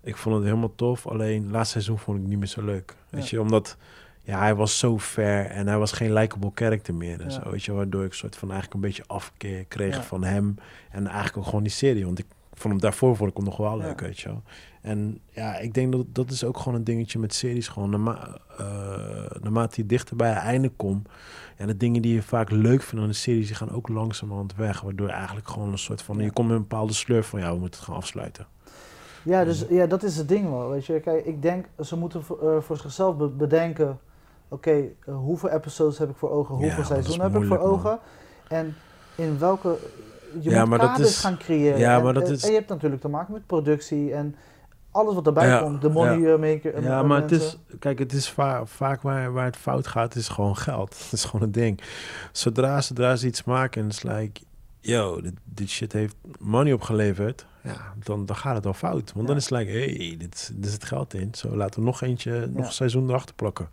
[0.00, 2.96] Ik vond het helemaal tof, alleen laatste seizoen vond ik niet meer zo leuk.
[3.10, 3.36] Weet Ja.
[3.36, 3.76] je, omdat
[4.26, 7.20] ja, hij was zo ver en hij was geen likable character meer.
[7.20, 7.30] En Ja.
[7.30, 10.02] zo, weet je, waardoor ik soort van eigenlijk een beetje afkeer kreeg Ja.
[10.02, 10.54] van hem.
[10.90, 12.04] En eigenlijk ook gewoon die serie.
[12.04, 14.06] Want ik vond hem daarvoor vond ik hem nog wel leuk, Ja.
[14.06, 14.42] weet je wel.
[14.80, 17.68] En ja, ik denk dat dat is ook gewoon een dingetje met series.
[17.68, 21.08] Gewoon naarma- eh, naarmate je dichter bij het einde komt.
[21.56, 24.54] En de dingen die je vaak leuk vindt aan de series, die gaan ook langzamerhand
[24.56, 24.80] weg.
[24.80, 26.18] Waardoor eigenlijk gewoon een soort van...
[26.18, 28.46] Je komt met een bepaalde sleur van, ja, we moeten het gaan afsluiten.
[29.24, 30.70] Ja, dus ja, dat is het ding wel.
[30.70, 33.98] Weet je, kijk, ik denk ze moeten voor, eh, voor zichzelf be- bedenken:
[34.48, 37.66] oké, eh, hoeveel episodes heb ik voor ogen, hoeveel is seizoenen heb ik voor man.
[37.66, 37.98] ogen,
[38.48, 38.74] en
[39.14, 39.76] in welke.
[40.40, 41.78] Je Ja, moet maar dat kaders is- gaan creëren.
[41.78, 44.34] ja, En- maar dat en, is- en je hebt natuurlijk te maken met productie en
[44.90, 46.32] alles wat erbij Ja, komt, de money ja.
[46.32, 46.74] eh, maker.
[46.74, 49.86] eh, Ja, eh, maar het is, kijk, het is va- vaak waar, waar het fout
[49.86, 50.94] gaat, is gewoon geld.
[51.04, 51.80] Het is gewoon een ding.
[52.32, 54.40] Zodra, zodra ze iets maken en het is like,
[54.80, 59.12] yo, dit, dit shit heeft money opgeleverd, ja, dan, dan gaat het al fout.
[59.14, 61.28] Want dan is het like, hey, dit, dit zit geld in.
[61.34, 63.68] Zo, laten we nog eentje, nog een seizoen erachter plakken.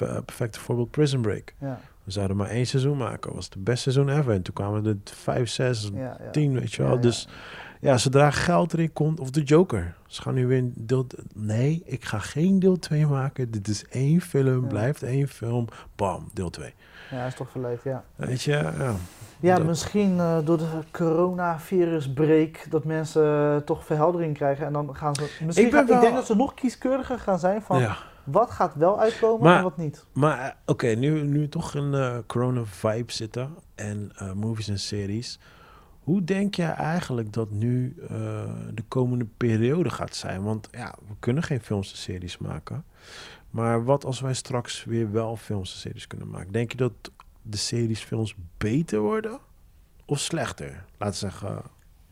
[0.00, 1.54] Eh, perfecte voorbeeld Prison Break.
[1.60, 3.34] Ja, We zouden maar één seizoen maken.
[3.34, 4.32] was het beste seizoen ever.
[4.32, 6.30] En toen kwamen er vijf, zes, ja, ja.
[6.30, 7.00] tien, weet je wel.
[7.00, 7.28] Dus
[7.80, 9.94] ja, zodra geld erin komt, of de Joker.
[10.06, 11.06] Ze gaan nu weer deel...
[11.34, 13.50] Nee, ik ga geen deel 2 maken.
[13.50, 15.66] Dit is één film, blijft één film.
[15.96, 16.74] Bam, deel 2.
[17.10, 18.04] Ja, is toch verleid, ja.
[18.16, 18.94] Weet je, ja.
[19.40, 24.96] Ja, Dat- misschien eh, door de coronavirusbreak dat mensen eh, toch verheldering krijgen en dan
[24.96, 25.20] gaan ze.
[25.22, 27.96] Misschien Ik ben gaan- ik wel- denk dat ze nog kieskeuriger gaan zijn van ja.
[28.26, 30.04] Wat gaat wel uitkomen Maar- en wat niet.
[30.12, 35.38] Maar eh, oké, nu, nu toch in eh corona-vibe zitten en eh, movies en series.
[36.00, 37.94] Hoe denk jij eigenlijk dat nu
[38.74, 40.42] de komende periode gaat zijn?
[40.42, 42.84] Want ja, we kunnen geen films en series maken.
[43.50, 46.52] Maar wat als wij straks weer wel films en series kunnen maken?
[46.52, 46.92] Denk je dat
[47.42, 49.38] de series, films beter worden
[50.04, 50.84] of slechter?
[50.98, 51.62] Laten we zeggen,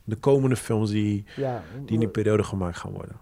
[0.05, 3.17] de komende films die, Ja, die in die periode gemaakt gaan worden.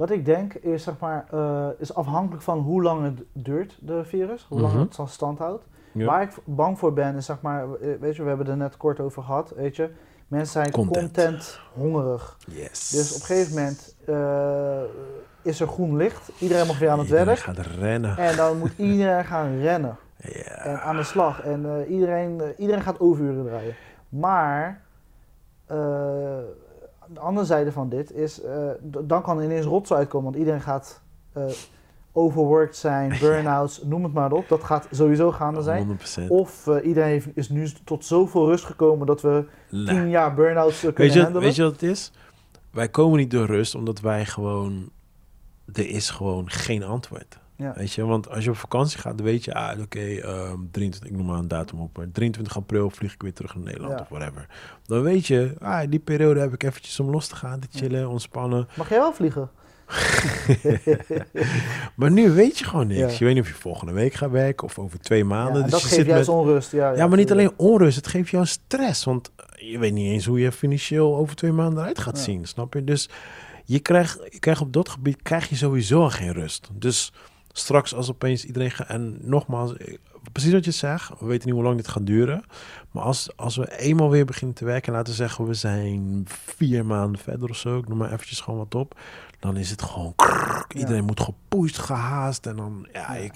[0.00, 4.04] Wat ik denk is zeg maar eh, is afhankelijk van hoe lang het duurt de
[4.04, 4.82] virus, hoe lang Mhm.
[4.82, 5.64] het van stand houdt.
[5.92, 6.04] Ja.
[6.06, 8.76] Waar ik bang voor ben is zeg maar, eh, weet je, we hebben er net
[8.76, 9.90] kort over gehad, weet je,
[10.28, 11.02] mensen zijn Content.
[11.14, 12.36] content, hongerig.
[12.46, 12.88] Yes.
[12.90, 14.80] Dus op een gegeven moment eh,
[15.42, 17.38] is er groen licht, iedereen mag weer aan het Iedereen werk.
[17.38, 18.16] gaat rennen.
[18.16, 19.96] En dan moet iedereen gaan rennen
[20.56, 21.40] en aan de slag.
[21.42, 23.74] En iedereen, iedereen gaat overuren draaien.
[24.08, 24.82] Maar
[25.66, 26.38] eh,
[27.12, 28.34] de andere zijde van dit is,
[28.90, 30.26] d- dan kan er ineens rotzooi uitkomen.
[30.26, 31.00] Want iedereen gaat
[31.32, 31.44] eh,
[32.12, 34.48] overworked zijn, burn-outs, noem het maar op.
[34.48, 35.98] Dat gaat sowieso gaande zijn.
[35.98, 36.26] 100%.
[36.28, 39.84] Of eh, iedereen heeft, is nu tot zoveel rust gekomen dat we Nee.
[39.86, 41.46] tien jaar burn-outs eh, Weet kunnen je, handelen.
[41.46, 42.12] weet je wat het is?
[42.70, 44.90] Wij komen niet door rust omdat wij gewoon...
[45.72, 47.38] Er is gewoon geen antwoord.
[47.60, 47.72] Ja.
[47.76, 49.54] Weet je, want als je op vakantie gaat, dan weet je...
[49.54, 51.96] Ah, oké, ehm, 23, ik noem maar een datum op.
[51.96, 54.00] maar 23 april vlieg ik weer terug naar Nederland Ja.
[54.00, 54.46] of whatever.
[54.86, 58.08] Dan weet je, ah, die periode heb ik eventjes om los te gaan, te chillen,
[58.08, 58.68] ontspannen.
[58.76, 59.50] Mag jij wel vliegen?
[61.96, 63.00] Maar nu weet je gewoon niks.
[63.12, 63.18] Ja.
[63.18, 65.56] Je weet niet of je volgende week gaat werken of over twee maanden.
[65.56, 66.36] Ja, dus dat je geeft zit juist met...
[66.36, 66.72] onrust.
[66.72, 69.04] Ja, Ja, maar niet alleen onrust, het geeft jou stress.
[69.04, 72.74] Want je weet niet eens hoe je financieel over twee maanden eruit gaat zien, snap
[72.74, 72.84] je?
[72.84, 73.08] Dus
[73.64, 76.68] je krijgt, je krijgt op dat gebied krijg je sowieso geen rust.
[76.72, 77.12] Dus
[77.60, 78.88] straks als opeens iedereen gaat...
[78.88, 79.94] En nogmaals, eh,
[80.32, 82.44] precies wat je zegt, we weten niet hoe lang dit gaat duren.
[82.90, 84.88] Maar als, als we eenmaal weer beginnen te werken...
[84.88, 86.24] en laten we zeggen, we zijn
[86.56, 87.78] vier maanden verder of zo...
[87.78, 88.98] ik noem maar eventjes gewoon wat op...
[89.40, 90.12] dan is het gewoon...
[90.16, 90.78] krrrk, Ja.
[90.78, 92.46] iedereen moet gepoest, gehaast.
[92.46, 93.14] En dan, ja, Ja.
[93.14, 93.34] Ik,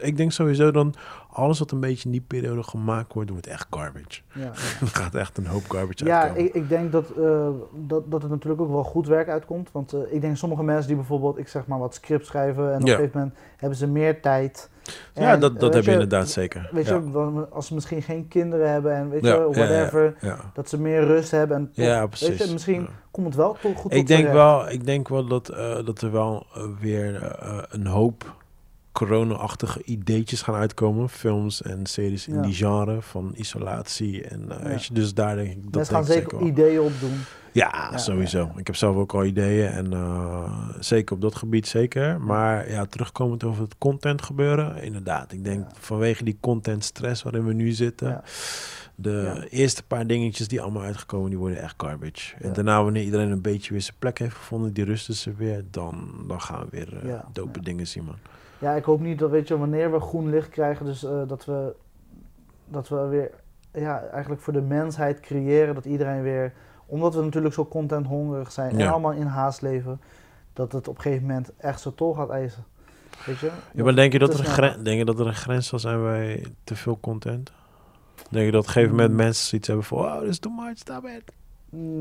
[0.00, 0.94] ik, denk sowieso dan...
[1.30, 3.30] alles wat een beetje in die periode gemaakt wordt...
[3.30, 4.20] wordt echt garbage.
[4.34, 4.44] Ja.
[4.80, 6.44] Er gaat echt een hoop garbage Ja, uitkomen.
[6.48, 9.68] ik, ik denk dat, eh, dat, dat het natuurlijk ook wel goed werk uitkomt.
[9.72, 12.80] Want eh, ik denk sommige mensen die bijvoorbeeld, ik zeg maar wat script schrijven en
[12.80, 12.92] op Ja.
[12.92, 14.70] een gegeven moment hebben ze meer tijd.
[15.14, 16.68] Ja, En, dat, dat heb je inderdaad zeker.
[16.72, 16.94] Weet ja.
[16.94, 20.80] je, als ze misschien geen kinderen hebben en weet Ja, je, whatever, Ja, dat ze
[20.80, 21.56] meer rust hebben.
[21.56, 24.34] En ja weet je, misschien komt het wel toch goed Ik denk, terecht.
[24.36, 26.46] wel, ik denk wel dat, eh, dat er wel
[26.80, 28.34] weer eh, een hoop
[28.94, 31.08] corona-achtige ideetjes gaan uitkomen.
[31.08, 32.42] Films en series in Ja.
[32.42, 34.24] die genre van isolatie.
[34.28, 34.62] En Ja.
[34.62, 37.14] weet je, dus daar denk ik dat Mensen gaan zeker ideeën opdoen.
[37.52, 38.50] Ja, Ja, sowieso.
[38.56, 42.20] Ik heb zelf ook al ideeën en eh, zeker op dat gebied zeker.
[42.20, 45.32] Maar ja, terugkomend over het content gebeuren, inderdaad.
[45.32, 48.22] Ik denk vanwege die content stress waarin we nu zitten,
[48.94, 52.34] de eerste paar dingetjes die allemaal uitgekomen, die worden echt garbage.
[52.40, 55.64] En daarna wanneer iedereen een beetje weer zijn plek heeft gevonden, die rusten ze weer,
[55.70, 58.16] dan, dan gaan we weer eh, dope dingen zien, man.
[58.64, 61.44] Ja, ik hoop niet dat, weet je, wanneer we groen licht krijgen, dus eh, dat,
[61.44, 61.74] we,
[62.68, 63.30] dat we weer,
[63.72, 66.52] ja, eigenlijk voor de mensheid creëren, dat iedereen weer,
[66.86, 70.00] omdat we natuurlijk zo contenthongerig zijn en allemaal in haast leven,
[70.52, 72.64] dat het op een gegeven moment echt zo tol gaat eisen.
[73.26, 73.50] Weet je?
[73.72, 76.02] Ja, maar denk je, dat er een denk je dat er een grens zal zijn
[76.02, 77.52] bij te veel content?
[78.30, 79.16] Denk je dat op een gegeven moment Mm.
[79.16, 81.32] mensen zoiets hebben van, oh, this is too much, stop it.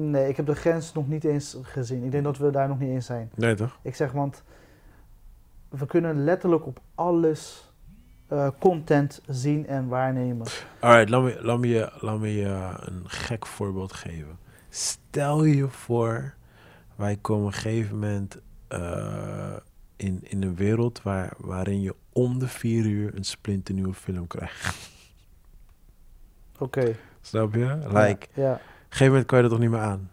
[0.10, 2.04] Nee, ik heb de grens nog niet eens gezien.
[2.04, 3.32] Ik denk dat we daar nog niet eens zijn.
[3.36, 3.80] Nee, toch?
[3.82, 4.44] Ik zeg, want
[5.78, 7.72] we kunnen letterlijk op alles
[8.28, 10.48] eh, content zien en waarnemen.
[10.80, 14.38] Alright, laat me, laat me, je, laat me je een gek voorbeeld geven.
[14.70, 16.34] Stel je voor,
[16.96, 19.56] wij komen op een gegeven moment eh,
[19.96, 24.92] in, in een wereld waar, waarin je om de vier uur een splinternieuwe film krijgt.
[26.60, 26.96] Oké.
[27.22, 27.78] Snap je?
[27.88, 28.44] Like, Ja.
[28.44, 28.54] ja.
[28.54, 30.10] op een gegeven moment kan je dat toch niet meer aan.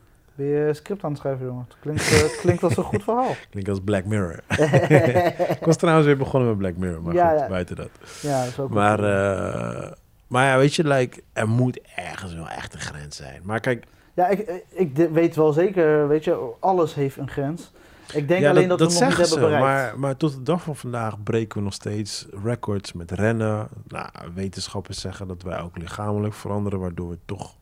[0.48, 1.64] Je een script aan het schrijven, jongen?
[1.68, 3.34] Het klinkt, eh, het klinkt als een goed verhaal.
[3.50, 4.40] Klinkt als Black Mirror.
[5.58, 7.48] ik was trouwens weer begonnen met Black Mirror, maar Ja, goed, ja.
[7.48, 7.90] buiten dat.
[8.22, 9.92] ja, dat is ook Maar, eh,
[10.26, 13.40] maar ja, weet je, like, er moet ergens wel echt een grens zijn.
[13.44, 17.72] Maar kijk, Ja, ik, ik weet wel zeker, weet je, alles heeft een grens.
[18.12, 19.64] Ik denk ja, alleen dat, we nog niet hebben bereikt.
[19.64, 23.68] Maar, maar tot de dag van vandaag breken we nog steeds records met rennen.
[23.86, 27.56] Nou, wetenschappers zeggen dat wij ook lichamelijk veranderen, waardoor we toch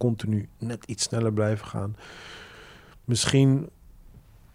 [0.00, 1.96] continu net iets sneller blijven gaan.
[3.04, 3.68] Misschien,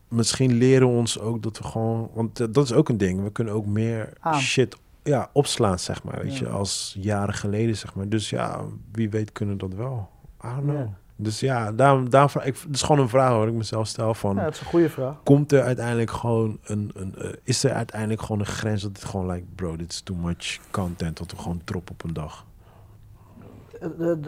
[0.08, 3.24] misschien leren we ons ook dat we gewoon, want eh, dat is ook een ding.
[3.24, 4.40] We kunnen ook meer Aan.
[4.40, 6.46] shit ja, opslaan, zeg maar, weet Ja.
[6.46, 8.10] je, als jaren geleden, zeg maar.
[8.10, 10.10] Dus ja, wie weet kunnen dat wel.
[10.46, 10.76] I don't know.
[10.78, 10.98] Ja.
[11.18, 14.14] Dus ja, daarom, daarom vraag ik, het is gewoon een vraag waar ik mezelf stel
[14.14, 15.24] van Ja, dat is een goede vraag.
[15.24, 19.04] komt er uiteindelijk gewoon een, een eh, is er uiteindelijk gewoon een grens dat het
[19.06, 22.46] gewoon like bro dit is too much content dat we gewoon drop op een dag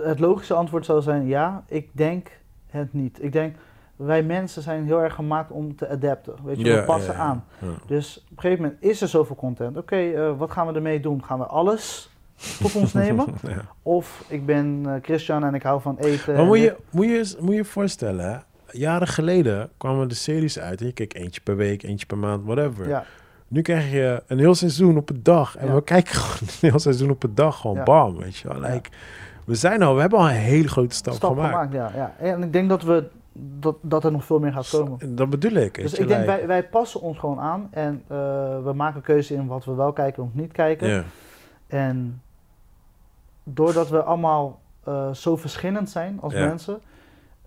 [0.03, 2.29] Het, logische antwoord zou zijn ja, ik denk
[2.69, 3.23] het niet.
[3.23, 3.55] Ik denk,
[3.95, 6.33] wij mensen zijn heel erg gemaakt om te adapten.
[6.43, 7.43] Weet je, we passen aan.
[7.59, 7.67] ja.
[7.87, 9.77] Dus op een gegeven moment is er zoveel content.
[9.77, 11.23] Oké, eh, wat gaan we ermee doen?
[11.23, 12.09] Gaan we alles
[12.61, 13.25] tot ons nemen?
[13.47, 13.61] Ja.
[13.81, 16.35] Of ik ben eh, Christian en ik hou van eten.
[16.35, 18.37] maar moet je, moet, je, moet je voorstellen hè?
[18.71, 22.43] jaren geleden kwamen de series uit en je keek eentje per week eentje per maand
[22.45, 23.05] whatever Ja,
[23.47, 25.73] nu krijg je een heel seizoen op een dag en Ja.
[25.73, 27.83] we kijken gewoon een heel seizoen op een dag gewoon Ja.
[27.83, 28.73] bam weet je wel Ja.
[28.73, 28.89] like,
[29.47, 31.73] we zijn al we hebben al een hele grote stap, stap gemaakt, gemaakt.
[31.73, 32.13] ja, ja.
[32.25, 35.15] En ik denk dat, we, dat, dat er nog veel meer gaat komen.
[35.15, 38.17] dat bedoel ik Dus ik denk, wij, wij passen ons gewoon aan en eh,
[38.63, 40.87] we maken keuze in wat we wel kijken en wat niet kijken.
[40.87, 41.03] ja.
[41.67, 42.21] En
[43.43, 46.45] doordat we allemaal eh, zo verschillend zijn als Ja.
[46.45, 46.79] mensen,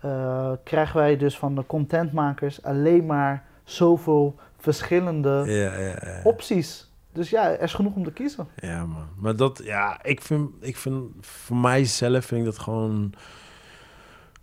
[0.00, 6.20] eh, krijgen wij dus van de contentmakers alleen maar zoveel verschillende Ja, ja, ja.
[6.24, 6.89] opties.
[7.12, 8.48] Dus ja, er is genoeg om te kiezen.
[8.56, 9.08] Ja, man.
[9.16, 13.12] Maar dat, ja, ik vind, ik vind, voor mijzelf vind ik dat gewoon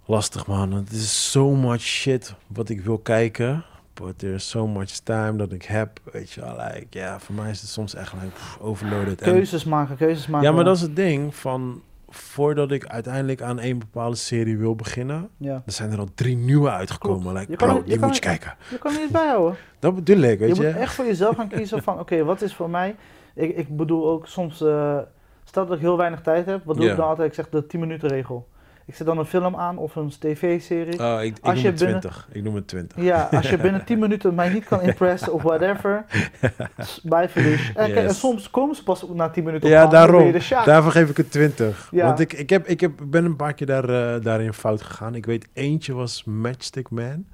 [0.06, 0.72] lastig, man.
[0.72, 3.64] Het is so much shit wat ik wil kijken.
[3.94, 6.56] But there's so much time dat ik heb, weet je wel.
[6.56, 9.22] Like, ja, voor mij is het soms echt like, overloaded.
[9.22, 10.48] En- Keuzes maken, keuzes maken.
[10.50, 14.76] ja, maar dat is het ding van, voordat ik uiteindelijk aan een bepaalde serie wil
[14.76, 15.62] beginnen, Ja.
[15.66, 17.34] er zijn er al drie nieuwe uitgekomen.
[17.34, 18.54] Like, Je kan bro, het- je die kan moet je kijken.
[18.70, 19.58] Je kan niet bijhouden.
[19.80, 20.68] Dat bedoel ik, weet je je.
[20.68, 22.96] moet echt voor jezelf gaan kiezen van, oké, wat is voor mij?
[23.36, 24.98] Ik, ik bedoel ook soms, eh
[25.44, 27.28] stel dat ik heel weinig tijd heb, wat doe ik dan altijd?
[27.28, 28.48] Ik zeg de 10 minuten regel.
[28.88, 31.00] Ik zet dan een film aan of een tv-serie.
[31.00, 32.28] Oh, ik, ik Als noem je het binnen- 20.
[32.32, 33.04] Ik noem het 20.
[33.04, 36.06] Ja, als je binnen 10 minuten mij niet kan impressen of whatever,
[37.04, 37.68] bij verlies.
[37.76, 40.26] En, kijk, en soms komen ze pas na 10 minuten Ja, op daarom.
[40.26, 40.66] je de sjaak.
[40.66, 41.88] Daarvoor geef ik het 20.
[41.92, 42.06] Ja.
[42.06, 45.16] Want ik, ik, heb, ik heb, ben een paar keer daar, eh, daarin fout gegaan.
[45.16, 47.26] Ik weet, eentje was Matchstick Man.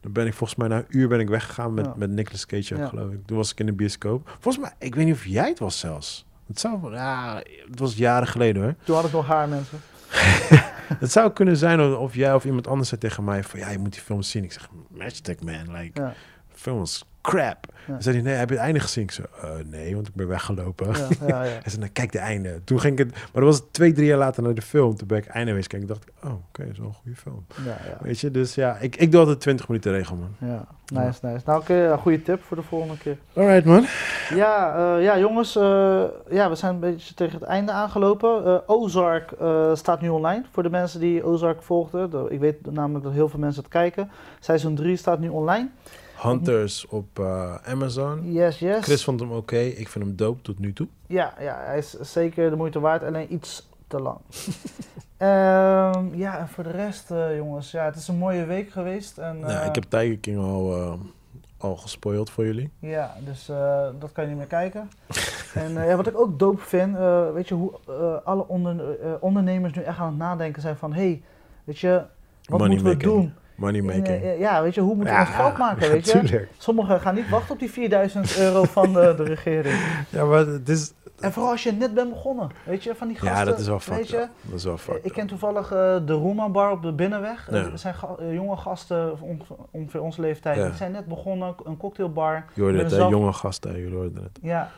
[0.00, 1.92] Dan ben ik volgens mij na een uur ben ik weggegaan met, Ja.
[1.96, 2.86] met Nicolas Cage, Ja.
[2.86, 3.26] geloof ik.
[3.26, 4.36] Toen was ik in de bioscoop.
[4.40, 6.26] Volgens mij, ik weet niet of jij het was zelfs.
[6.46, 8.74] Het zou, ja, het was jaren geleden hoor.
[8.84, 9.78] Toen had ik nog haar, mensen.
[10.98, 13.78] Het zou kunnen zijn of, jij of iemand anders zei tegen mij van, ja, je
[13.78, 14.44] moet die film zien.
[14.44, 16.12] Ik zeg, Matchstick Man, like,
[16.52, 17.66] film was crap.
[17.86, 17.92] Ja.
[17.92, 19.02] Dan zei hij, nee, heb je het einde gezien?
[19.04, 20.86] Ik zei, "Eh, nee, want ik ben weggelopen.
[20.86, 21.50] ja, ja, ja.
[21.62, 22.60] Hij zei, nou, kijk de einde.
[22.64, 23.14] Toen ging ik het...
[23.14, 24.96] Maar dat was twee, drie jaar later naar de film.
[24.96, 25.88] Toen ben ik einde wees kijken.
[25.88, 27.44] dacht ik, oh, oké, dat is wel een goede film.
[27.64, 27.96] ja, ja.
[28.00, 30.48] Weet je, dus ja, ik, ik doe altijd 20 minuten regel, man.
[30.50, 31.42] Ja, nice, nice.
[31.46, 33.16] Nou, oké, goede tip voor de volgende keer.
[33.34, 33.84] Alright, man.
[34.34, 38.44] Ja, eh, ja jongens, eh, ja, we zijn een beetje tegen het einde aangelopen.
[38.44, 42.10] Eh, Ozark eh, staat nu online voor de mensen die Ozark volgden.
[42.10, 44.10] De- ik weet namelijk dat heel veel mensen het kijken.
[44.40, 45.68] Seizoen 3 staat nu online.
[46.22, 48.32] Hunters op eh, Amazon.
[48.32, 48.84] Yes, yes.
[48.84, 49.58] Chris vond hem oké.
[49.58, 50.88] Ik vind hem dope tot nu toe.
[51.06, 54.18] Ja, ja, hij is zeker de moeite waard, alleen iets te lang.
[55.16, 59.18] Ehm, ja, en voor de rest, eh, jongens, ja, het is een mooie week geweest.
[59.18, 60.98] En, Ja, eh, ik heb Tiger King al,
[61.58, 62.70] al gespoild voor jullie.
[62.78, 63.46] Ja, dus
[63.98, 64.90] dat kan je niet meer kijken.
[65.54, 66.96] en ja, wat ik ook dope vind,
[67.34, 67.72] weet je, hoe
[68.24, 71.22] alle onder, ondernemers nu echt aan het nadenken zijn van, hé, hey,
[71.64, 72.02] weet je,
[72.44, 73.12] wat Money moeten we making.
[73.12, 73.34] doen?
[73.60, 74.06] Money making.
[74.06, 76.18] eh, ja, weet je, hoe moeten we ons geld maken, ja, weet je?
[76.20, 76.48] tuurlijk.
[76.58, 79.78] Sommigen gaan niet wachten op die 4000 euro van de, de regering.
[80.08, 80.92] Ja, maar het is...
[81.20, 83.38] En vooral als je net bent begonnen, weet je, van die gasten.
[83.38, 84.28] Ja, dat is wel weet fucked je, up.
[84.42, 87.48] Dat is wel fucked ik ken toevallig eh, de Roema Bar op de Binnenweg.
[87.50, 87.56] Ja.
[87.56, 89.12] Er zijn ga- eh, jonge gasten,
[89.70, 90.64] ongeveer onze leeftijd, Ja.
[90.66, 92.44] die zijn net begonnen, een cocktailbar.
[92.54, 94.38] Je hoorde het, zelf- Jonge gasten, jullie hoorden het.
[94.42, 94.70] Ja,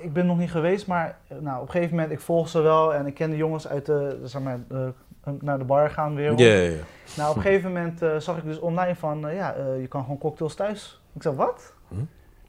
[0.00, 2.94] ik ben nog niet geweest, maar nou, op een gegeven moment, ik volg ze wel
[2.94, 4.92] en ik ken de jongens uit de, zeg maar, de-
[5.40, 6.38] naar de bar gaan weer.
[6.38, 6.82] Ja, ja, ja.
[7.16, 9.86] Nou, op een gegeven moment eh, zag ik dus online van, eh, ja, eh, je
[9.86, 11.02] kan gewoon cocktails thuis.
[11.14, 11.72] Ik zei, wat?
[11.88, 11.94] Hm?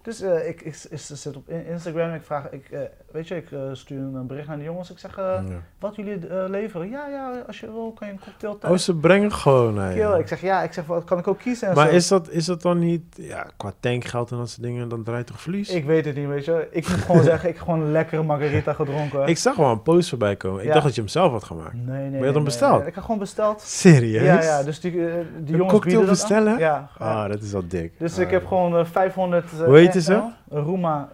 [0.02, 2.70] Dus ik, ik, ik zit op in- Instagram en ik vraag, ik,
[3.18, 4.92] weet je, ik eh, stuur een bericht naar de jongens.
[4.92, 5.42] Ik zeg, eh, Ja.
[5.80, 6.90] wat jullie eh, leveren?
[6.90, 8.74] Ja, ja, als je wil kan je een cocktail thuis.
[8.74, 10.20] Oh, ze brengen gewoon naar je.
[10.20, 11.96] Ik zeg, ja, ik zeg, wat kan ik ook kiezen en Maar zo.
[11.96, 15.28] is dat, is dat dan niet, ja, qua tankgeld en dat soort dingen, dan draait
[15.28, 15.70] toch verlies?
[15.70, 16.68] Ik weet het niet, weet je.
[16.72, 19.28] Ik moet gewoon zeggen, ik heb gewoon een lekkere margarita gedronken.
[19.28, 20.64] Ik zag wel een post voorbij komen.
[20.64, 21.74] Ik dacht dat je hem zelf had gemaakt.
[21.74, 22.80] Nee, nee, je nee, had hem besteld?
[22.80, 22.88] nee.
[22.88, 23.62] Ik heb gewoon besteld.
[23.62, 24.24] Serieus?
[24.24, 26.10] Ja, ja, dus die, die Een jongens cocktail bieden dat aan.
[26.10, 26.58] bestellen?
[26.60, 26.90] Ja.
[27.00, 27.06] ja.
[27.24, 28.00] Ah, dat is wel dik.
[28.00, 29.46] Dus Ah, ik heb gewoon eh, 500...
[29.52, 30.22] eh, Hoe heette ze?
[30.50, 31.10] Roema,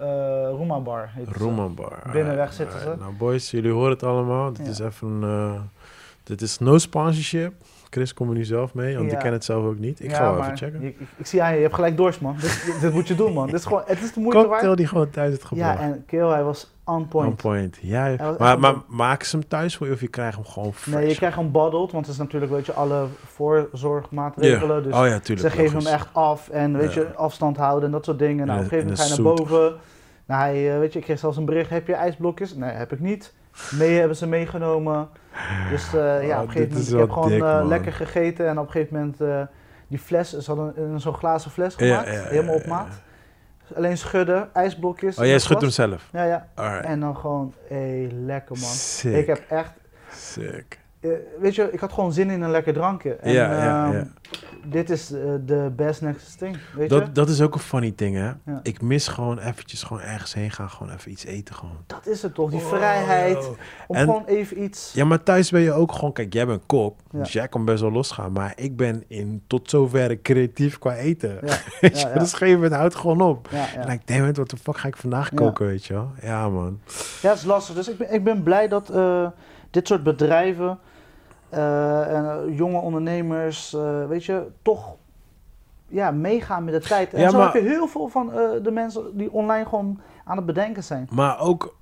[0.49, 1.92] Roema Bar heet Bar.
[2.11, 2.89] Binnenweg Ah, zitten ze.
[2.89, 4.53] ah, Nou boys, jullie horen het allemaal.
[4.53, 4.71] Dit Ja.
[4.71, 5.53] is even eh,
[6.23, 7.53] dit is no sponsorship.
[7.89, 9.15] Chris, kom er nu zelf mee, want Ja.
[9.17, 9.99] ik ken het zelf ook niet.
[10.03, 10.81] Ik Ja, ga wel even checken.
[10.81, 12.35] je- ik, ik zie aan je, je hebt gelijk dorst, man.
[12.39, 13.45] Dit, dit, moet je doen, man.
[13.45, 14.77] Dit is gewoon, het is de moeite Cocktail waard.
[14.77, 15.79] die gewoon thuis het gebracht.
[15.79, 17.29] Ja, en Kill, hij was on point.
[17.29, 17.77] On point.
[17.81, 20.93] Ja, maar, maar maken ze hem thuis voor je of je krijgt hem gewoon fresh?
[20.95, 24.83] Nee, je krijgt hem bottled, want het is natuurlijk, weet je, alle voorzorgmaatregelen.
[24.83, 25.49] Dus oh ja, tuurlijk.
[25.49, 25.89] ze geven logisch.
[25.89, 28.45] hem echt af en, weet je, afstand houden en dat soort dingen.
[28.47, 29.73] Nou, op een gegeven moment ga je naar boven.
[30.25, 32.55] Nou, hij, eh, weet je, ik kreeg zelfs een bericht, heb je ijsblokjes?
[32.55, 33.33] Nee, heb ik niet.
[33.71, 35.09] Mee hebben ze meegenomen.
[35.69, 38.47] Dus eh, ja, Oh, op een gegeven moment, ik heb wel gewoon eh, lekker gegeten
[38.47, 39.47] en op een gegeven moment,
[39.87, 43.01] die fles, ze hadden zo'n glazen fles gemaakt, ja, ja, helemaal op maat.
[43.75, 45.17] Alleen schudden, ijsblokjes.
[45.17, 46.09] Oh, jij schudt hem zelf?
[46.11, 46.47] Ja, ja.
[46.55, 46.85] Alright.
[46.85, 48.69] En dan gewoon, hé, lekker man.
[48.69, 49.15] Sick.
[49.15, 49.71] Ik heb echt,
[50.11, 50.79] Sick.
[51.03, 51.09] Eh,
[51.39, 53.15] weet je, ik had gewoon zin in een lekker drankje.
[53.15, 54.05] En, ja, ja, ehm,
[54.65, 56.99] dit is eh, de best next thing, weet je?
[56.99, 58.25] Dat, dat is ook een funny ding, hè?
[58.25, 58.59] Ja.
[58.63, 61.77] Ik mis gewoon eventjes gewoon ergens heen gaan, gewoon even iets eten gewoon.
[61.87, 63.49] Dat is het toch, die Oh, vrijheid.
[63.87, 64.93] Om En- gewoon even iets.
[64.93, 66.13] Ja, maar thuis ben je ook gewoon...
[66.13, 66.89] Kijk, jij bent Ja.
[67.11, 68.31] dus jij kan best wel losgaan.
[68.31, 71.39] Maar ik ben in tot zover creatief qua eten.
[71.81, 73.49] Weet je, dus gegeven moment houdt het gewoon op.
[73.77, 76.11] En ik denk, wat de fuck ga ik vandaag koken, weet je wel?
[76.21, 76.79] Ja, man.
[77.21, 77.75] ja, het is lastig.
[77.75, 79.27] Dus ik ben, ik ben blij dat eh,
[79.69, 80.79] dit soort bedrijven
[81.57, 84.95] en eh, jonge ondernemers, eh, weet je, toch
[85.87, 87.13] ja, meegaan met de tijd.
[87.13, 89.99] En Ja, zo maar- heb je heel veel van eh, de mensen die online gewoon
[90.25, 91.07] aan het bedenken zijn.
[91.11, 91.75] Maar ook,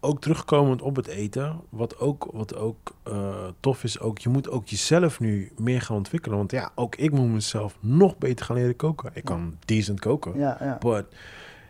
[0.00, 4.50] ook terugkomend op het eten, wat ook, wat ook eh, tof is, ook, je moet
[4.50, 6.38] ook jezelf nu meer gaan ontwikkelen.
[6.38, 9.10] Want ja, ook ik moet mezelf nog beter gaan leren koken.
[9.14, 10.38] Ik kan decent koken.
[10.38, 10.76] Ja, ja.
[10.80, 11.04] But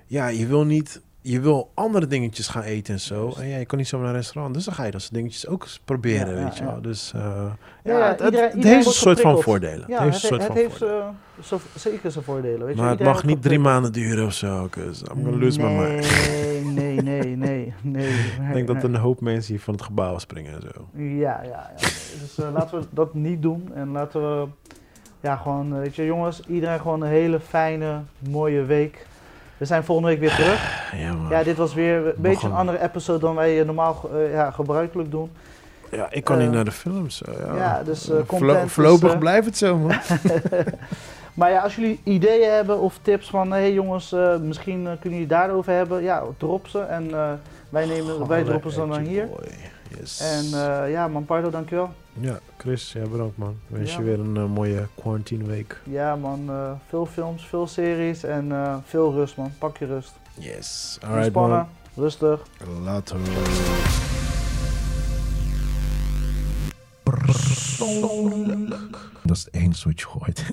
[0.06, 3.32] ja, je wil niet, je wil andere dingetjes gaan eten en zo.
[3.38, 4.54] En ja, je kan niet zo naar een restaurant.
[4.54, 6.74] Dus dan ga je dat soort dingetjes ook proberen, Ja, weet je wel.
[6.74, 6.80] ja.
[6.80, 7.44] Dus eh,
[7.84, 9.84] Ja, het, het- iedereen- het iedereen heeft een soort van voordelen.
[9.88, 11.04] Ja, het heeft het, een soort het van heeft voordelen.
[11.38, 12.66] eh, zo, zeker zijn voordelen.
[12.66, 12.80] Weet je?
[12.80, 14.66] Maar het Iedereen mag niet drie maanden duren of zo.
[14.70, 16.06] cause I'm gonna lose my mind.
[16.28, 18.08] Nee, nee, nee, nee, nee.
[18.48, 21.02] Ik denk dat een hoop mensen hier van het gebouw springen en zo.
[21.02, 21.70] Ja, ja, ja.
[22.20, 23.70] Dus eh, laten we dat niet doen.
[23.74, 24.46] En laten we,
[25.20, 29.06] ja, gewoon, weet je, jongens, iedereen gewoon een hele fijne, mooie week.
[29.64, 30.82] We zijn volgende week weer terug.
[31.04, 31.14] Ja.
[31.30, 34.32] Ja, dit was weer een beetje een een- andere episode dan wij eh, normaal eh,
[34.32, 35.30] ja, gebruikelijk doen.
[35.90, 37.22] Ja, ik kan Eh, niet naar de films.
[37.46, 37.56] ja.
[37.56, 39.92] ja, dus, eh, content voorlopig eh, blijft het zo, man.
[41.34, 44.92] Maar ja, als jullie ideeën hebben of tips van, hé hey jongens, eh, misschien eh,
[45.00, 46.78] kunnen jullie daarover hebben, ja, drop ze.
[46.80, 47.32] En eh,
[47.68, 49.28] wij, nemen, wij droppen ze dan hier.
[50.00, 50.20] Yes.
[50.20, 51.90] En eh, ja, man, Pardo, dankjewel.
[52.20, 53.56] Ja, Chris, jij bedankt, man.
[53.66, 53.98] Wens Ja.
[53.98, 55.80] je weer een eh, mooie quarantine week.
[55.84, 59.52] Ja, man, eh, veel films, veel series en eh, veel rust, man.
[59.58, 60.12] Pak je rust.
[60.38, 60.98] Yes.
[61.00, 61.68] Alright, Ontspannen, man.
[62.04, 62.42] rustig.
[62.82, 63.16] Later.
[67.02, 68.98] Persoonlijk.
[69.22, 70.44] Dat is het enige wat je gooit.